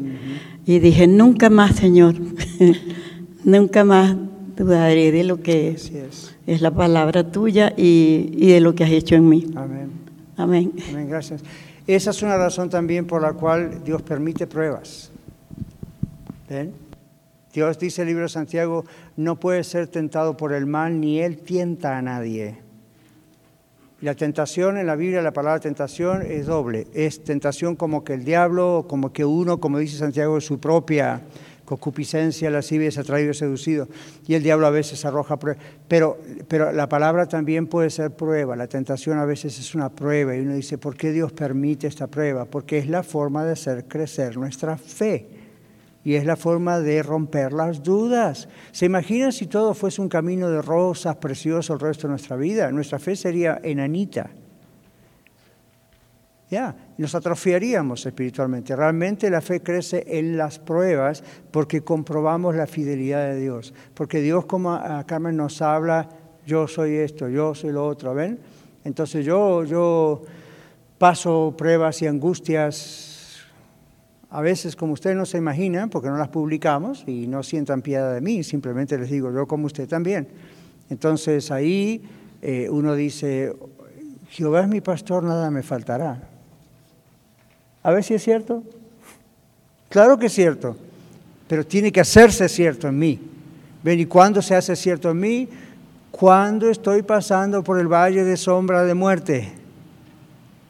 Y 0.66 0.80
dije, 0.80 1.06
nunca 1.06 1.50
más, 1.50 1.76
Señor, 1.76 2.16
nunca 3.44 3.84
más 3.84 4.16
dudaré 4.56 5.12
de 5.12 5.22
lo 5.22 5.42
que 5.42 5.68
es. 5.68 5.92
es. 6.48 6.60
la 6.60 6.72
palabra 6.72 7.30
tuya 7.30 7.72
y, 7.76 8.32
y, 8.32 8.48
de 8.48 8.60
lo 8.60 8.74
que 8.74 8.82
has 8.82 8.90
hecho 8.90 9.14
en 9.14 9.28
mí. 9.28 9.46
Amén. 9.54 9.92
Amén. 10.36 10.72
Amén, 10.90 11.08
gracias. 11.08 11.44
Esa 11.86 12.10
es 12.10 12.22
una 12.22 12.36
razón 12.36 12.68
también 12.68 13.06
por 13.06 13.22
la 13.22 13.32
cual 13.32 13.84
Dios 13.84 14.02
permite 14.02 14.48
pruebas. 14.48 15.12
¿Ven? 16.48 16.72
Dios 17.54 17.78
dice 17.78 18.02
el 18.02 18.08
libro 18.08 18.24
de 18.24 18.28
Santiago, 18.28 18.84
no 19.16 19.38
puede 19.38 19.62
ser 19.62 19.86
tentado 19.86 20.36
por 20.36 20.52
el 20.52 20.66
mal, 20.66 21.00
ni 21.00 21.20
él 21.20 21.38
tienta 21.38 21.96
a 21.96 22.02
nadie. 22.02 22.58
La 24.00 24.16
tentación 24.16 24.76
en 24.76 24.88
la 24.88 24.96
Biblia, 24.96 25.22
la 25.22 25.32
palabra 25.32 25.60
tentación 25.60 26.22
es 26.22 26.46
doble. 26.46 26.88
Es 26.94 27.22
tentación 27.22 27.76
como 27.76 28.02
que 28.02 28.14
el 28.14 28.24
diablo, 28.24 28.86
como 28.88 29.12
que 29.12 29.24
uno, 29.24 29.60
como 29.60 29.78
dice 29.78 29.96
Santiago, 29.96 30.40
su 30.40 30.58
propia 30.58 31.22
concupiscencia, 31.64 32.50
lascivia 32.50 32.88
es 32.88 32.98
atraído 32.98 33.30
y 33.30 33.34
seducido. 33.34 33.88
Y 34.26 34.34
el 34.34 34.42
diablo 34.42 34.66
a 34.66 34.70
veces 34.70 35.04
arroja 35.04 35.38
pruebas. 35.38 35.62
Pero, 35.86 36.18
pero 36.48 36.72
la 36.72 36.88
palabra 36.88 37.28
también 37.28 37.68
puede 37.68 37.88
ser 37.88 38.10
prueba. 38.10 38.56
La 38.56 38.66
tentación 38.66 39.18
a 39.18 39.24
veces 39.24 39.60
es 39.60 39.76
una 39.76 39.90
prueba. 39.90 40.34
Y 40.34 40.40
uno 40.40 40.54
dice, 40.54 40.76
¿por 40.76 40.96
qué 40.96 41.12
Dios 41.12 41.32
permite 41.32 41.86
esta 41.86 42.08
prueba? 42.08 42.46
Porque 42.46 42.78
es 42.78 42.88
la 42.88 43.04
forma 43.04 43.44
de 43.44 43.52
hacer 43.52 43.86
crecer 43.86 44.36
nuestra 44.36 44.76
fe 44.76 45.33
y 46.04 46.14
es 46.14 46.26
la 46.26 46.36
forma 46.36 46.80
de 46.80 47.02
romper 47.02 47.54
las 47.54 47.82
dudas. 47.82 48.48
¿Se 48.72 48.84
imaginan 48.84 49.32
si 49.32 49.46
todo 49.46 49.72
fuese 49.72 50.02
un 50.02 50.08
camino 50.10 50.50
de 50.50 50.60
rosas 50.60 51.16
precioso 51.16 51.72
el 51.72 51.80
resto 51.80 52.06
de 52.06 52.10
nuestra 52.10 52.36
vida? 52.36 52.70
Nuestra 52.70 52.98
fe 52.98 53.16
sería 53.16 53.58
enanita. 53.62 54.30
Ya, 56.50 56.76
nos 56.98 57.14
atrofiaríamos 57.14 58.04
espiritualmente. 58.04 58.76
Realmente 58.76 59.30
la 59.30 59.40
fe 59.40 59.62
crece 59.62 60.04
en 60.06 60.36
las 60.36 60.58
pruebas 60.58 61.24
porque 61.50 61.82
comprobamos 61.82 62.54
la 62.54 62.66
fidelidad 62.66 63.30
de 63.30 63.40
Dios. 63.40 63.72
Porque 63.94 64.20
Dios, 64.20 64.44
como 64.44 64.74
a 64.74 65.04
Carmen 65.04 65.38
nos 65.38 65.62
habla, 65.62 66.10
yo 66.46 66.68
soy 66.68 66.96
esto, 66.96 67.30
yo 67.30 67.54
soy 67.54 67.72
lo 67.72 67.86
otro, 67.86 68.14
¿ven? 68.14 68.38
Entonces 68.84 69.24
yo, 69.24 69.64
yo 69.64 70.22
paso 70.98 71.54
pruebas 71.56 72.02
y 72.02 72.06
angustias 72.06 73.13
a 74.34 74.40
veces, 74.40 74.74
como 74.74 74.94
ustedes 74.94 75.14
no 75.14 75.26
se 75.26 75.38
imaginan, 75.38 75.90
porque 75.90 76.08
no 76.08 76.16
las 76.16 76.26
publicamos 76.26 77.04
y 77.06 77.28
no 77.28 77.44
sientan 77.44 77.82
piedad 77.82 78.12
de 78.12 78.20
mí, 78.20 78.42
simplemente 78.42 78.98
les 78.98 79.08
digo, 79.08 79.32
yo 79.32 79.46
como 79.46 79.66
usted 79.66 79.88
también. 79.88 80.26
Entonces 80.90 81.52
ahí 81.52 82.02
eh, 82.42 82.66
uno 82.68 82.96
dice, 82.96 83.54
Jehová 84.30 84.62
es 84.62 84.68
mi 84.68 84.80
pastor, 84.80 85.22
nada 85.22 85.52
me 85.52 85.62
faltará. 85.62 86.20
A 87.84 87.92
ver 87.92 88.02
si 88.02 88.14
es 88.14 88.24
cierto. 88.24 88.64
Claro 89.88 90.18
que 90.18 90.26
es 90.26 90.32
cierto, 90.32 90.76
pero 91.46 91.64
tiene 91.64 91.92
que 91.92 92.00
hacerse 92.00 92.48
cierto 92.48 92.88
en 92.88 92.98
mí. 92.98 93.20
¿Ven? 93.84 94.00
¿Y 94.00 94.06
cuándo 94.06 94.42
se 94.42 94.56
hace 94.56 94.74
cierto 94.74 95.12
en 95.12 95.20
mí? 95.20 95.48
Cuando 96.10 96.68
estoy 96.68 97.02
pasando 97.02 97.62
por 97.62 97.78
el 97.78 97.86
valle 97.86 98.24
de 98.24 98.36
sombra 98.36 98.82
de 98.82 98.94
muerte. 98.94 99.63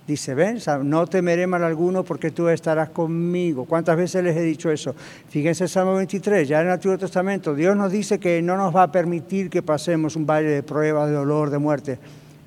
Dice, 0.06 0.34
ven, 0.34 0.58
no 0.82 1.06
temeré 1.06 1.46
mal 1.46 1.64
alguno 1.64 2.04
porque 2.04 2.30
tú 2.30 2.48
estarás 2.48 2.90
conmigo. 2.90 3.64
¿Cuántas 3.64 3.96
veces 3.96 4.22
les 4.22 4.36
he 4.36 4.42
dicho 4.42 4.70
eso? 4.70 4.94
Fíjense 5.30 5.66
Salmo 5.66 5.94
23, 5.94 6.46
ya 6.46 6.60
en 6.60 6.66
el 6.66 6.74
Antiguo 6.74 6.98
Testamento, 6.98 7.54
Dios 7.54 7.74
nos 7.74 7.90
dice 7.90 8.18
que 8.18 8.42
no 8.42 8.58
nos 8.58 8.76
va 8.76 8.82
a 8.82 8.92
permitir 8.92 9.48
que 9.48 9.62
pasemos 9.62 10.14
un 10.14 10.26
valle 10.26 10.48
de 10.48 10.62
pruebas, 10.62 11.08
de 11.08 11.14
dolor, 11.14 11.48
de 11.48 11.56
muerte. 11.56 11.98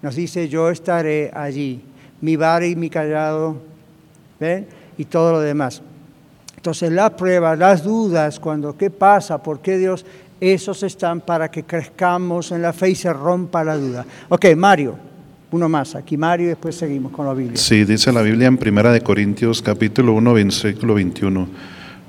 Nos 0.04 0.16
dice, 0.16 0.48
yo 0.48 0.70
estaré 0.70 1.32
allí, 1.34 1.82
mi 2.22 2.36
vara 2.36 2.68
y 2.68 2.76
mi 2.76 2.92
callado, 2.92 3.58
¿ven? 4.40 4.68
Y 4.96 5.06
todo 5.06 5.32
lo 5.32 5.40
demás. 5.40 5.82
Entonces 6.56 6.92
las 6.92 7.12
pruebas, 7.12 7.58
las 7.58 7.84
dudas, 7.84 8.40
cuando 8.40 8.78
qué 8.78 8.92
pasa, 8.92 9.42
por 9.42 9.62
qué 9.62 9.80
Dios, 9.80 10.06
esos 10.40 10.84
están 10.84 11.22
para 11.22 11.50
que 11.50 11.64
crezcamos 11.64 12.52
en 12.52 12.62
la 12.62 12.72
fe 12.72 12.92
y 12.92 12.96
se 12.96 13.12
rompa 13.12 13.64
la 13.64 13.78
duda. 13.78 14.06
Ok, 14.30 14.46
Mario. 14.56 15.07
Uno 15.50 15.70
más, 15.70 15.96
aquí 15.96 16.18
Mario, 16.18 16.48
y 16.48 16.50
después 16.50 16.76
seguimos 16.76 17.14
con 17.14 17.26
la 17.26 17.34
Biblia. 17.34 17.56
Sí, 17.56 17.86
dice 17.86 18.12
la 18.12 18.22
Biblia 18.22 18.48
en 18.48 18.58
Primera 18.58 18.92
de 18.92 19.00
Corintios 19.00 19.62
capítulo 19.62 20.12
1, 20.12 20.34
versículo 20.34 20.96
21. 20.96 21.48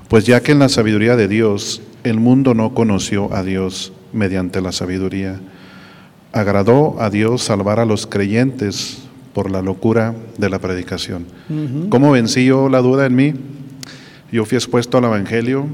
Pues 0.09 0.25
ya 0.25 0.41
que 0.41 0.51
en 0.51 0.59
la 0.59 0.67
sabiduría 0.67 1.15
de 1.15 1.29
Dios 1.29 1.81
el 2.03 2.19
mundo 2.19 2.53
no 2.53 2.73
conoció 2.73 3.33
a 3.33 3.41
Dios 3.41 3.93
mediante 4.11 4.59
la 4.59 4.73
sabiduría, 4.73 5.39
agradó 6.33 7.01
a 7.01 7.09
Dios 7.09 7.41
salvar 7.41 7.79
a 7.79 7.85
los 7.85 8.07
creyentes 8.07 9.03
por 9.33 9.49
la 9.49 9.61
locura 9.61 10.13
de 10.37 10.49
la 10.49 10.59
predicación. 10.59 11.25
¿Cómo 11.87 12.11
vencí 12.11 12.43
yo 12.43 12.67
la 12.67 12.81
duda 12.81 13.05
en 13.05 13.15
mí? 13.15 13.33
Yo 14.33 14.43
fui 14.43 14.57
expuesto 14.57 14.97
al 14.97 15.05
Evangelio 15.05 15.65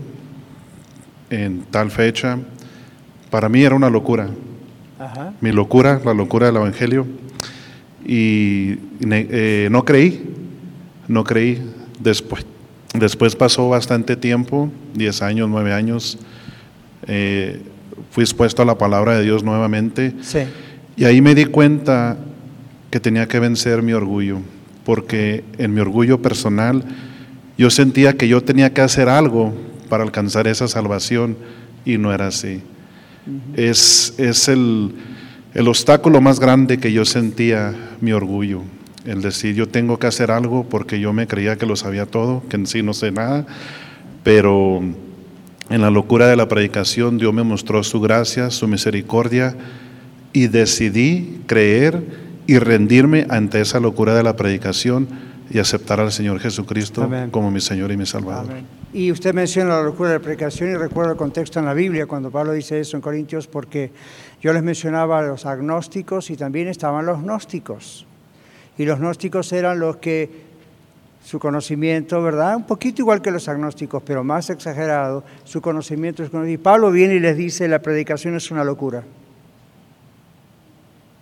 en 1.31 1.63
tal 1.71 1.89
fecha. 1.89 2.37
Para 3.31 3.49
mí 3.49 3.63
era 3.63 3.73
una 3.73 3.89
locura. 3.89 4.29
Mi 5.41 5.51
locura, 5.51 5.99
la 6.05 6.13
locura 6.13 6.45
del 6.45 6.57
Evangelio 6.57 7.24
y 8.05 8.77
eh, 9.09 9.67
no 9.71 9.83
creí, 9.83 10.23
no 11.07 11.23
creí. 11.23 11.61
Después, 11.99 12.45
después 12.93 13.35
pasó 13.35 13.69
bastante 13.69 14.15
tiempo, 14.15 14.69
10 14.93 15.21
años, 15.23 15.49
9 15.49 15.73
años, 15.73 16.19
eh, 17.07 17.61
fui 18.11 18.23
expuesto 18.23 18.61
a 18.61 18.65
la 18.65 18.77
palabra 18.77 19.17
de 19.17 19.23
Dios 19.23 19.43
nuevamente. 19.43 20.13
Y 20.95 21.03
ahí 21.03 21.19
me 21.21 21.35
di 21.35 21.45
cuenta 21.45 22.17
que 22.91 22.99
tenía 22.99 23.27
que 23.27 23.39
vencer 23.39 23.81
mi 23.81 23.93
orgullo, 23.93 24.39
porque 24.85 25.43
en 25.57 25.73
mi 25.73 25.81
orgullo 25.81 26.21
personal 26.21 26.83
yo 27.57 27.69
sentía 27.69 28.13
que 28.13 28.27
yo 28.27 28.43
tenía 28.43 28.73
que 28.73 28.81
hacer 28.81 29.09
algo 29.09 29.53
para 29.89 30.03
alcanzar 30.03 30.47
esa 30.47 30.67
salvación 30.67 31.37
y 31.85 31.97
no 31.97 32.13
era 32.13 32.27
así. 32.27 32.61
es, 33.55 34.13
es 34.17 34.47
el 34.47 34.93
El 35.55 35.69
obstáculo 35.69 36.19
más 36.19 36.41
grande 36.41 36.79
que 36.79 36.91
yo 36.91 37.05
sentía, 37.05 37.73
mi 38.01 38.11
orgullo, 38.11 38.63
el 39.05 39.21
decir 39.21 39.55
yo 39.55 39.69
tengo 39.69 39.97
que 39.97 40.05
hacer 40.05 40.29
algo 40.29 40.65
porque 40.67 40.99
yo 40.99 41.13
me 41.13 41.27
creía 41.27 41.55
que 41.55 41.65
lo 41.65 41.77
sabía 41.77 42.05
todo, 42.05 42.43
que 42.49 42.57
en 42.57 42.67
sí 42.67 42.83
no 42.83 42.93
sé 42.93 43.13
nada, 43.13 43.45
pero 44.21 44.83
en 45.69 45.81
la 45.81 45.89
locura 45.89 46.27
de 46.27 46.35
la 46.35 46.49
predicación 46.49 47.17
Dios 47.17 47.33
me 47.33 47.43
mostró 47.43 47.83
su 47.83 48.01
gracia, 48.01 48.51
su 48.51 48.67
misericordia 48.67 49.55
y 50.33 50.47
decidí 50.47 51.39
creer 51.47 52.03
y 52.47 52.57
rendirme 52.57 53.25
ante 53.29 53.61
esa 53.61 53.79
locura 53.79 54.13
de 54.13 54.23
la 54.23 54.35
predicación 54.35 55.07
y 55.49 55.59
aceptar 55.59 56.01
al 56.01 56.11
Señor 56.11 56.41
Jesucristo 56.41 57.09
como 57.31 57.49
mi 57.49 57.61
Señor 57.61 57.93
y 57.93 57.97
mi 57.97 58.05
Salvador. 58.05 58.51
Y 58.91 59.11
usted 59.11 59.33
menciona 59.33 59.77
la 59.77 59.83
locura 59.83 60.09
de 60.09 60.15
la 60.15 60.21
predicación 60.21 60.71
y 60.71 60.75
recuerda 60.75 61.11
el 61.11 61.17
contexto 61.17 61.59
en 61.59 61.65
la 61.65 61.73
Biblia 61.73 62.07
cuando 62.07 62.31
Pablo 62.31 62.51
dice 62.51 62.79
eso 62.79 62.97
en 62.97 63.01
Corintios 63.01 63.47
porque 63.47 63.91
yo 64.45 64.53
les 64.53 64.61
mencionaba 64.61 65.17
a 65.17 65.21
los 65.23 65.47
agnósticos 65.47 66.29
y 66.29 66.37
también 66.37 66.67
estaban 66.67 67.03
los 67.03 67.19
gnósticos. 67.19 68.05
Y 68.77 68.85
los 68.85 68.99
gnósticos 68.99 69.51
eran 69.51 69.79
los 69.79 69.97
que 69.97 70.29
su 71.25 71.39
conocimiento, 71.39 72.21
¿verdad? 72.21 72.55
Un 72.55 72.67
poquito 72.67 73.01
igual 73.01 73.23
que 73.23 73.31
los 73.31 73.47
agnósticos, 73.49 74.03
pero 74.03 74.23
más 74.23 74.51
exagerado, 74.51 75.23
su 75.45 75.63
conocimiento 75.63 76.23
es... 76.23 76.29
Y 76.47 76.59
Pablo 76.59 76.91
viene 76.91 77.15
y 77.15 77.19
les 77.19 77.35
dice, 77.35 77.67
la 77.67 77.79
predicación 77.79 78.35
es 78.35 78.51
una 78.51 78.63
locura. 78.63 79.01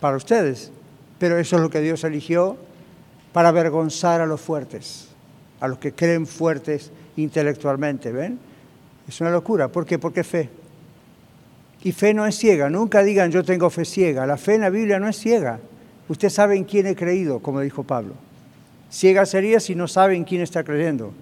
Para 0.02 0.18
ustedes. 0.18 0.74
Pero 1.18 1.38
eso 1.38 1.56
es 1.56 1.62
lo 1.62 1.70
que 1.70 1.80
Dios 1.80 2.04
eligió 2.04 2.58
para 3.32 3.48
avergonzar 3.48 4.20
a 4.20 4.26
los 4.26 4.42
fuertes, 4.42 5.08
a 5.62 5.70
los 5.70 5.78
que 5.78 5.94
creen 5.94 6.28
fuertes 6.28 6.92
intelectualmente, 7.16 8.12
¿ven? 8.12 8.38
Es 9.08 9.22
una 9.22 9.32
locura. 9.32 9.70
¿Por 9.70 9.86
qué? 9.86 9.98
Porque 9.98 10.26
fe. 10.26 10.50
Y 11.84 11.92
fe 11.92 12.14
no 12.14 12.26
es 12.26 12.38
ciega. 12.38 12.70
Nunca 12.70 13.04
digan 13.04 13.32
yo 13.32 13.44
tengo 13.44 13.70
fe 13.70 13.86
ciega. 13.86 14.26
La 14.26 14.38
fe 14.38 14.56
en 14.56 14.62
la 14.62 14.70
Biblia 14.70 15.00
no 15.00 15.08
es 15.08 15.18
ciega. 15.18 15.60
Usted 16.08 16.30
sabe 16.30 16.56
en 16.56 16.64
quién 16.64 16.88
he 16.88 16.96
creído, 16.96 17.40
como 17.40 17.60
dijo 17.62 17.84
Pablo. 17.84 18.14
Ciega 18.90 19.26
sería 19.26 19.60
si 19.60 19.76
no 19.76 19.88
sabe 19.88 20.16
en 20.16 20.24
quién 20.24 20.42
está 20.42 20.64
creyendo. 20.64 21.14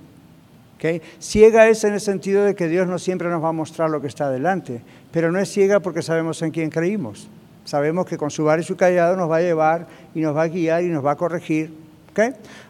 ¿Okay? 0.75 1.01
Ciega 1.19 1.67
es 1.67 1.83
en 1.83 1.93
el 1.93 2.01
sentido 2.01 2.43
de 2.43 2.55
que 2.55 2.67
Dios 2.67 2.87
no 2.87 2.99
siempre 2.99 3.29
nos 3.29 3.43
va 3.43 3.49
a 3.49 3.53
mostrar 3.53 3.89
lo 3.89 4.01
que 4.01 4.07
está 4.07 4.25
adelante, 4.25 4.81
pero 5.11 5.31
no 5.31 5.39
es 5.39 5.51
ciega 5.51 5.79
porque 5.79 6.01
sabemos 6.01 6.41
en 6.41 6.51
quién 6.51 6.69
creímos. 6.69 7.27
Sabemos 7.65 8.07
que 8.07 8.17
con 8.17 8.31
su 8.31 8.43
bar 8.43 8.59
y 8.59 8.63
su 8.63 8.75
callado 8.75 9.15
nos 9.15 9.29
va 9.29 9.37
a 9.37 9.41
llevar 9.41 9.87
y 10.15 10.21
nos 10.21 10.35
va 10.35 10.43
a 10.43 10.47
guiar 10.47 10.83
y 10.83 10.87
nos 10.87 11.05
va 11.05 11.11
a 11.11 11.15
corregir 11.15 11.71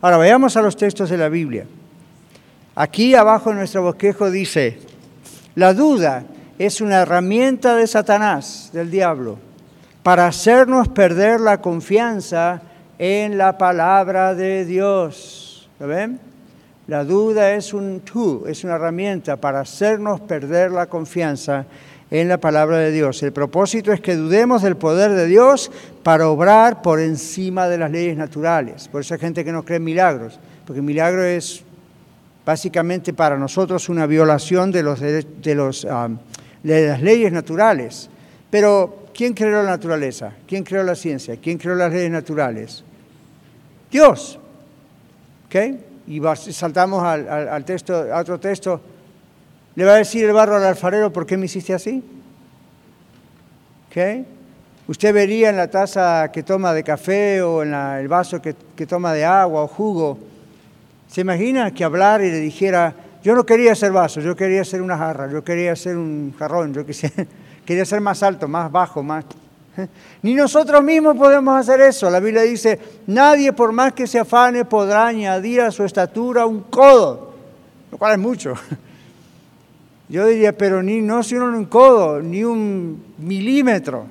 Ahora 0.01 0.17
vayamos 0.17 0.55
a 0.55 0.61
los 0.61 0.77
textos 0.77 1.09
de 1.09 1.17
la 1.17 1.29
Biblia. 1.29 1.65
Aquí 2.75 3.15
abajo 3.15 3.49
en 3.51 3.57
nuestro 3.57 3.81
bosquejo 3.81 4.29
dice, 4.29 4.77
la 5.55 5.73
duda 5.73 6.23
es 6.65 6.79
una 6.79 7.01
herramienta 7.01 7.75
de 7.75 7.87
Satanás, 7.87 8.69
del 8.71 8.91
diablo, 8.91 9.39
para 10.03 10.27
hacernos 10.27 10.89
perder 10.89 11.39
la 11.39 11.59
confianza 11.59 12.61
en 12.99 13.35
la 13.39 13.57
palabra 13.57 14.35
de 14.35 14.63
Dios. 14.65 15.67
¿Lo 15.79 15.87
ven? 15.87 16.19
La 16.85 17.03
duda 17.03 17.53
es 17.53 17.73
un 17.73 18.01
tool, 18.01 18.43
es 18.47 18.63
una 18.63 18.75
herramienta 18.75 19.37
para 19.37 19.61
hacernos 19.61 20.21
perder 20.21 20.69
la 20.69 20.85
confianza 20.85 21.65
en 22.11 22.27
la 22.27 22.37
palabra 22.37 22.77
de 22.77 22.91
Dios. 22.91 23.23
El 23.23 23.33
propósito 23.33 23.91
es 23.91 23.99
que 23.99 24.15
dudemos 24.15 24.61
del 24.61 24.77
poder 24.77 25.13
de 25.13 25.25
Dios 25.25 25.71
para 26.03 26.27
obrar 26.27 26.83
por 26.83 26.99
encima 26.99 27.67
de 27.69 27.79
las 27.79 27.89
leyes 27.89 28.15
naturales. 28.15 28.87
Por 28.87 29.01
eso 29.01 29.15
hay 29.15 29.19
gente 29.19 29.43
que 29.43 29.51
no 29.51 29.63
cree 29.63 29.77
en 29.77 29.83
milagros, 29.83 30.39
porque 30.67 30.83
milagro 30.83 31.23
es 31.23 31.63
básicamente 32.45 33.13
para 33.13 33.37
nosotros 33.37 33.89
una 33.89 34.05
violación 34.05 34.71
de, 34.71 34.83
los, 34.83 34.99
de, 34.99 35.55
los, 35.55 35.85
um, 35.85 36.17
de 36.63 36.87
las 36.87 37.01
leyes 37.01 37.31
naturales. 37.31 38.09
Pero, 38.49 39.07
¿quién 39.13 39.33
creó 39.33 39.63
la 39.63 39.69
naturaleza? 39.69 40.33
¿Quién 40.47 40.63
creó 40.63 40.83
la 40.83 40.95
ciencia? 40.95 41.37
¿Quién 41.41 41.57
creó 41.57 41.75
las 41.75 41.91
leyes 41.91 42.11
naturales? 42.11 42.83
Dios. 43.89 44.39
¿Ok? 45.45 45.55
Y 46.07 46.21
saltamos 46.51 47.03
al, 47.03 47.27
al 47.27 47.65
texto, 47.65 47.93
a 48.13 48.19
otro 48.19 48.39
texto 48.39 48.81
le 49.75 49.85
va 49.85 49.93
a 49.93 49.97
decir 49.97 50.25
el 50.25 50.33
barro 50.33 50.57
al 50.57 50.65
alfarero, 50.65 51.13
¿por 51.13 51.25
qué 51.25 51.37
me 51.37 51.45
hiciste 51.45 51.73
así? 51.73 52.03
¿Okay? 53.89 54.25
Usted 54.87 55.13
vería 55.13 55.49
en 55.49 55.57
la 55.57 55.69
taza 55.69 56.29
que 56.31 56.43
toma 56.43 56.73
de 56.73 56.83
café 56.83 57.41
o 57.41 57.63
en 57.63 57.73
el 57.73 58.07
vaso 58.07 58.41
que, 58.41 58.53
toma 58.85 59.13
de 59.13 59.23
agua 59.23 59.63
o 59.63 59.67
jugo, 59.67 60.17
¿se 61.07 61.21
imagina 61.21 61.71
que 61.71 61.83
hablar 61.85 62.21
y 62.21 62.31
le 62.31 62.39
dijera, 62.39 62.93
yo 63.23 63.35
no 63.35 63.45
quería 63.45 63.75
ser 63.75 63.91
vaso, 63.91 64.19
yo 64.19 64.35
quería 64.35 64.63
ser 64.65 64.81
una 64.81 64.97
jarra, 64.97 65.31
yo 65.31 65.43
quería 65.43 65.75
ser 65.75 65.97
un 65.97 66.33
jarrón, 66.37 66.73
yo 66.73 66.83
quería 67.65 67.85
ser 67.85 68.01
más 68.01 68.23
alto, 68.23 68.47
más 68.47 68.71
bajo, 68.71 69.03
más... 69.03 69.25
Ni 70.21 70.33
nosotros 70.33 70.83
mismos 70.83 71.15
podemos 71.15 71.55
hacer 71.55 71.81
eso. 71.81 72.09
La 72.09 72.19
Biblia 72.19 72.41
dice, 72.41 72.79
nadie 73.07 73.53
por 73.53 73.71
más 73.71 73.93
que 73.93 74.07
se 74.07 74.19
afane 74.19 74.65
podrá 74.65 75.07
añadir 75.07 75.61
a 75.61 75.71
su 75.71 75.83
estatura 75.83 76.45
un 76.45 76.61
codo, 76.61 77.33
lo 77.91 77.97
cual 77.97 78.13
es 78.13 78.19
mucho. 78.19 78.53
Yo 80.09 80.25
diría, 80.27 80.57
pero 80.57 80.83
ni 80.83 81.01
no 81.01 81.23
si 81.23 81.35
uno 81.35 81.57
un 81.57 81.65
codo, 81.65 82.21
ni 82.21 82.43
un 82.43 83.01
milímetro. 83.17 84.05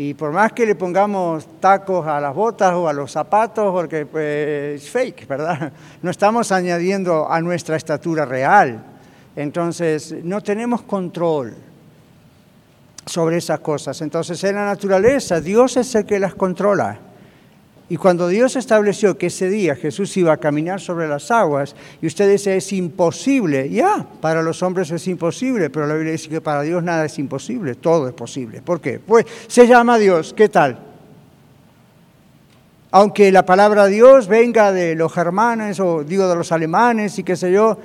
Y 0.00 0.14
por 0.14 0.30
más 0.30 0.52
que 0.52 0.64
le 0.64 0.76
pongamos 0.76 1.58
tacos 1.58 2.06
a 2.06 2.20
las 2.20 2.32
botas 2.32 2.72
o 2.72 2.88
a 2.88 2.92
los 2.92 3.10
zapatos, 3.10 3.72
porque 3.72 4.06
pues, 4.06 4.80
es 4.80 4.88
fake, 4.88 5.26
¿verdad? 5.26 5.72
No 6.02 6.12
estamos 6.12 6.52
añadiendo 6.52 7.28
a 7.28 7.40
nuestra 7.40 7.74
estatura 7.74 8.24
real. 8.24 8.80
Entonces, 9.34 10.14
no 10.22 10.40
tenemos 10.40 10.82
control 10.82 11.56
sobre 13.06 13.38
esas 13.38 13.58
cosas. 13.58 14.00
Entonces, 14.00 14.44
en 14.44 14.54
la 14.54 14.66
naturaleza, 14.66 15.40
Dios 15.40 15.76
es 15.76 15.92
el 15.96 16.06
que 16.06 16.20
las 16.20 16.36
controla. 16.36 17.00
Y 17.90 17.96
cuando 17.96 18.28
Dios 18.28 18.54
estableció 18.56 19.16
que 19.16 19.28
ese 19.28 19.48
día 19.48 19.74
Jesús 19.74 20.14
iba 20.18 20.32
a 20.32 20.36
caminar 20.36 20.80
sobre 20.80 21.08
las 21.08 21.30
aguas, 21.30 21.74
y 22.02 22.06
usted 22.06 22.30
dice, 22.30 22.56
es 22.56 22.72
imposible, 22.72 23.70
ya, 23.70 24.06
para 24.20 24.42
los 24.42 24.62
hombres 24.62 24.90
es 24.90 25.08
imposible, 25.08 25.70
pero 25.70 25.86
la 25.86 25.94
Biblia 25.94 26.12
dice 26.12 26.28
que 26.28 26.42
para 26.42 26.62
Dios 26.62 26.82
nada 26.82 27.06
es 27.06 27.18
imposible, 27.18 27.76
todo 27.76 28.06
es 28.08 28.14
posible. 28.14 28.60
¿Por 28.60 28.80
qué? 28.80 28.98
Pues 28.98 29.24
se 29.46 29.66
llama 29.66 29.96
Dios, 29.96 30.34
¿qué 30.34 30.50
tal? 30.50 30.78
Aunque 32.90 33.32
la 33.32 33.44
palabra 33.44 33.86
Dios 33.86 34.28
venga 34.28 34.72
de 34.72 34.94
los 34.94 35.12
germanes 35.12 35.80
o 35.80 36.04
digo 36.04 36.28
de 36.28 36.36
los 36.36 36.52
alemanes 36.52 37.18
y 37.18 37.22
qué 37.22 37.36
sé 37.36 37.52
yo, 37.52 37.78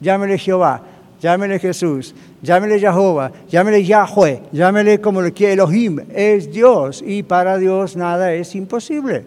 llámele 0.00 0.38
Jehová 0.38 0.82
llámele 1.20 1.58
Jesús, 1.58 2.14
llámele 2.42 2.78
Jehová, 2.78 3.32
llámele 3.48 3.84
Yahweh, 3.84 4.42
llámele 4.52 5.00
como 5.00 5.22
le 5.22 5.32
quiera 5.32 5.54
Elohim, 5.54 6.00
es 6.14 6.50
Dios 6.52 7.02
y 7.06 7.22
para 7.22 7.58
Dios 7.58 7.96
nada 7.96 8.32
es 8.32 8.54
imposible. 8.54 9.24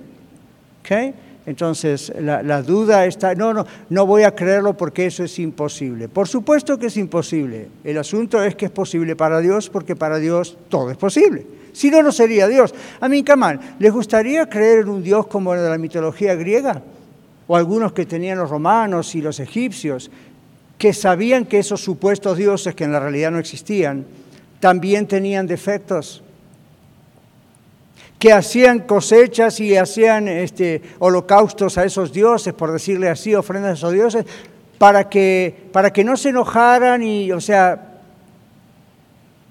¿Okay? 0.81 1.13
Entonces, 1.45 2.13
la, 2.19 2.61
duda 2.61 3.05
está, 3.05 3.33
no, 3.33 3.53
no, 3.53 3.65
no 3.89 4.05
voy 4.05 4.23
a 4.23 4.35
creerlo 4.35 4.77
porque 4.77 5.07
eso 5.07 5.23
es 5.23 5.39
imposible. 5.39 6.07
Por 6.07 6.27
supuesto 6.27 6.77
que 6.77 6.85
es 6.87 6.97
imposible. 6.97 7.67
El 7.83 7.97
asunto 7.97 8.43
es 8.43 8.55
que 8.55 8.65
es 8.65 8.71
posible 8.71 9.15
para 9.15 9.39
Dios 9.39 9.69
porque 9.69 9.95
para 9.95 10.17
Dios 10.17 10.57
todo 10.69 10.91
es 10.91 10.97
posible. 10.97 11.45
Si 11.73 11.89
no, 11.89 12.03
no 12.03 12.11
sería 12.11 12.47
Dios. 12.47 12.75
A 12.99 13.09
mí, 13.09 13.23
Kamal, 13.23 13.59
¿les 13.79 13.91
gustaría 13.91 14.47
creer 14.47 14.81
en 14.81 14.89
un 14.89 15.03
Dios 15.03 15.25
como 15.27 15.53
el 15.53 15.61
de 15.61 15.69
la 15.69 15.77
mitología 15.77 16.35
griega? 16.35 16.81
O 17.47 17.55
algunos 17.55 17.91
que 17.93 18.05
tenían 18.05 18.37
los 18.37 18.49
romanos 18.49 19.15
y 19.15 19.21
los 19.21 19.39
egipcios, 19.39 20.11
que 20.82 20.93
sabían 20.93 21.45
que 21.45 21.59
esos 21.59 21.79
supuestos 21.79 22.39
dioses, 22.39 22.73
que 22.73 22.86
en 22.86 22.91
la 22.91 22.99
realidad 22.99 23.29
no 23.29 23.38
existían, 23.38 24.03
también 24.59 25.05
tenían 25.05 25.45
defectos, 25.45 26.23
que 28.17 28.34
hacían 28.34 28.79
cosechas 28.79 29.59
y 29.59 29.77
hacían 29.77 30.27
este, 30.27 30.82
holocaustos 30.97 31.77
a 31.77 31.86
esos 31.86 32.11
dioses, 32.11 32.55
por 32.55 32.71
decirle 32.71 33.09
así, 33.09 33.36
ofrendas 33.36 33.69
a 33.69 33.73
esos 33.73 33.93
dioses, 33.93 34.25
para 34.79 35.07
que, 35.07 35.69
para 35.71 35.93
que 35.93 36.03
no 36.03 36.17
se 36.17 36.29
enojaran 36.29 37.03
y, 37.03 37.32
o 37.32 37.39
sea, 37.39 37.99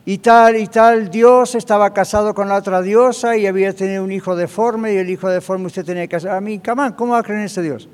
y 0.04 0.18
tal 0.18 0.56
y 0.56 0.66
tal 0.66 1.12
dios 1.12 1.54
estaba 1.54 1.94
casado 1.94 2.34
con 2.34 2.48
la 2.48 2.56
otra 2.56 2.82
diosa 2.82 3.36
y 3.36 3.46
había 3.46 3.72
tenido 3.72 4.02
un 4.02 4.10
hijo 4.10 4.34
deforme 4.34 4.94
y 4.94 4.96
el 4.96 5.08
hijo 5.08 5.28
deforme 5.28 5.66
usted 5.66 5.84
tenía 5.84 6.08
que 6.08 6.16
hacer. 6.16 6.32
A 6.32 6.40
mí, 6.40 6.58
camán, 6.58 6.94
¿cómo 6.94 7.12
va 7.12 7.20
a 7.20 7.22
creer 7.22 7.38
en 7.38 7.46
ese 7.46 7.62
Dios? 7.62 7.88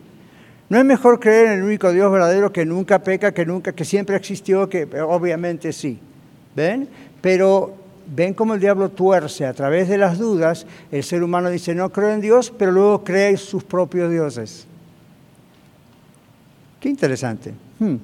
¿No 0.68 0.78
es 0.78 0.84
mejor 0.84 1.20
creer 1.20 1.46
en 1.46 1.52
el 1.58 1.62
único 1.62 1.92
Dios 1.92 2.10
verdadero 2.10 2.52
que 2.52 2.64
nunca 2.64 2.98
peca, 2.98 3.32
que 3.32 3.46
nunca, 3.46 3.72
que 3.72 3.84
siempre 3.84 4.16
existió, 4.16 4.68
que 4.68 4.88
obviamente 5.00 5.72
sí? 5.72 5.98
¿Ven? 6.56 6.88
Pero 7.20 7.74
ven 8.06 8.34
cómo 8.34 8.54
el 8.54 8.60
diablo 8.60 8.88
tuerce 8.88 9.46
a 9.46 9.52
través 9.52 9.88
de 9.88 9.96
las 9.96 10.18
dudas. 10.18 10.66
El 10.90 11.04
ser 11.04 11.22
humano 11.22 11.50
dice 11.50 11.74
no 11.74 11.90
creo 11.90 12.10
en 12.10 12.20
Dios, 12.20 12.52
pero 12.56 12.72
luego 12.72 13.04
cree 13.04 13.36
sus 13.36 13.62
propios 13.62 14.10
dioses. 14.10 14.66
Qué 16.80 16.88
interesante. 16.88 17.54
Hmm. 17.78 17.96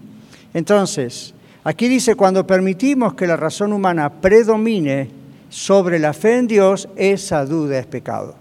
Entonces, 0.54 1.34
aquí 1.64 1.88
dice 1.88 2.14
cuando 2.14 2.46
permitimos 2.46 3.14
que 3.14 3.26
la 3.26 3.36
razón 3.36 3.72
humana 3.72 4.08
predomine 4.08 5.10
sobre 5.48 5.98
la 5.98 6.12
fe 6.12 6.38
en 6.38 6.46
Dios, 6.46 6.88
esa 6.94 7.44
duda 7.44 7.78
es 7.78 7.86
pecado. 7.86 8.36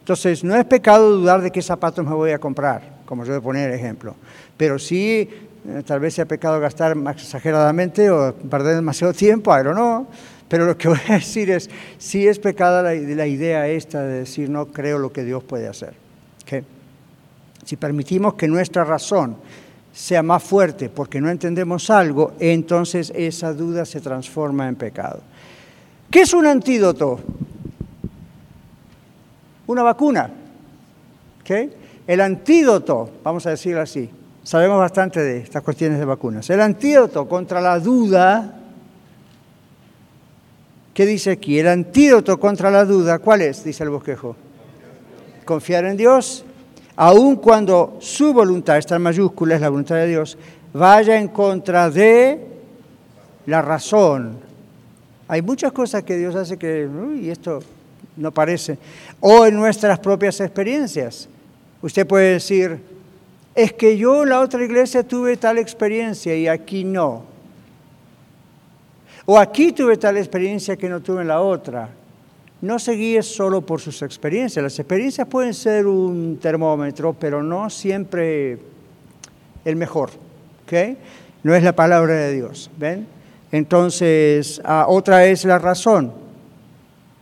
Entonces, 0.00 0.42
no 0.42 0.56
es 0.56 0.64
pecado 0.64 1.08
dudar 1.16 1.40
de 1.40 1.52
qué 1.52 1.62
zapatos 1.62 2.04
me 2.04 2.14
voy 2.14 2.32
a 2.32 2.38
comprar 2.38 2.99
como 3.10 3.24
a 3.24 3.40
poner 3.40 3.72
ejemplo. 3.72 4.14
Pero 4.56 4.78
sí 4.78 5.28
eh, 5.66 5.82
tal 5.84 5.98
vez 5.98 6.14
sea 6.14 6.26
pecado 6.26 6.60
gastar 6.60 6.96
exageradamente 7.10 8.08
o 8.08 8.32
perder 8.32 8.76
demasiado 8.76 9.12
tiempo, 9.12 9.50
I 9.52 9.64
don't 9.64 9.74
know. 9.74 10.06
Pero 10.46 10.64
lo 10.64 10.78
que 10.78 10.86
voy 10.90 11.00
a 11.08 11.14
decir 11.14 11.50
es, 11.50 11.68
sí 11.98 12.28
es 12.28 12.38
pecada 12.38 12.84
la, 12.84 13.26
idea 13.26 13.66
esta 13.66 14.02
de 14.02 14.20
decir 14.20 14.48
no 14.48 14.66
creo 14.66 15.00
lo 15.00 15.12
que 15.12 15.24
Dios 15.24 15.42
puede 15.42 15.66
hacer. 15.66 15.94
Si 17.64 17.76
permitimos 17.76 18.34
que 18.34 18.46
nuestra 18.46 18.84
razón 18.84 19.36
sea 19.92 20.22
más 20.22 20.42
fuerte 20.42 20.88
porque 20.88 21.20
no 21.20 21.30
entendemos 21.30 21.90
algo, 21.90 22.32
entonces 22.38 23.12
esa 23.14 23.52
duda 23.52 23.84
se 23.84 24.00
transforma 24.00 24.68
en 24.68 24.76
pecado. 24.76 25.20
¿Qué 26.10 26.20
es 26.20 26.32
un 26.32 26.46
antídoto? 26.46 27.18
Una 29.66 29.82
vacuna. 29.82 30.30
El 32.10 32.20
antídoto, 32.22 33.08
vamos 33.22 33.46
a 33.46 33.50
decirlo 33.50 33.80
así, 33.80 34.10
sabemos 34.42 34.80
bastante 34.80 35.20
de 35.20 35.38
estas 35.38 35.62
cuestiones 35.62 35.96
de 35.96 36.04
vacunas. 36.04 36.50
El 36.50 36.60
antídoto 36.60 37.28
contra 37.28 37.60
la 37.60 37.78
duda, 37.78 38.58
¿qué 40.92 41.06
dice 41.06 41.30
aquí? 41.30 41.60
El 41.60 41.68
antídoto 41.68 42.40
contra 42.40 42.68
la 42.68 42.84
duda, 42.84 43.20
¿cuál 43.20 43.42
es? 43.42 43.62
Dice 43.62 43.84
el 43.84 43.90
bosquejo. 43.90 44.34
Confiar 45.44 45.84
en 45.84 45.96
Dios, 45.96 46.44
aun 46.96 47.36
cuando 47.36 47.98
su 48.00 48.32
voluntad, 48.32 48.76
esta 48.76 48.98
mayúscula 48.98 49.54
es 49.54 49.60
la 49.60 49.68
voluntad 49.68 49.94
de 49.94 50.08
Dios, 50.08 50.36
vaya 50.72 51.16
en 51.16 51.28
contra 51.28 51.90
de 51.90 52.44
la 53.46 53.62
razón. 53.62 54.36
Hay 55.28 55.42
muchas 55.42 55.70
cosas 55.70 56.02
que 56.02 56.18
Dios 56.18 56.34
hace 56.34 56.56
que, 56.56 56.88
uy, 56.88 57.30
esto 57.30 57.60
no 58.16 58.32
parece, 58.32 58.78
o 59.20 59.46
en 59.46 59.54
nuestras 59.54 60.00
propias 60.00 60.40
experiencias. 60.40 61.28
Usted 61.82 62.06
puede 62.06 62.34
decir, 62.34 62.78
es 63.54 63.72
que 63.72 63.96
yo 63.96 64.22
en 64.22 64.28
la 64.28 64.40
otra 64.40 64.62
iglesia 64.64 65.02
tuve 65.02 65.36
tal 65.36 65.58
experiencia 65.58 66.36
y 66.36 66.46
aquí 66.46 66.84
no. 66.84 67.24
O 69.26 69.38
aquí 69.38 69.72
tuve 69.72 69.96
tal 69.96 70.16
experiencia 70.16 70.76
que 70.76 70.88
no 70.88 71.00
tuve 71.00 71.22
en 71.22 71.28
la 71.28 71.40
otra. 71.40 71.88
No 72.60 72.78
se 72.78 72.92
guíe 72.92 73.22
solo 73.22 73.62
por 73.62 73.80
sus 73.80 74.02
experiencias. 74.02 74.62
Las 74.62 74.78
experiencias 74.78 75.26
pueden 75.26 75.54
ser 75.54 75.86
un 75.86 76.38
termómetro, 76.40 77.14
pero 77.14 77.42
no 77.42 77.70
siempre 77.70 78.58
el 79.64 79.76
mejor. 79.76 80.10
¿okay? 80.64 80.98
No 81.42 81.54
es 81.54 81.62
la 81.62 81.74
palabra 81.74 82.14
de 82.14 82.34
Dios. 82.34 82.70
¿Ven? 82.76 83.06
Entonces, 83.50 84.60
ah, 84.64 84.86
otra 84.88 85.24
es 85.24 85.44
la 85.44 85.58
razón. 85.58 86.12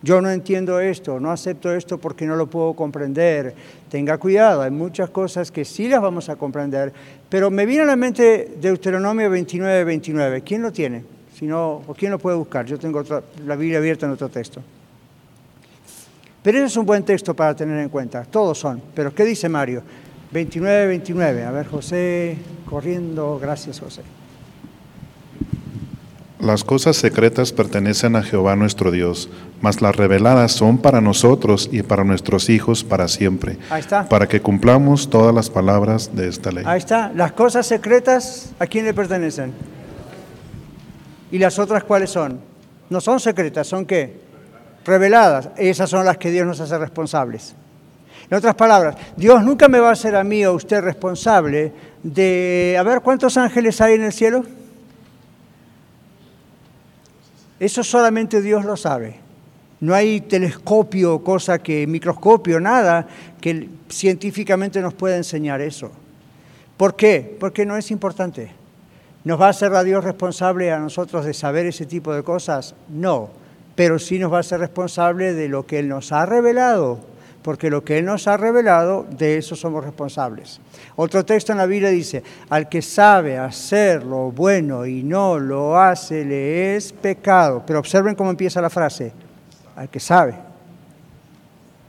Yo 0.01 0.21
no 0.21 0.31
entiendo 0.31 0.79
esto, 0.79 1.19
no 1.19 1.33
acepto 1.33 1.73
esto 1.73 1.99
porque 1.99 2.25
no 2.25 2.37
lo 2.37 2.47
puedo 2.47 2.75
comprender. 2.75 3.55
Tenga 3.91 4.17
cuidado, 4.19 4.63
hay 4.63 4.71
muchas 4.71 5.11
cosas 5.11 5.51
que 5.51 5.65
sí 5.65 5.89
las 5.89 6.01
vamos 6.01 6.29
a 6.29 6.37
comprender, 6.37 6.93
pero 7.29 7.51
me 7.51 7.67
viene 7.67 7.83
a 7.83 7.87
la 7.87 7.97
mente 7.97 8.57
Deuteronomio 8.61 9.29
29, 9.29 9.85
29. 9.85 10.43
¿Quién 10.43 10.63
lo 10.63 10.73
tiene? 10.73 11.05
Si 11.37 11.47
no, 11.47 11.83
¿O 11.87 11.95
quién 11.95 12.13
lo 12.13 12.19
puede 12.19 12.37
buscar? 12.37 12.65
Yo 12.67 12.79
tengo 12.79 13.03
la 13.47 13.57
Biblia 13.57 13.79
abierta 13.79 14.07
en 14.07 14.13
otro 14.13 14.29
texto. 14.29 14.63
Pero 16.43 16.59
ese 16.59 16.67
es 16.67 16.77
un 16.77 16.87
buen 16.87 17.05
texto 17.05 17.35
para 17.35 17.55
tener 17.55 17.79
en 17.81 17.89
cuenta. 17.89 18.25
Todos 18.25 18.59
son. 18.59 18.81
Pero 18.95 19.13
¿qué 19.15 19.25
dice 19.25 19.49
Mario? 19.49 19.83
29, 20.31 20.87
29. 20.87 21.45
A 21.45 21.51
ver, 21.51 21.67
José, 21.67 22.37
corriendo. 22.69 23.39
Gracias, 23.41 23.81
José. 23.81 24.03
Las 26.41 26.63
cosas 26.63 26.97
secretas 26.97 27.53
pertenecen 27.53 28.15
a 28.15 28.23
Jehová 28.23 28.55
nuestro 28.55 28.93
Dios, 28.93 29.29
mas 29.61 29.83
las 29.83 29.97
reveladas 29.97 30.53
son 30.53 30.79
para 30.79 31.01
nosotros 31.01 31.69
y 31.73 31.83
para 31.83 32.05
nuestros 32.05 32.49
hijos 32.49 32.85
para 32.85 33.09
siempre. 33.09 33.59
Ahí 33.71 33.81
está. 33.81 34.09
Para 34.09 34.29
que 34.29 34.41
cumplamos 34.41 35.11
todas 35.11 35.35
las 35.35 35.51
palabras 35.51 36.15
de 36.15 36.29
esta 36.29 36.53
ley. 36.53 36.63
Ahí 36.65 36.79
está. 36.79 37.11
Las 37.13 37.33
cosas 37.33 37.67
secretas, 37.67 38.53
¿a 38.61 38.67
quién 38.69 38.85
le 38.85 38.95
pertenecen? 38.95 39.53
¿Y 41.33 41.39
las 41.39 41.59
otras 41.59 41.83
cuáles 41.83 42.11
son? 42.11 42.39
No 42.89 43.01
son 43.01 43.19
secretas, 43.19 43.67
¿son 43.67 43.85
qué? 43.85 44.21
Reveladas. 44.85 45.49
Esas 45.57 45.91
son 45.91 46.05
las 46.05 46.19
que 46.19 46.31
Dios 46.31 46.47
nos 46.47 46.61
hace 46.61 46.79
responsables. 46.79 47.57
En 48.31 48.37
otras 48.37 48.55
palabras, 48.55 48.97
Dios 49.17 49.43
nunca 49.43 49.67
me 49.67 49.81
va 49.81 49.89
a 49.89 49.93
hacer 49.93 50.15
a 50.15 50.23
mí 50.23 50.47
o 50.47 50.51
a 50.51 50.53
usted 50.53 50.83
responsable 50.83 51.73
de, 52.05 52.77
a 52.79 52.83
ver, 52.85 53.01
¿cuántos 53.01 53.37
ángeles 53.37 53.81
hay 53.81 53.95
en 53.95 54.05
el 54.05 54.13
cielo? 54.13 54.45
Eso 57.61 57.83
solamente 57.83 58.41
Dios 58.41 58.65
lo 58.65 58.77
sabe. 58.77 59.17
No 59.81 59.95
hay 59.95 60.21
telescopio, 60.21 61.23
cosa 61.23 61.59
que, 61.59 61.87
microscopio, 61.87 62.59
nada 62.61 63.07
que 63.41 63.69
científicamente 63.89 64.81
nos 64.81 64.95
pueda 64.95 65.17
enseñar 65.17 65.61
eso. 65.61 65.91
¿Por 66.77 66.97
qué? 66.97 67.37
Porque 67.39 67.65
no 67.65 67.77
es 67.77 67.91
importante. 67.91 68.51
¿Nos 69.25 69.41
va 69.41 69.47
a 69.47 69.51
hacer 69.51 69.73
a 69.75 69.85
Dios 69.85 70.05
responsable 70.05 70.73
a 70.73 70.79
nosotros 70.79 71.25
de 71.25 71.35
saber 71.35 71.67
ese 71.67 71.87
tipo 71.87 72.13
de 72.13 72.23
cosas? 72.23 72.75
No, 72.89 73.31
pero 73.75 73.99
sí 73.99 74.19
nos 74.19 74.33
va 74.33 74.41
a 74.41 74.45
ser 74.45 74.61
responsable 74.61 75.35
de 75.35 75.49
lo 75.49 75.67
que 75.67 75.81
Él 75.81 75.89
nos 75.89 76.13
ha 76.13 76.27
revelado 76.27 77.01
porque 77.43 77.71
lo 77.71 77.85
que 77.85 77.99
Él 77.99 78.05
nos 78.05 78.27
ha 78.27 78.37
revelado, 78.37 79.07
de 79.11 79.39
eso 79.39 79.57
somos 79.57 79.85
responsables. 79.85 80.61
Otro 80.97 81.25
texto 81.25 81.53
en 81.53 81.59
la 81.59 81.67
Biblia 81.67 81.91
dice, 81.91 82.23
al 82.51 82.69
que 82.69 82.83
sabe 82.83 83.39
hacer 83.39 84.05
lo 84.05 84.33
bueno 84.33 84.85
y 84.85 85.03
no 85.03 85.39
lo 85.39 85.79
hace, 85.79 86.25
le 86.25 86.77
es 86.77 86.93
pecado. 86.93 87.63
Pero 87.67 87.79
observen 87.79 88.15
cómo 88.15 88.31
empieza 88.31 88.61
la 88.61 88.71
frase, 88.71 89.13
al 89.77 89.89
que 89.89 90.01
sabe. 90.01 90.35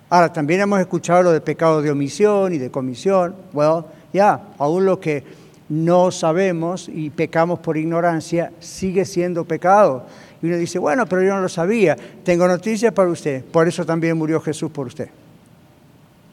Ahora, 0.09 0.31
también 0.31 0.61
hemos 0.61 0.79
escuchado 0.79 1.23
lo 1.23 1.31
de 1.31 1.41
pecado 1.41 1.81
de 1.81 1.91
omisión 1.91 2.53
y 2.53 2.57
de 2.57 2.71
comisión. 2.71 3.35
Bueno, 3.51 3.85
ya, 4.11 4.39
aún 4.57 4.85
lo 4.85 4.99
que 4.99 5.23
no 5.69 6.09
sabemos 6.09 6.89
y 6.89 7.11
pecamos 7.11 7.59
por 7.59 7.77
ignorancia 7.77 8.51
sigue 8.59 9.05
siendo 9.05 9.45
pecado. 9.45 10.05
Y 10.41 10.47
uno 10.47 10.57
dice, 10.57 10.79
bueno, 10.79 11.05
pero 11.05 11.21
yo 11.21 11.35
no 11.35 11.41
lo 11.41 11.49
sabía. 11.49 11.95
Tengo 12.23 12.47
noticias 12.47 12.93
para 12.93 13.09
usted. 13.09 13.43
Por 13.45 13.67
eso 13.67 13.85
también 13.85 14.17
murió 14.17 14.41
Jesús 14.41 14.71
por 14.71 14.87
usted. 14.87 15.09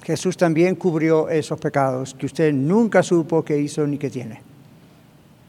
Jesús 0.06 0.36
también 0.36 0.76
cubrió 0.76 1.28
esos 1.28 1.58
pecados 1.58 2.14
que 2.14 2.26
usted 2.26 2.52
nunca 2.52 3.02
supo 3.02 3.44
que 3.44 3.58
hizo 3.58 3.84
ni 3.88 3.98
que 3.98 4.08
tiene. 4.08 4.40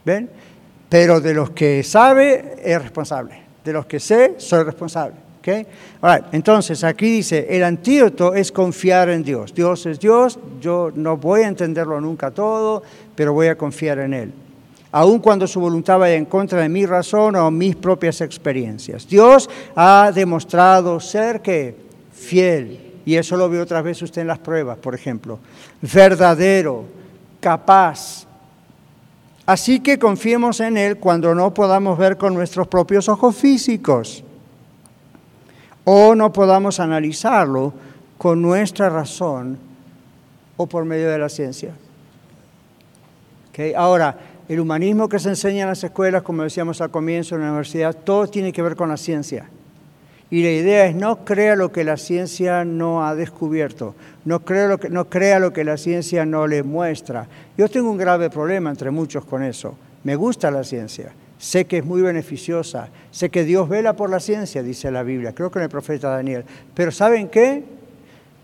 ¿Ven? 0.04 0.28
Pero 0.90 1.22
de 1.22 1.36
los 1.36 1.52
que 1.52 1.84
sabe, 1.84 2.56
es 2.64 2.82
responsable. 2.82 3.40
De 3.64 3.72
los 3.72 3.86
que 3.86 4.00
sé, 4.00 4.34
soy 4.38 4.64
responsable. 4.64 5.28
¿Okay? 5.40 5.68
entonces, 6.32 6.84
aquí 6.84 7.06
dice, 7.06 7.46
el 7.52 7.64
antídoto 7.64 8.34
es 8.34 8.52
confiar 8.52 9.10
en 9.10 9.24
Dios. 9.24 9.54
Dios 9.54 9.86
es 9.86 10.00
Dios, 10.00 10.40
yo 10.60 10.92
no 10.96 11.18
voy 11.18 11.44
a 11.44 11.48
entenderlo 11.50 12.02
nunca 12.02 12.32
todo, 12.32 12.82
pero 13.16 13.34
voy 13.34 13.48
a 13.48 13.56
confiar 13.56 14.00
en 14.00 14.14
Él. 14.16 14.34
Aun 14.92 15.20
cuando 15.20 15.46
su 15.46 15.60
voluntad 15.60 16.00
vaya 16.00 16.16
en 16.16 16.26
contra 16.26 16.62
de 16.64 16.68
mi 16.68 16.88
razón 16.88 17.36
o 17.36 17.52
mis 17.52 17.76
propias 17.76 18.22
experiencias. 18.22 19.08
Dios 19.08 19.48
ha 19.76 20.12
demostrado 20.14 21.00
ser 21.00 21.42
que 21.42 21.76
fiel 22.12 22.87
y 23.08 23.16
eso 23.16 23.38
lo 23.38 23.50
vio 23.50 23.64
otras 23.64 23.86
veces 23.86 24.04
usted 24.04 24.24
en 24.24 24.28
las 24.28 24.40
pruebas, 24.40 24.78
por 24.80 24.94
ejemplo. 24.94 25.40
Verdadero, 25.82 26.84
capaz. 27.40 28.28
Así 29.46 29.80
que 29.80 29.98
confiemos 29.98 30.60
en 30.60 30.76
Él 30.76 30.98
cuando 30.98 31.34
no 31.34 31.54
podamos 31.54 31.98
ver 31.98 32.18
con 32.18 32.34
nuestros 32.34 32.68
propios 32.68 33.08
ojos 33.08 33.34
físicos 33.34 34.26
o 35.86 36.16
no 36.16 36.34
podamos 36.34 36.82
analizarlo 36.82 37.72
con 38.18 38.42
nuestra 38.42 38.90
razón 38.90 39.58
o 40.58 40.68
por 40.68 40.84
medio 40.84 41.10
de 41.10 41.18
la 41.18 41.30
ciencia. 41.30 41.72
Ahora, 43.78 44.18
el 44.50 44.60
humanismo 44.60 45.08
que 45.08 45.18
se 45.18 45.30
enseña 45.30 45.62
en 45.62 45.70
las 45.70 45.82
escuelas, 45.82 46.24
como 46.24 46.44
decíamos 46.44 46.82
al 46.82 46.92
comienzo 46.92 47.36
en 47.36 47.42
la 47.44 47.48
universidad, 47.52 47.96
todo 47.96 48.28
tiene 48.28 48.52
que 48.52 48.62
ver 48.62 48.76
con 48.76 48.90
la 48.90 48.98
ciencia. 48.98 49.50
Y 50.30 50.44
la 50.44 50.52
idea 50.52 50.86
es 50.86 50.96
no 50.96 51.24
crea 51.24 51.56
lo 51.56 51.72
que 51.72 51.84
la 51.84 51.96
ciencia 51.96 52.66
no 52.66 53.06
ha 53.06 53.16
descubierto, 53.16 53.96
no 54.26 54.42
crea 54.42 54.68
lo 54.68 54.78
que, 54.78 54.90
no 54.90 55.10
crea 55.10 55.40
lo 55.40 55.54
que 55.54 55.64
la 55.64 55.78
ciencia 55.78 56.26
no 56.26 56.48
le 56.48 56.64
muestra. 56.64 57.28
Yo 57.58 57.70
tengo 57.70 57.90
un 57.90 57.98
grave 57.98 58.30
problema 58.30 58.70
entre 58.70 58.92
muchos 58.92 59.24
con 59.24 59.42
eso. 59.42 59.78
Me 60.04 60.16
gusta 60.16 60.52
la 60.52 60.66
ciencia, 60.66 61.14
sé 61.38 61.66
que 61.66 61.78
es 61.78 61.86
muy 61.86 62.02
beneficiosa, 62.02 62.90
sé 63.10 63.30
que 63.30 63.46
Dios 63.46 63.70
vela 63.70 63.94
por 63.94 64.10
la 64.10 64.20
ciencia, 64.20 64.62
dice 64.64 64.92
la 64.92 65.04
Biblia, 65.04 65.34
creo 65.34 65.50
que 65.50 65.60
en 65.60 65.64
el 65.64 65.70
profeta 65.70 66.10
Daniel. 66.10 66.44
Pero 66.74 66.92
¿saben 66.92 67.30
qué? 67.30 67.64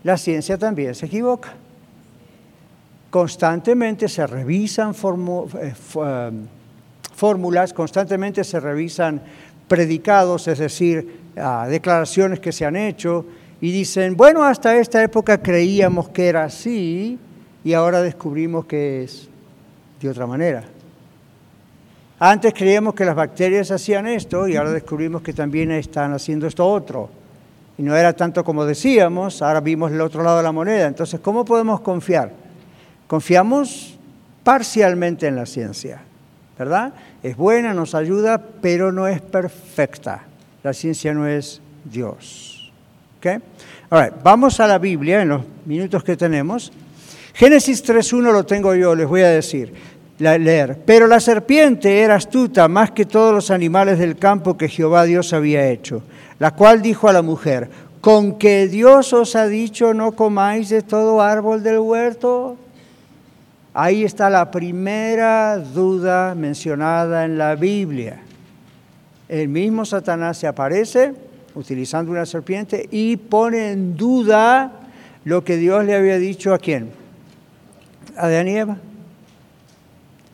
La 0.04 0.16
ciencia 0.16 0.56
también 0.56 0.94
se 0.94 1.06
equivoca. 1.06 1.52
Constantemente 3.10 4.08
se 4.08 4.26
revisan 4.26 4.92
eh, 4.92 4.94
eh, 5.62 6.30
fórmulas, 7.14 7.74
constantemente 7.74 8.42
se 8.42 8.58
revisan 8.58 9.20
predicados, 9.68 10.48
es 10.48 10.58
decir, 10.58 11.23
declaraciones 11.68 12.40
que 12.40 12.52
se 12.52 12.64
han 12.64 12.76
hecho 12.76 13.24
y 13.60 13.72
dicen, 13.72 14.16
bueno, 14.16 14.44
hasta 14.44 14.76
esta 14.76 15.02
época 15.02 15.38
creíamos 15.38 16.08
que 16.08 16.28
era 16.28 16.44
así 16.44 17.18
y 17.64 17.72
ahora 17.72 18.02
descubrimos 18.02 18.66
que 18.66 19.04
es 19.04 19.28
de 20.00 20.08
otra 20.08 20.26
manera. 20.26 20.64
Antes 22.18 22.54
creíamos 22.54 22.94
que 22.94 23.04
las 23.04 23.14
bacterias 23.14 23.70
hacían 23.70 24.06
esto 24.06 24.46
y 24.46 24.56
ahora 24.56 24.70
descubrimos 24.70 25.22
que 25.22 25.32
también 25.32 25.70
están 25.72 26.12
haciendo 26.12 26.46
esto 26.46 26.66
otro. 26.66 27.10
Y 27.76 27.82
no 27.82 27.96
era 27.96 28.12
tanto 28.12 28.44
como 28.44 28.64
decíamos, 28.64 29.42
ahora 29.42 29.60
vimos 29.60 29.90
el 29.90 30.00
otro 30.00 30.22
lado 30.22 30.36
de 30.36 30.42
la 30.44 30.52
moneda. 30.52 30.86
Entonces, 30.86 31.20
¿cómo 31.20 31.44
podemos 31.44 31.80
confiar? 31.80 32.30
Confiamos 33.06 33.98
parcialmente 34.44 35.26
en 35.26 35.36
la 35.36 35.46
ciencia. 35.46 36.00
¿verdad? 36.58 36.92
Es 37.22 37.36
buena, 37.36 37.74
nos 37.74 37.94
ayuda, 37.94 38.40
pero 38.60 38.92
no 38.92 39.06
es 39.08 39.20
perfecta. 39.20 40.22
La 40.64 40.72
ciencia 40.72 41.12
no 41.12 41.28
es 41.28 41.60
Dios. 41.84 42.72
¿Ok? 43.18 43.42
Ahora, 43.90 44.14
vamos 44.24 44.58
a 44.60 44.66
la 44.66 44.78
Biblia 44.78 45.20
en 45.20 45.28
los 45.28 45.42
minutos 45.66 46.02
que 46.02 46.16
tenemos. 46.16 46.72
Génesis 47.34 47.84
3.1 47.84 48.32
lo 48.32 48.46
tengo 48.46 48.74
yo, 48.74 48.94
les 48.94 49.06
voy 49.06 49.20
a 49.20 49.28
decir, 49.28 49.74
leer. 50.18 50.78
Pero 50.86 51.06
la 51.06 51.20
serpiente 51.20 52.00
era 52.00 52.14
astuta 52.14 52.66
más 52.66 52.92
que 52.92 53.04
todos 53.04 53.34
los 53.34 53.50
animales 53.50 53.98
del 53.98 54.16
campo 54.16 54.56
que 54.56 54.70
Jehová 54.70 55.04
Dios 55.04 55.34
había 55.34 55.68
hecho, 55.68 56.02
la 56.38 56.52
cual 56.52 56.80
dijo 56.80 57.10
a 57.10 57.12
la 57.12 57.20
mujer, 57.20 57.68
con 58.00 58.38
que 58.38 58.66
Dios 58.66 59.12
os 59.12 59.36
ha 59.36 59.46
dicho 59.46 59.92
no 59.92 60.12
comáis 60.12 60.70
de 60.70 60.80
todo 60.80 61.20
árbol 61.20 61.62
del 61.62 61.80
huerto. 61.80 62.56
Ahí 63.74 64.02
está 64.02 64.30
la 64.30 64.50
primera 64.50 65.58
duda 65.58 66.34
mencionada 66.34 67.26
en 67.26 67.36
la 67.36 67.54
Biblia. 67.54 68.22
El 69.34 69.48
mismo 69.48 69.84
Satanás 69.84 70.38
se 70.38 70.46
aparece 70.46 71.12
utilizando 71.56 72.12
una 72.12 72.24
serpiente 72.24 72.88
y 72.92 73.16
pone 73.16 73.72
en 73.72 73.96
duda 73.96 74.70
lo 75.24 75.42
que 75.42 75.56
Dios 75.56 75.84
le 75.84 75.96
había 75.96 76.18
dicho 76.18 76.54
a 76.54 76.58
quién? 76.58 76.92
A 78.16 78.26
Adán 78.26 78.46
y 78.46 78.56
Eva. 78.56 78.76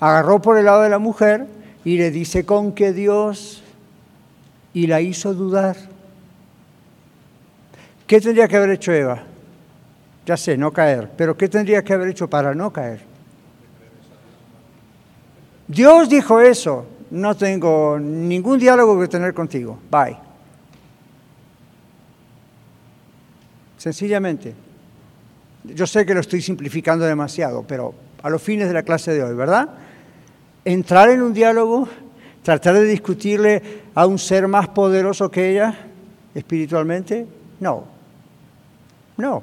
Agarró 0.01 0.43
por 0.43 0.59
el 0.59 0.67
lado 0.67 0.83
de 0.83 0.91
la 0.91 0.99
mujer 0.99 1.47
y 1.83 1.97
le 1.97 2.11
dice 2.11 2.45
con 2.45 2.73
que 2.73 2.93
Dios 2.93 3.63
y 4.75 4.87
la 4.87 5.01
hizo 5.01 5.33
dudar. 5.33 5.79
¿Qué 8.07 8.21
tendría 8.21 8.49
que 8.49 8.59
haber 8.59 8.73
hecho 8.73 8.93
Eva? 8.93 9.23
Ya 10.27 10.37
sé, 10.37 10.59
no 10.59 10.75
caer, 10.75 11.11
pero 11.17 11.39
¿qué 11.39 11.49
tendría 11.49 11.83
que 11.83 11.95
haber 11.95 12.09
hecho 12.09 12.29
para 12.29 12.55
no 12.55 12.71
caer? 12.71 13.01
Dios 15.69 16.11
dijo 16.11 16.39
eso, 16.43 16.85
no 17.11 17.37
tengo 17.37 17.99
ningún 17.99 18.59
diálogo 18.59 19.01
que 19.01 19.09
tener 19.09 19.35
contigo, 19.35 19.79
bye. 19.91 20.17
Sencillamente. 23.77 24.55
Yo 25.65 25.87
sé 25.87 26.07
que 26.07 26.15
lo 26.15 26.21
estoy 26.21 26.41
simplificando 26.41 27.05
demasiado, 27.05 27.65
pero 27.67 27.95
a 28.23 28.31
los 28.31 28.43
fines 28.43 28.69
de 28.69 28.75
la 28.75 28.83
clase 28.83 29.13
de 29.13 29.23
hoy, 29.23 29.35
¿verdad? 29.35 29.69
Entrar 30.65 31.11
en 31.11 31.23
un 31.23 31.33
diálogo, 31.33 31.89
tratar 32.43 32.75
de 32.75 32.85
discutirle 32.85 33.63
a 33.95 34.07
un 34.07 34.19
ser 34.19 34.49
más 34.49 34.69
poderoso 34.69 35.31
que 35.31 35.51
ella 35.51 35.79
espiritualmente, 36.35 37.27
no. 37.61 37.85
No. 39.17 39.43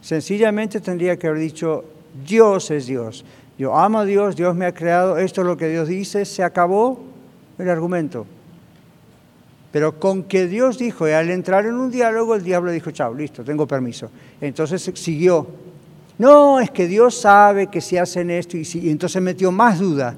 Sencillamente 0.00 0.80
tendría 0.80 1.16
que 1.16 1.26
haber 1.26 1.40
dicho, 1.40 1.84
Dios 2.26 2.70
es 2.70 2.86
Dios. 2.86 3.24
Yo 3.58 3.76
amo 3.76 4.00
a 4.00 4.04
Dios, 4.04 4.36
Dios 4.36 4.54
me 4.54 4.66
ha 4.66 4.74
creado, 4.74 5.16
esto 5.18 5.40
es 5.40 5.46
lo 5.46 5.56
que 5.56 5.68
Dios 5.68 5.88
dice, 5.88 6.24
se 6.24 6.42
acabó 6.42 7.00
el 7.58 7.68
argumento. 7.70 8.26
Pero 9.72 9.98
con 9.98 10.22
que 10.24 10.46
Dios 10.46 10.78
dijo, 10.78 11.08
y 11.08 11.12
al 11.12 11.30
entrar 11.30 11.66
en 11.66 11.74
un 11.74 11.90
diálogo, 11.90 12.34
el 12.34 12.42
diablo 12.42 12.70
dijo, 12.70 12.90
chao, 12.90 13.12
listo, 13.12 13.44
tengo 13.44 13.66
permiso. 13.66 14.10
Entonces 14.40 14.90
siguió. 14.94 15.46
No, 16.18 16.60
es 16.60 16.70
que 16.70 16.86
Dios 16.86 17.14
sabe 17.14 17.66
que 17.66 17.80
si 17.80 17.98
hacen 17.98 18.30
esto 18.30 18.56
y, 18.56 18.64
si, 18.64 18.90
entonces 18.90 19.20
metió 19.20 19.52
más 19.52 19.78
duda, 19.78 20.14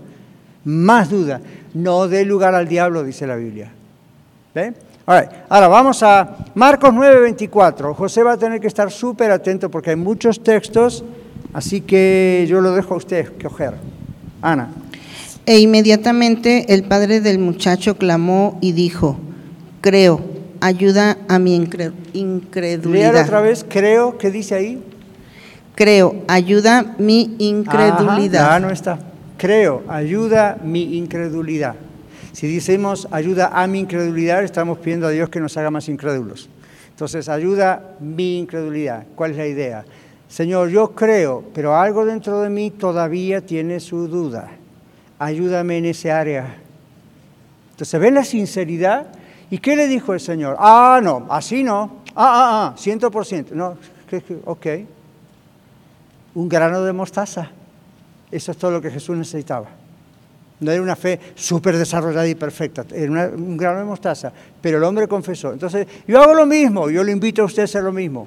más 0.64 1.10
duda. 1.10 1.40
No 1.74 2.06
dé 2.06 2.24
lugar 2.24 2.54
al 2.54 2.68
diablo, 2.68 3.02
dice 3.02 3.26
la 3.26 3.36
Biblia. 3.36 3.72
¿Ve? 4.54 4.74
Ahora 5.48 5.68
vamos 5.68 6.02
a 6.02 6.36
Marcos 6.54 6.92
9:24. 6.92 7.94
José 7.94 8.22
va 8.22 8.32
a 8.32 8.36
tener 8.36 8.60
que 8.60 8.66
estar 8.66 8.90
súper 8.90 9.30
atento 9.30 9.70
porque 9.70 9.90
hay 9.90 9.96
muchos 9.96 10.42
textos, 10.42 11.02
así 11.52 11.80
que 11.80 12.46
yo 12.48 12.60
lo 12.60 12.72
dejo 12.72 12.94
a 12.94 12.96
usted 12.96 13.32
que 13.32 13.46
ojer. 13.46 13.74
Ana. 14.42 14.70
E 15.46 15.58
inmediatamente 15.60 16.74
el 16.74 16.84
padre 16.84 17.20
del 17.20 17.38
muchacho 17.38 17.96
clamó 17.96 18.58
y 18.60 18.72
dijo, 18.72 19.18
creo, 19.80 20.20
ayuda 20.60 21.16
a 21.28 21.38
mi 21.38 21.54
incredulidad. 21.54 23.12
Lea 23.12 23.22
otra 23.22 23.40
vez, 23.40 23.64
creo, 23.68 24.18
¿qué 24.18 24.30
dice 24.30 24.54
ahí? 24.54 24.82
Creo, 25.74 26.16
ayuda 26.26 26.94
mi 26.98 27.36
incredulidad. 27.38 28.50
ya 28.50 28.60
no 28.60 28.70
está. 28.70 28.98
Creo, 29.36 29.84
ayuda 29.88 30.58
mi 30.62 30.98
incredulidad. 30.98 31.76
Si 32.32 32.52
decimos 32.52 33.08
ayuda 33.10 33.50
a 33.52 33.66
mi 33.66 33.80
incredulidad, 33.80 34.42
estamos 34.42 34.78
pidiendo 34.78 35.06
a 35.06 35.10
Dios 35.10 35.28
que 35.28 35.40
nos 35.40 35.56
haga 35.56 35.70
más 35.70 35.88
incrédulos. 35.88 36.48
Entonces, 36.90 37.28
ayuda 37.28 37.96
mi 38.00 38.38
incredulidad. 38.38 39.06
¿Cuál 39.14 39.30
es 39.30 39.36
la 39.36 39.46
idea? 39.46 39.84
Señor, 40.28 40.68
yo 40.68 40.94
creo, 40.94 41.42
pero 41.54 41.74
algo 41.74 42.04
dentro 42.04 42.40
de 42.40 42.50
mí 42.50 42.70
todavía 42.70 43.40
tiene 43.40 43.80
su 43.80 44.08
duda. 44.08 44.50
Ayúdame 45.18 45.78
en 45.78 45.86
ese 45.86 46.12
área. 46.12 46.56
Entonces, 47.70 47.98
¿ven 47.98 48.14
la 48.14 48.24
sinceridad? 48.24 49.06
¿Y 49.50 49.58
qué 49.58 49.74
le 49.74 49.88
dijo 49.88 50.12
el 50.12 50.20
Señor? 50.20 50.56
Ah, 50.58 51.00
no, 51.02 51.26
así 51.30 51.64
no. 51.64 52.02
Ah, 52.14 52.14
ah, 52.14 52.72
ah, 52.74 52.74
ciento 52.76 53.10
por 53.10 53.24
ciento. 53.24 53.54
No, 53.54 53.76
ok. 54.44 54.66
Un 56.34 56.48
grano 56.48 56.82
de 56.82 56.92
mostaza. 56.92 57.50
Eso 58.30 58.52
es 58.52 58.58
todo 58.58 58.70
lo 58.70 58.82
que 58.82 58.90
Jesús 58.90 59.16
necesitaba. 59.16 59.68
No 60.60 60.72
era 60.72 60.82
una 60.82 60.96
fe 60.96 61.18
súper 61.34 61.76
desarrollada 61.78 62.26
y 62.26 62.34
perfecta, 62.34 62.84
era 62.92 63.28
un 63.28 63.56
grano 63.56 63.78
de 63.78 63.84
mostaza, 63.84 64.32
pero 64.60 64.78
el 64.78 64.84
hombre 64.84 65.06
confesó. 65.06 65.52
Entonces, 65.52 65.86
yo 66.06 66.20
hago 66.20 66.34
lo 66.34 66.46
mismo, 66.46 66.90
yo 66.90 67.04
le 67.04 67.12
invito 67.12 67.42
a 67.42 67.44
usted 67.44 67.62
a 67.62 67.64
hacer 67.64 67.84
lo 67.84 67.92
mismo. 67.92 68.26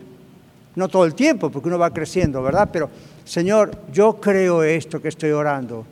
No 0.76 0.88
todo 0.88 1.05
el 1.05 1.13
tiempo, 1.13 1.49
porque 1.49 1.67
uno 1.67 1.78
va 1.78 1.91
creciendo, 1.91 2.41
¿verdad? 2.41 2.69
Pero, 2.72 2.89
Señor, 3.26 3.72
yo 3.91 4.19
creo 4.19 4.63
esto 4.63 5.01
que 5.01 5.09
estoy 5.09 5.32
orando 5.32 5.86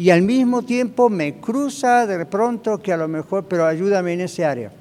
y 0.00 0.08
al 0.08 0.22
mismo 0.22 0.62
tiempo 0.62 1.10
me 1.10 1.34
cruza 1.40 2.06
de 2.06 2.24
pronto 2.24 2.78
que 2.78 2.90
a 2.90 2.96
lo 2.96 3.06
mejor, 3.06 3.44
pero 3.44 3.66
ayúdame 3.66 4.14
en 4.14 4.22
ese 4.22 4.46
área. 4.46 4.72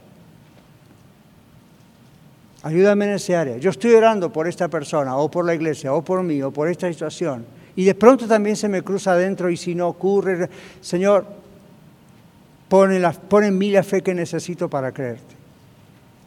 Ayúdame 2.64 3.04
en 3.04 3.12
ese 3.12 3.36
área. 3.36 3.58
Yo 3.58 3.70
estoy 3.70 3.96
orando 3.96 4.32
por 4.32 4.48
esta 4.48 4.70
persona, 4.70 5.18
o 5.18 5.30
por 5.30 5.44
la 5.44 5.54
iglesia, 5.54 5.94
o 5.94 6.02
por 6.02 6.24
mí, 6.24 6.42
o 6.42 6.52
por 6.52 6.70
esta 6.70 6.88
situación. 6.88 7.46
Y 7.76 7.84
de 7.84 7.96
pronto 7.96 8.28
también 8.28 8.56
se 8.56 8.70
me 8.70 8.82
cruza 8.82 9.12
adentro 9.12 9.50
y 9.50 9.58
si 9.58 9.76
no 9.76 9.90
ocurre, 9.90 10.50
Señor, 10.80 11.26
pon 12.70 12.94
en, 12.94 13.58
mí 13.58 13.72
la 13.72 13.84
fe 13.84 14.02
que 14.02 14.14
necesito 14.14 14.70
para 14.70 14.94
creerte. 14.94 15.36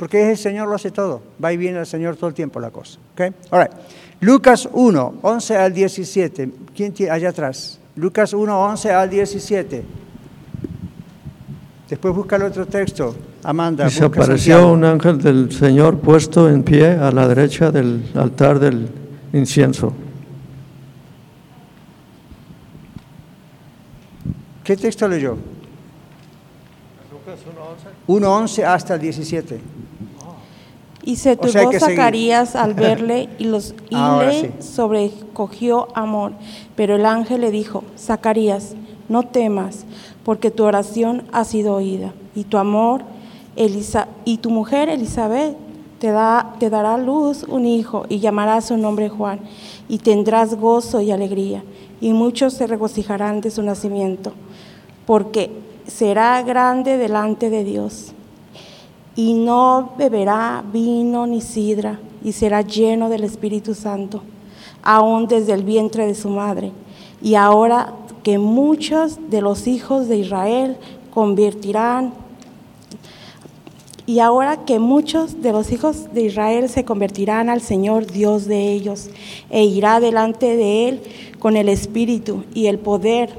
Porque 0.02 0.32
el 0.32 0.36
Señor 0.36 0.66
lo 0.66 0.74
hace 0.74 0.90
todo. 0.90 1.22
Va 1.42 1.52
y 1.52 1.56
viene 1.56 1.78
el 1.78 1.86
Señor 1.86 2.16
todo 2.16 2.26
el 2.26 2.34
tiempo 2.34 2.58
la 2.58 2.72
cosa. 2.72 2.98
¿okay? 3.12 3.30
All 3.50 3.68
Lucas 4.18 4.68
1, 4.72 5.14
11 5.22 5.56
al 5.56 5.72
17. 5.72 6.50
¿Quién 6.74 6.92
tiene 6.92 7.12
allá 7.12 7.28
atrás? 7.28 7.78
Lucas 7.94 8.32
1, 8.32 8.64
11 8.64 8.90
al 8.90 9.08
17. 9.08 9.84
Después 11.88 12.14
busca 12.16 12.34
el 12.34 12.42
otro 12.42 12.66
texto. 12.66 13.14
Amanda. 13.44 13.86
Y 13.86 13.90
se 13.90 14.04
apareció 14.04 14.72
un 14.72 14.84
ángel 14.84 15.22
del 15.22 15.52
Señor 15.52 16.00
puesto 16.00 16.48
en 16.48 16.64
pie 16.64 16.88
a 16.88 17.12
la 17.12 17.28
derecha 17.28 17.70
del 17.70 18.02
altar 18.16 18.58
del 18.58 18.88
incienso. 19.32 19.92
¿Qué 24.64 24.76
texto 24.76 25.06
leyó? 25.06 25.36
Lucas 27.12 27.38
1.11 28.08 28.64
hasta 28.64 28.94
el 28.94 29.00
17. 29.00 29.60
Y 31.04 31.16
se 31.16 31.36
tuvo 31.36 31.72
Zacarías 31.72 32.54
al 32.54 32.74
verle 32.74 33.28
y, 33.38 33.44
los, 33.44 33.74
y 33.90 33.96
le 33.96 34.62
sobrecogió 34.62 35.88
amor. 35.94 36.32
Pero 36.76 36.96
el 36.96 37.06
ángel 37.06 37.40
le 37.40 37.50
dijo, 37.50 37.84
Zacarías, 37.98 38.74
no 39.08 39.24
temas, 39.24 39.84
porque 40.24 40.50
tu 40.50 40.64
oración 40.64 41.24
ha 41.32 41.44
sido 41.44 41.74
oída. 41.74 42.12
Y 42.34 42.44
tu 42.44 42.56
amor, 42.56 43.02
Elisa, 43.56 44.08
y 44.24 44.38
tu 44.38 44.50
mujer 44.50 44.88
Elizabeth, 44.88 45.56
te, 45.98 46.10
da, 46.10 46.54
te 46.58 46.70
dará 46.70 46.96
luz 46.98 47.44
un 47.44 47.66
hijo 47.66 48.06
y 48.08 48.18
llamará 48.18 48.60
su 48.60 48.76
nombre 48.76 49.08
Juan. 49.08 49.40
Y 49.88 49.98
tendrás 49.98 50.54
gozo 50.54 51.00
y 51.00 51.10
alegría. 51.10 51.64
Y 52.00 52.12
muchos 52.12 52.54
se 52.54 52.66
regocijarán 52.66 53.40
de 53.40 53.50
su 53.50 53.62
nacimiento, 53.62 54.32
porque 55.06 55.50
será 55.86 56.42
grande 56.42 56.96
delante 56.96 57.50
de 57.50 57.64
Dios 57.64 58.14
y 59.14 59.34
no 59.34 59.90
beberá 59.96 60.64
vino 60.72 61.26
ni 61.26 61.40
sidra, 61.40 61.98
y 62.24 62.32
será 62.32 62.62
lleno 62.62 63.08
del 63.08 63.24
Espíritu 63.24 63.74
Santo, 63.74 64.22
aún 64.82 65.26
desde 65.26 65.52
el 65.52 65.64
vientre 65.64 66.06
de 66.06 66.14
su 66.14 66.28
madre. 66.28 66.72
Y 67.20 67.34
ahora 67.34 67.92
que 68.22 68.38
muchos 68.38 69.18
de 69.30 69.42
los 69.42 69.66
hijos 69.66 70.08
de 70.08 70.16
Israel 70.18 70.76
convertirán, 71.12 72.12
y 74.04 74.18
ahora 74.18 74.64
que 74.64 74.78
muchos 74.78 75.42
de 75.42 75.52
los 75.52 75.70
hijos 75.70 76.12
de 76.12 76.22
Israel 76.22 76.68
se 76.68 76.84
convertirán 76.84 77.48
al 77.48 77.60
Señor 77.60 78.06
Dios 78.06 78.46
de 78.46 78.72
ellos, 78.72 79.10
e 79.50 79.64
irá 79.64 80.00
delante 80.00 80.56
de 80.56 80.88
él 80.88 81.00
con 81.38 81.56
el 81.56 81.68
Espíritu 81.68 82.44
y 82.54 82.66
el 82.66 82.78
poder 82.78 83.30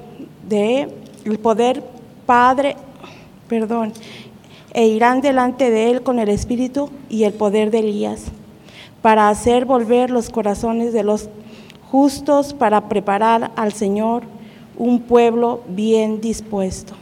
de 0.47 0.89
el 1.25 1.39
poder 1.39 1.83
Padre, 2.25 2.75
perdón, 3.47 3.93
e 4.73 4.87
irán 4.87 5.21
delante 5.21 5.69
de 5.69 5.91
él 5.91 6.01
con 6.01 6.19
el 6.19 6.29
espíritu 6.29 6.89
y 7.09 7.23
el 7.23 7.33
poder 7.33 7.71
de 7.71 7.79
Elías, 7.79 8.25
para 9.01 9.29
hacer 9.29 9.65
volver 9.65 10.09
los 10.09 10.29
corazones 10.29 10.93
de 10.93 11.03
los 11.03 11.29
justos, 11.91 12.53
para 12.53 12.89
preparar 12.89 13.51
al 13.55 13.73
Señor 13.73 14.23
un 14.77 15.01
pueblo 15.01 15.61
bien 15.69 16.21
dispuesto. 16.21 16.93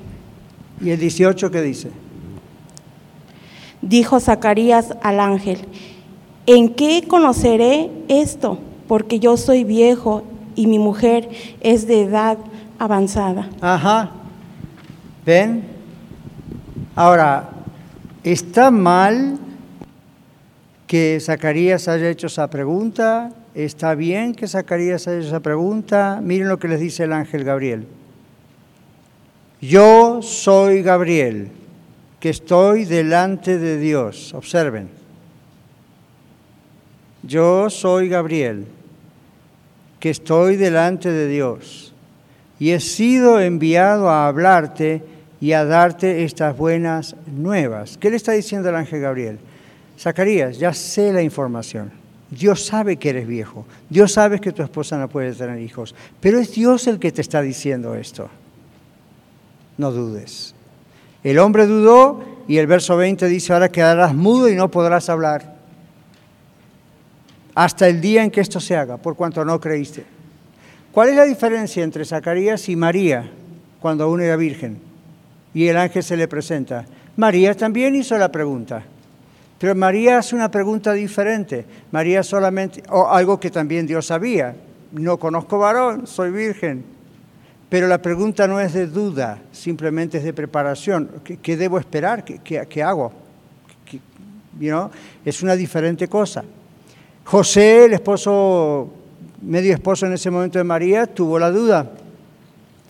¿Y 0.82 0.90
el 0.90 1.00
18 1.00 1.52
qué 1.52 1.62
dice? 1.62 1.92
Dijo 3.82 4.20
Zacarías 4.20 4.96
al 5.02 5.20
ángel, 5.20 5.60
¿en 6.46 6.70
qué 6.70 7.04
conoceré 7.08 7.90
esto? 8.08 8.60
Porque 8.88 9.20
yo 9.20 9.38
soy 9.38 9.64
viejo 9.64 10.24
y 10.56 10.68
mi 10.68 10.78
mujer 10.78 11.30
es 11.62 11.88
de 11.88 12.02
edad 12.02 12.38
avanzada. 12.78 13.48
Ajá. 13.62 14.12
¿Ven? 15.26 15.64
Ahora, 16.96 17.51
¿está 18.24 18.72
mal 18.72 19.40
que 20.88 21.20
Zacarías 21.22 21.88
haya 21.88 22.10
hecho 22.10 22.28
esa 22.28 22.50
pregunta? 22.50 23.32
¿Está 23.54 23.96
bien 23.96 24.34
que 24.34 24.48
Zacarías 24.48 25.08
haya 25.08 25.20
hecho 25.20 25.28
esa 25.28 25.40
pregunta? 25.40 26.20
Miren 26.22 26.48
lo 26.48 26.60
que 26.60 26.68
les 26.68 26.80
dice 26.80 27.04
el 27.04 27.14
ángel 27.14 27.44
Gabriel. 27.44 27.88
Yo 29.62 30.22
soy 30.22 30.82
Gabriel, 30.82 31.50
que 32.20 32.30
estoy 32.30 32.86
delante 32.86 33.58
de 33.58 33.78
Dios. 33.78 34.34
Observen. 34.34 34.90
Yo 37.24 37.70
soy 37.70 38.10
Gabriel, 38.10 38.66
que 40.00 40.10
estoy 40.10 40.56
delante 40.56 41.12
de 41.12 41.28
Dios. 41.28 41.94
Y 42.60 42.72
he 42.72 42.80
sido 42.80 43.40
enviado 43.40 44.10
a 44.10 44.28
hablarte 44.28 45.04
y 45.42 45.54
a 45.54 45.66
darte 45.66 46.24
estas 46.24 46.56
buenas 46.56 47.16
nuevas. 47.26 47.98
¿Qué 47.98 48.12
le 48.12 48.16
está 48.16 48.32
diciendo 48.32 48.70
el 48.70 48.76
ángel 48.76 49.02
Gabriel? 49.02 49.40
Zacarías, 50.00 50.60
ya 50.60 50.72
sé 50.74 51.12
la 51.12 51.24
información. 51.24 51.92
Dios 52.30 52.66
sabe 52.66 52.98
que 52.98 53.10
eres 53.10 53.28
viejo. 53.28 53.66
Dios 53.90 54.14
sabe 54.14 54.40
que 54.40 54.52
tu 54.52 54.62
esposa 54.62 54.98
no 54.98 55.10
puede 55.10 55.34
tener 55.34 55.60
hijos. 55.60 55.96
Pero 56.22 56.40
es 56.40 56.54
Dios 56.54 56.88
el 56.88 57.00
que 57.00 57.12
te 57.12 57.22
está 57.22 57.42
diciendo 57.42 57.96
esto. 57.96 58.30
No 59.78 59.92
dudes. 59.92 60.54
El 61.24 61.40
hombre 61.40 61.66
dudó 61.66 62.24
y 62.48 62.58
el 62.58 62.68
verso 62.68 62.96
20 62.96 63.28
dice, 63.28 63.52
ahora 63.52 63.70
quedarás 63.70 64.14
mudo 64.14 64.48
y 64.48 64.56
no 64.56 64.70
podrás 64.70 65.10
hablar. 65.10 65.56
Hasta 67.56 67.88
el 67.88 68.00
día 68.00 68.24
en 68.24 68.32
que 68.32 68.42
esto 68.42 68.60
se 68.60 68.78
haga, 68.78 68.98
por 68.98 69.16
cuanto 69.16 69.44
no 69.44 69.60
creíste. 69.60 70.06
¿Cuál 70.92 71.10
es 71.10 71.16
la 71.16 71.26
diferencia 71.26 71.84
entre 71.84 72.06
Zacarías 72.06 72.70
y 72.70 72.76
María 72.76 73.30
cuando 73.80 74.04
aún 74.04 74.22
era 74.22 74.36
virgen? 74.36 74.91
Y 75.54 75.68
el 75.68 75.78
ángel 75.78 76.04
se 76.04 76.18
le 76.18 76.28
presenta. 76.28 76.86
María 77.18 77.56
también 77.56 77.96
hizo 77.96 78.18
la 78.18 78.32
pregunta, 78.32 78.84
pero 79.62 79.76
María 79.76 80.18
hace 80.18 80.36
una 80.36 80.50
pregunta 80.50 80.94
diferente. 80.94 81.66
María 81.92 82.24
solamente, 82.24 82.82
o 82.90 83.08
algo 83.08 83.40
que 83.40 83.52
también 83.52 83.86
Dios 83.86 84.08
sabía, 84.08 84.56
no 84.92 85.18
conozco 85.18 85.60
varón, 85.60 86.08
soy 86.08 86.32
virgen. 86.32 86.84
Pero 87.70 87.88
la 87.88 88.02
pregunta 88.02 88.48
no 88.48 88.60
es 88.60 88.74
de 88.74 88.88
duda, 88.88 89.40
simplemente 89.52 90.18
es 90.18 90.24
de 90.24 90.34
preparación. 90.34 91.10
¿Qué, 91.24 91.58
debo 91.58 91.78
esperar? 91.78 92.26
¿Qué, 92.26 92.84
hago? 92.84 93.14
Es 95.24 95.42
una 95.44 95.56
diferente 95.56 96.08
cosa. 96.08 96.44
José, 97.24 97.86
el 97.86 97.94
esposo, 97.94 98.90
medio 99.42 99.74
esposo 99.74 100.06
en 100.06 100.14
ese 100.14 100.30
momento 100.30 100.58
de 100.58 100.66
María, 100.66 101.06
tuvo 101.06 101.40
la 101.40 101.52
duda. 101.52 101.90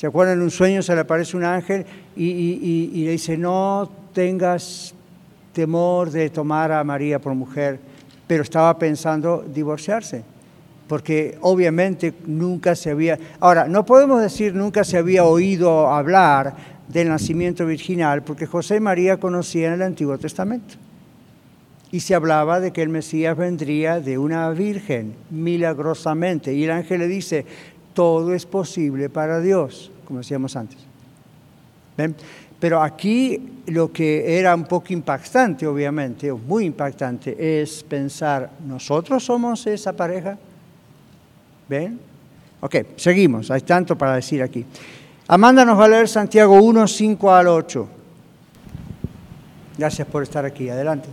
¿Se 0.02 0.08
acuerdan? 0.08 0.40
En 0.40 0.42
un 0.42 0.50
sueño 0.50 0.82
se 0.82 0.96
le 0.96 1.02
aparece 1.02 1.38
un 1.38 1.44
ángel 1.44 1.86
y, 2.16 3.04
le 3.06 3.12
dice, 3.12 3.38
no 3.38 3.88
tengas 4.16 4.96
temor 5.54 6.10
de 6.10 6.32
tomar 6.32 6.72
a 6.72 6.84
María 6.84 7.20
por 7.20 7.36
mujer, 7.36 7.78
pero 8.26 8.42
estaba 8.42 8.80
pensando 8.80 9.46
divorciarse, 9.54 10.24
porque 10.88 11.38
obviamente 11.42 12.16
nunca 12.26 12.76
se 12.76 12.90
había... 12.90 13.20
Ahora, 13.40 13.68
no 13.68 13.86
podemos 13.86 14.20
decir 14.20 14.56
nunca 14.56 14.84
se 14.84 14.98
había 14.98 15.24
oído 15.24 15.88
hablar 15.94 16.56
del 16.88 17.08
nacimiento 17.10 17.68
virginal, 17.68 18.24
porque 18.24 18.48
José 18.48 18.78
y 18.78 18.80
María 18.80 19.18
conocían 19.20 19.74
el 19.74 19.84
Antiguo 19.84 20.18
Testamento. 20.18 20.74
Y 21.92 22.00
se 22.00 22.16
hablaba 22.16 22.60
de 22.60 22.72
que 22.72 22.82
el 22.82 22.90
Mesías 22.90 23.38
vendría 23.38 24.00
de 24.00 24.18
una 24.18 24.50
virgen, 24.50 25.14
milagrosamente. 25.30 26.56
Y 26.56 26.64
el 26.64 26.72
ángel 26.72 27.02
le 27.02 27.08
dice, 27.08 27.46
todo 27.94 28.34
es 28.34 28.46
posible 28.46 29.10
para 29.10 29.40
Dios, 29.42 29.91
como 30.12 30.20
decíamos 30.20 30.58
antes. 30.58 30.78
Pero 32.60 32.84
aquí 32.84 33.62
lo 33.68 33.94
que 33.94 34.38
era 34.38 34.54
un 34.54 34.66
poco 34.66 34.92
impactante, 34.92 35.66
obviamente, 35.66 36.30
o 36.30 36.38
muy 36.38 36.66
impactante, 36.66 37.62
es 37.62 37.82
pensar, 37.82 38.50
¿nosotros 38.68 39.24
somos 39.24 39.66
esa 39.68 39.94
pareja? 39.94 40.38
¿Ven? 41.70 41.98
Ok, 42.60 42.76
seguimos, 42.98 43.52
hay 43.52 43.62
tanto 43.62 43.98
para 43.98 44.16
decir 44.16 44.44
aquí. 44.44 44.66
Amanda 45.30 45.64
nos 45.64 45.80
va 45.80 45.86
a 45.86 45.88
leer 45.88 46.10
Santiago 46.10 46.62
1, 46.62 46.88
5 46.88 47.34
al 47.34 47.48
8. 47.48 47.88
Gracias 49.78 50.06
por 50.10 50.24
estar 50.24 50.44
aquí, 50.44 50.68
adelante. 50.68 51.08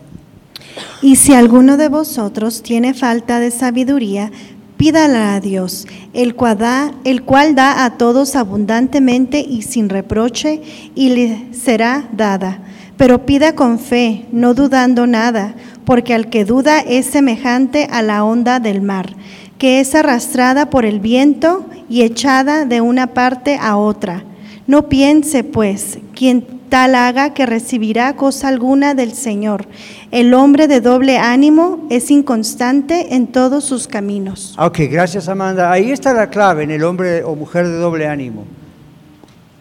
Y 1.03 1.15
si 1.15 1.35
alguno 1.35 1.77
de 1.77 1.89
vosotros 1.89 2.65
tiene 2.65 2.95
falta 2.95 3.39
de 3.39 3.53
sabiduría, 3.53 4.33
pídala 4.79 5.35
a 5.35 5.41
Dios, 5.41 5.87
el 6.15 6.35
cual, 6.37 6.57
da, 6.57 6.95
el 7.05 7.25
cual 7.25 7.55
da 7.55 7.85
a 7.85 7.99
todos 7.99 8.37
abundantemente 8.37 9.41
y 9.41 9.63
sin 9.63 9.91
reproche, 9.91 10.63
y 10.95 11.11
le 11.11 11.53
será 11.53 12.09
dada. 12.13 12.61
Pero 12.97 13.27
pida 13.27 13.55
con 13.55 13.79
fe, 13.79 14.25
no 14.33 14.55
dudando 14.55 15.07
nada, 15.07 15.55
porque 15.85 16.15
al 16.15 16.31
que 16.31 16.45
duda 16.45 16.81
es 16.81 17.07
semejante 17.07 17.89
a 17.91 18.03
la 18.03 18.25
onda 18.25 18.61
del 18.61 18.81
mar, 18.81 19.15
que 19.59 19.81
es 19.81 19.95
arrastrada 19.95 20.71
por 20.71 20.87
el 20.87 21.01
viento 21.01 21.67
y 21.91 22.03
echada 22.03 22.65
de 22.65 22.81
una 22.81 23.09
parte 23.09 23.59
a 23.61 23.77
otra. 23.77 24.25
No 24.69 24.89
piense, 24.89 25.45
pues, 25.45 25.99
quien 26.15 26.58
tal 26.69 26.95
haga 26.95 27.35
que 27.35 27.47
recibirá 27.47 28.15
cosa 28.17 28.49
alguna 28.49 28.95
del 28.95 29.13
Señor. 29.13 29.67
El 30.11 30.35
hombre 30.35 30.69
de 30.69 30.81
doble 30.81 31.19
ánimo 31.19 31.87
es 31.91 32.11
inconstante 32.11 33.15
en 33.15 33.27
todos 33.27 33.65
sus 33.65 33.89
caminos. 33.89 34.55
Ok, 34.59 34.81
gracias 34.91 35.29
Amanda. 35.29 35.71
Ahí 35.73 35.91
está 35.91 36.13
la 36.13 36.31
clave 36.31 36.65
en 36.65 36.71
el 36.71 36.85
hombre 36.85 37.25
o 37.25 37.35
mujer 37.35 37.67
de 37.67 37.77
doble 37.77 38.07
ánimo. 38.07 38.45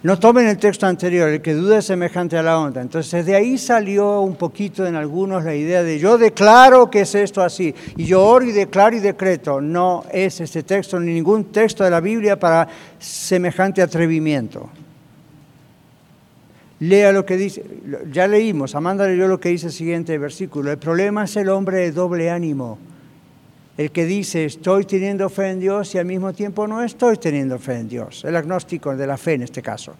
No 0.03 0.19
tomen 0.19 0.47
el 0.47 0.57
texto 0.57 0.85
anterior, 0.85 1.27
el 1.27 1.41
que 1.41 1.53
duda 1.53 1.79
es 1.79 1.85
semejante 1.85 2.37
a 2.37 2.43
la 2.43 2.59
onda. 2.59 2.81
Entonces 2.81 3.25
de 3.25 3.35
ahí 3.35 3.57
salió 3.57 4.21
un 4.21 4.35
poquito 4.35 4.85
en 4.85 4.95
algunos 4.95 5.43
la 5.43 5.55
idea 5.55 5.83
de 5.83 5.97
yo 5.97 6.17
declaro 6.17 6.89
que 6.89 7.01
es 7.01 7.15
esto 7.15 7.41
así, 7.41 7.73
y 7.95 8.05
yo 8.05 8.23
oro 8.23 8.45
y 8.45 8.51
declaro 8.51 8.95
y 8.95 8.99
decreto. 8.99 9.59
No 9.59 10.03
es 10.11 10.39
este 10.39 10.63
texto 10.63 10.99
ni 10.99 11.13
ningún 11.13 11.45
texto 11.45 11.83
de 11.83 11.89
la 11.89 11.99
Biblia 11.99 12.39
para 12.39 12.67
semejante 12.99 13.81
atrevimiento. 13.81 14.69
Lea 16.79 17.11
lo 17.11 17.25
que 17.25 17.37
dice, 17.37 17.63
ya 18.11 18.27
leímos, 18.27 18.75
Amanda 18.75 19.07
leyó 19.07 19.27
lo 19.27 19.39
que 19.39 19.49
dice 19.49 19.67
el 19.67 19.73
siguiente 19.73 20.17
versículo. 20.17 20.71
El 20.71 20.77
problema 20.77 21.23
es 21.23 21.35
el 21.35 21.49
hombre 21.49 21.79
de 21.79 21.91
doble 21.91 22.29
ánimo, 22.29 22.77
el 23.77 23.89
que 23.91 24.05
dice 24.05 24.45
estoy 24.45 24.85
teniendo 24.85 25.27
fe 25.29 25.49
en 25.49 25.59
Dios 25.59 25.95
y 25.95 25.97
al 25.97 26.05
mismo 26.05 26.33
tiempo 26.33 26.67
no 26.67 26.83
estoy 26.83 27.17
teniendo 27.17 27.57
fe 27.57 27.79
en 27.79 27.89
Dios, 27.89 28.23
el 28.25 28.35
agnóstico 28.35 28.95
de 28.95 29.07
la 29.07 29.17
fe 29.17 29.33
en 29.33 29.43
este 29.43 29.63
caso. 29.63 29.93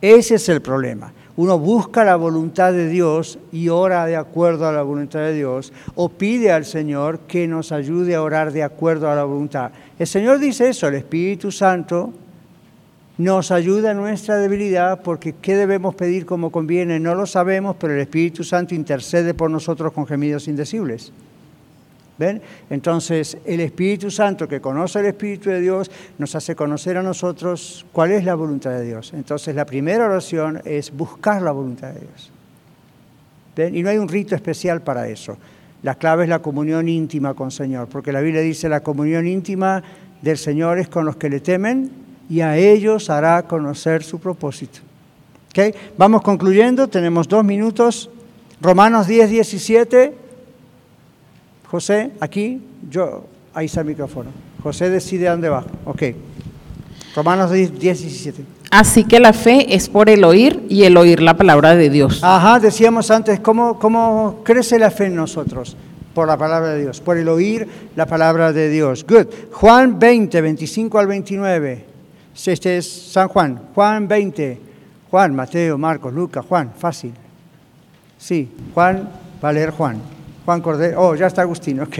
Ese 0.00 0.34
es 0.34 0.48
el 0.48 0.60
problema. 0.60 1.12
Uno 1.36 1.58
busca 1.58 2.04
la 2.04 2.16
voluntad 2.16 2.72
de 2.72 2.88
Dios 2.88 3.38
y 3.52 3.68
ora 3.68 4.04
de 4.04 4.16
acuerdo 4.16 4.66
a 4.68 4.72
la 4.72 4.82
voluntad 4.82 5.20
de 5.20 5.32
Dios 5.32 5.72
o 5.94 6.08
pide 6.08 6.50
al 6.50 6.64
Señor 6.64 7.20
que 7.20 7.46
nos 7.46 7.72
ayude 7.72 8.14
a 8.14 8.22
orar 8.22 8.52
de 8.52 8.62
acuerdo 8.62 9.10
a 9.10 9.14
la 9.14 9.24
voluntad. 9.24 9.70
El 9.98 10.06
Señor 10.06 10.38
dice 10.38 10.68
eso, 10.68 10.88
el 10.88 10.96
Espíritu 10.96 11.50
Santo 11.50 12.12
nos 13.18 13.50
ayuda 13.50 13.92
en 13.92 13.96
nuestra 13.96 14.36
debilidad 14.36 15.00
porque 15.02 15.34
¿qué 15.40 15.56
debemos 15.56 15.94
pedir 15.94 16.26
como 16.26 16.50
conviene? 16.50 17.00
No 17.00 17.14
lo 17.14 17.26
sabemos, 17.26 17.76
pero 17.78 17.94
el 17.94 18.00
Espíritu 18.00 18.44
Santo 18.44 18.74
intercede 18.74 19.32
por 19.32 19.50
nosotros 19.50 19.92
con 19.92 20.06
gemidos 20.06 20.48
indecibles. 20.48 21.12
¿Ven? 22.18 22.40
Entonces, 22.70 23.36
el 23.44 23.60
Espíritu 23.60 24.10
Santo 24.10 24.48
que 24.48 24.60
conoce 24.60 25.00
el 25.00 25.06
Espíritu 25.06 25.50
de 25.50 25.60
Dios 25.60 25.90
nos 26.18 26.34
hace 26.34 26.54
conocer 26.56 26.96
a 26.96 27.02
nosotros 27.02 27.84
cuál 27.92 28.12
es 28.12 28.24
la 28.24 28.34
voluntad 28.34 28.70
de 28.70 28.84
Dios. 28.84 29.12
Entonces, 29.14 29.54
la 29.54 29.66
primera 29.66 30.06
oración 30.06 30.62
es 30.64 30.90
buscar 30.90 31.42
la 31.42 31.52
voluntad 31.52 31.92
de 31.92 32.00
Dios. 32.00 32.30
¿Ven? 33.54 33.76
Y 33.76 33.82
no 33.82 33.90
hay 33.90 33.98
un 33.98 34.08
rito 34.08 34.34
especial 34.34 34.82
para 34.82 35.08
eso. 35.08 35.36
La 35.82 35.94
clave 35.94 36.24
es 36.24 36.30
la 36.30 36.40
comunión 36.40 36.88
íntima 36.88 37.34
con 37.34 37.48
el 37.48 37.52
Señor, 37.52 37.88
porque 37.88 38.12
la 38.12 38.20
Biblia 38.20 38.40
dice 38.40 38.68
la 38.68 38.80
comunión 38.80 39.26
íntima 39.26 39.82
del 40.22 40.38
Señor 40.38 40.78
es 40.78 40.88
con 40.88 41.04
los 41.04 41.16
que 41.16 41.28
le 41.28 41.40
temen 41.40 42.05
y 42.28 42.40
a 42.40 42.56
ellos 42.56 43.10
hará 43.10 43.42
conocer 43.42 44.02
su 44.02 44.18
propósito. 44.18 44.80
¿Okay? 45.50 45.74
Vamos 45.96 46.22
concluyendo, 46.22 46.88
tenemos 46.88 47.28
dos 47.28 47.44
minutos. 47.44 48.10
Romanos 48.60 49.06
10, 49.06 49.30
17. 49.30 50.14
José, 51.70 52.12
aquí, 52.20 52.60
yo, 52.90 53.24
ahí 53.54 53.66
está 53.66 53.80
el 53.80 53.86
micrófono. 53.86 54.30
José 54.62 54.90
decide 54.90 55.28
a 55.28 55.32
dónde 55.32 55.48
va. 55.48 55.64
Ok. 55.84 56.02
Romanos 57.14 57.50
10, 57.50 57.78
17. 57.78 58.44
Así 58.70 59.04
que 59.04 59.20
la 59.20 59.32
fe 59.32 59.74
es 59.74 59.88
por 59.88 60.10
el 60.10 60.24
oír 60.24 60.64
y 60.68 60.84
el 60.84 60.96
oír 60.96 61.22
la 61.22 61.36
palabra 61.36 61.74
de 61.74 61.88
Dios. 61.88 62.20
Ajá, 62.22 62.58
decíamos 62.58 63.10
antes, 63.10 63.40
¿cómo, 63.40 63.78
cómo 63.78 64.40
crece 64.44 64.78
la 64.78 64.90
fe 64.90 65.06
en 65.06 65.16
nosotros? 65.16 65.76
Por 66.12 66.26
la 66.26 66.36
palabra 66.36 66.70
de 66.70 66.82
Dios, 66.82 67.00
por 67.00 67.16
el 67.16 67.28
oír 67.28 67.66
la 67.94 68.06
palabra 68.06 68.52
de 68.52 68.68
Dios. 68.68 69.06
Good. 69.06 69.26
Juan 69.52 69.98
20, 69.98 70.40
25 70.40 70.98
al 70.98 71.06
29. 71.06 71.95
Este 72.44 72.76
es 72.76 72.90
San 73.12 73.28
Juan. 73.28 73.60
Juan 73.74 74.06
20. 74.06 74.60
Juan, 75.10 75.34
Mateo, 75.34 75.78
Marcos, 75.78 76.12
Lucas, 76.12 76.44
Juan. 76.46 76.72
Fácil. 76.76 77.12
Sí, 78.18 78.48
Juan, 78.74 79.08
va 79.42 79.48
a 79.48 79.52
leer 79.52 79.70
Juan. 79.70 79.98
Juan 80.44 80.60
Cordero. 80.60 81.00
Oh, 81.00 81.14
ya 81.14 81.26
está 81.26 81.42
Agustín, 81.42 81.80
ok. 81.80 81.98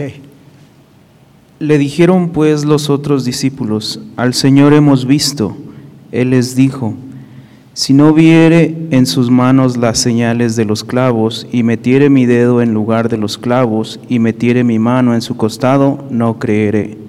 Le 1.59 1.77
dijeron 1.77 2.29
pues 2.29 2.65
los 2.65 2.89
otros 2.89 3.25
discípulos, 3.25 3.99
al 4.15 4.33
Señor 4.33 4.73
hemos 4.73 5.05
visto. 5.05 5.57
Él 6.11 6.29
les 6.29 6.55
dijo, 6.55 6.93
si 7.73 7.93
no 7.93 8.13
viere 8.13 8.75
en 8.91 9.05
sus 9.05 9.29
manos 9.29 9.75
las 9.75 9.99
señales 9.99 10.55
de 10.55 10.65
los 10.65 10.83
clavos, 10.83 11.47
y 11.51 11.63
metiere 11.63 12.09
mi 12.09 12.25
dedo 12.25 12.61
en 12.61 12.73
lugar 12.73 13.09
de 13.09 13.17
los 13.17 13.37
clavos, 13.37 13.99
y 14.07 14.19
metiere 14.19 14.63
mi 14.63 14.79
mano 14.79 15.13
en 15.13 15.21
su 15.21 15.35
costado, 15.35 16.05
no 16.09 16.39
creeré. 16.39 17.06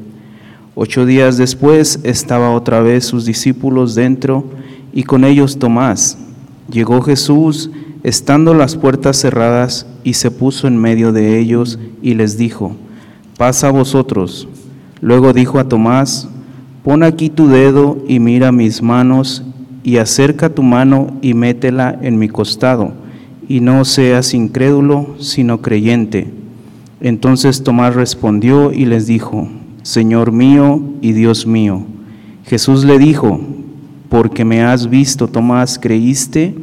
Ocho 0.80 1.06
días 1.06 1.36
después 1.36 1.98
estaba 2.04 2.52
otra 2.52 2.80
vez 2.80 3.04
sus 3.04 3.24
discípulos 3.24 3.96
dentro, 3.96 4.44
y 4.92 5.02
con 5.02 5.24
ellos 5.24 5.58
Tomás. 5.58 6.18
Llegó 6.70 7.02
Jesús, 7.02 7.72
estando 8.04 8.54
las 8.54 8.76
puertas 8.76 9.16
cerradas, 9.16 9.88
y 10.04 10.12
se 10.12 10.30
puso 10.30 10.68
en 10.68 10.76
medio 10.76 11.12
de 11.12 11.36
ellos, 11.40 11.80
y 12.00 12.14
les 12.14 12.38
dijo, 12.38 12.76
pasa 13.36 13.66
a 13.66 13.72
vosotros. 13.72 14.46
Luego 15.00 15.32
dijo 15.32 15.58
a 15.58 15.68
Tomás, 15.68 16.28
pon 16.84 17.02
aquí 17.02 17.28
tu 17.28 17.48
dedo 17.48 17.98
y 18.06 18.20
mira 18.20 18.52
mis 18.52 18.80
manos, 18.80 19.42
y 19.82 19.96
acerca 19.96 20.48
tu 20.48 20.62
mano 20.62 21.18
y 21.22 21.34
métela 21.34 21.98
en 22.02 22.20
mi 22.20 22.28
costado, 22.28 22.92
y 23.48 23.58
no 23.58 23.84
seas 23.84 24.32
incrédulo, 24.32 25.16
sino 25.18 25.60
creyente. 25.60 26.32
Entonces 27.00 27.64
Tomás 27.64 27.96
respondió 27.96 28.72
y 28.72 28.84
les 28.84 29.08
dijo, 29.08 29.48
Señor 29.88 30.32
mío 30.32 30.82
y 31.00 31.12
Dios 31.12 31.46
mío. 31.46 31.82
Jesús 32.44 32.84
le 32.84 32.98
dijo, 32.98 33.40
porque 34.10 34.44
me 34.44 34.62
has 34.62 34.90
visto, 34.90 35.28
Tomás, 35.28 35.78
creíste. 35.78 36.54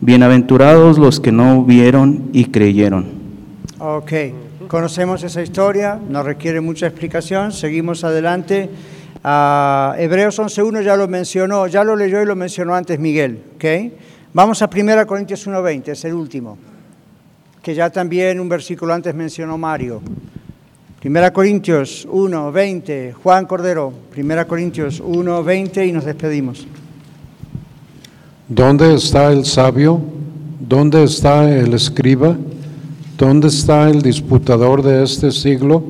Bienaventurados 0.00 0.96
los 0.96 1.20
que 1.20 1.30
no 1.30 1.62
vieron 1.62 2.30
y 2.32 2.46
creyeron. 2.46 3.04
Ok. 3.80 4.12
Conocemos 4.66 5.22
esa 5.24 5.42
historia, 5.42 6.00
no 6.08 6.22
requiere 6.22 6.62
mucha 6.62 6.86
explicación, 6.86 7.52
seguimos 7.52 8.02
adelante. 8.02 8.70
Uh, 9.22 10.00
Hebreos 10.00 10.38
11.1 10.38 10.82
ya 10.82 10.96
lo 10.96 11.06
mencionó, 11.06 11.66
ya 11.66 11.84
lo 11.84 11.94
leyó 11.94 12.22
y 12.22 12.24
lo 12.24 12.34
mencionó 12.34 12.74
antes 12.74 12.98
Miguel. 12.98 13.42
¿okay? 13.56 13.94
Vamos 14.32 14.62
a 14.62 14.70
1 14.74 15.06
Corintios 15.06 15.46
1.20, 15.46 15.88
es 15.88 16.04
el 16.06 16.14
último, 16.14 16.56
que 17.62 17.74
ya 17.74 17.90
también 17.90 18.40
un 18.40 18.48
versículo 18.48 18.94
antes 18.94 19.14
mencionó 19.14 19.58
Mario. 19.58 20.00
1 21.02 21.32
Corintios 21.32 22.06
1.20, 22.10 23.14
Juan 23.14 23.46
Cordero, 23.46 23.90
1 24.14 24.46
Corintios 24.46 25.02
1.20 25.02 25.88
y 25.88 25.92
nos 25.92 26.04
despedimos. 26.04 26.66
¿Dónde 28.46 28.94
está 28.94 29.32
el 29.32 29.46
sabio? 29.46 29.98
¿Dónde 30.60 31.04
está 31.04 31.50
el 31.50 31.72
escriba? 31.72 32.36
¿Dónde 33.16 33.48
está 33.48 33.88
el 33.88 34.02
disputador 34.02 34.82
de 34.82 35.02
este 35.02 35.30
siglo? 35.30 35.84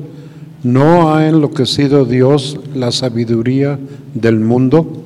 ¿No 0.63 1.13
ha 1.13 1.27
enloquecido 1.27 2.05
Dios 2.05 2.57
la 2.73 2.93
sabiduría 2.93 3.77
del 4.13 4.39
mundo? 4.39 5.03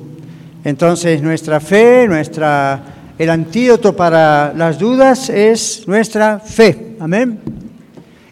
Entonces 0.62 1.20
nuestra 1.20 1.58
fe, 1.58 2.06
nuestra, 2.06 2.80
el 3.18 3.28
antídoto 3.28 3.96
para 3.96 4.54
las 4.54 4.78
dudas 4.78 5.30
es 5.30 5.82
nuestra 5.88 6.38
fe. 6.38 6.94
Amén. 7.00 7.65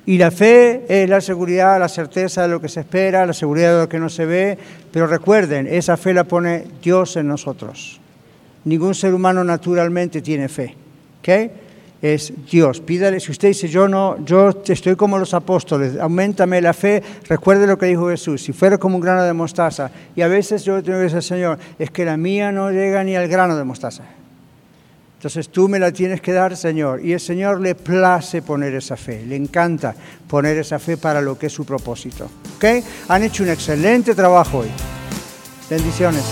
Y 0.06 0.18
la 0.18 0.30
fe 0.30 0.84
es 0.88 1.08
la 1.08 1.20
seguridad, 1.20 1.78
la 1.78 1.88
certeza 1.88 2.42
de 2.42 2.48
lo 2.48 2.60
que 2.60 2.68
se 2.68 2.80
espera, 2.80 3.24
la 3.24 3.32
seguridad 3.32 3.74
de 3.74 3.80
lo 3.82 3.88
que 3.88 3.98
no 3.98 4.08
se 4.08 4.26
ve. 4.26 4.58
Pero 4.92 5.06
recuerden, 5.06 5.66
esa 5.66 5.96
fe 5.96 6.12
la 6.12 6.24
pone 6.24 6.64
Dios 6.82 7.16
en 7.16 7.28
nosotros. 7.28 8.00
Ningún 8.64 8.94
ser 8.94 9.14
humano 9.14 9.42
naturalmente 9.44 10.20
tiene 10.20 10.48
fe. 10.48 10.74
¿okay? 11.20 11.50
es 12.04 12.34
Dios. 12.50 12.82
Pídale, 12.82 13.18
si 13.18 13.30
usted 13.30 13.48
dice, 13.48 13.66
yo 13.66 13.88
no, 13.88 14.22
yo 14.26 14.50
estoy 14.66 14.94
como 14.94 15.18
los 15.18 15.32
apóstoles, 15.32 15.98
aumentame 15.98 16.60
la 16.60 16.74
fe, 16.74 17.02
recuerde 17.26 17.66
lo 17.66 17.78
que 17.78 17.86
dijo 17.86 18.10
Jesús, 18.10 18.42
si 18.42 18.52
fuera 18.52 18.76
como 18.76 18.96
un 18.96 19.00
grano 19.00 19.22
de 19.22 19.32
mostaza. 19.32 19.90
Y 20.14 20.20
a 20.20 20.28
veces 20.28 20.64
yo 20.64 20.82
tengo 20.82 20.98
que 20.98 21.04
decir, 21.04 21.22
Señor, 21.22 21.58
es 21.78 21.90
que 21.90 22.04
la 22.04 22.18
mía 22.18 22.52
no 22.52 22.70
llega 22.70 23.02
ni 23.04 23.16
al 23.16 23.26
grano 23.26 23.56
de 23.56 23.64
mostaza. 23.64 24.04
Entonces 25.24 25.48
tú 25.48 25.70
me 25.70 25.78
la 25.78 25.90
tienes 25.90 26.20
que 26.20 26.34
dar, 26.34 26.54
Señor. 26.54 27.02
Y 27.02 27.14
el 27.14 27.18
Señor 27.18 27.58
le 27.58 27.74
place 27.74 28.42
poner 28.42 28.74
esa 28.74 28.94
fe, 28.94 29.24
le 29.24 29.36
encanta 29.36 29.94
poner 30.28 30.58
esa 30.58 30.78
fe 30.78 30.98
para 30.98 31.22
lo 31.22 31.38
que 31.38 31.46
es 31.46 31.52
su 31.54 31.64
propósito. 31.64 32.28
¿Ok? 32.56 32.84
Han 33.08 33.22
hecho 33.22 33.42
un 33.42 33.48
excelente 33.48 34.14
trabajo 34.14 34.58
hoy. 34.58 34.68
Bendiciones. 35.70 36.22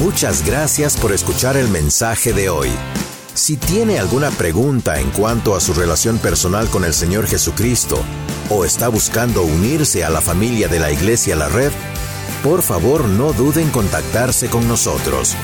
Muchas 0.00 0.42
gracias 0.46 0.96
por 0.96 1.12
escuchar 1.12 1.58
el 1.58 1.68
mensaje 1.68 2.32
de 2.32 2.48
hoy. 2.48 2.70
Si 3.34 3.58
tiene 3.58 3.98
alguna 3.98 4.30
pregunta 4.30 4.98
en 4.98 5.10
cuanto 5.10 5.54
a 5.54 5.60
su 5.60 5.74
relación 5.74 6.16
personal 6.16 6.70
con 6.70 6.82
el 6.82 6.94
Señor 6.94 7.26
Jesucristo 7.26 8.02
o 8.48 8.64
está 8.64 8.88
buscando 8.88 9.42
unirse 9.42 10.02
a 10.02 10.08
la 10.08 10.22
familia 10.22 10.68
de 10.68 10.80
la 10.80 10.90
Iglesia 10.90 11.36
La 11.36 11.50
Red, 11.50 11.72
por 12.42 12.62
favor 12.62 13.04
no 13.04 13.34
duden 13.34 13.64
en 13.64 13.70
contactarse 13.70 14.48
con 14.48 14.66
nosotros. 14.66 15.36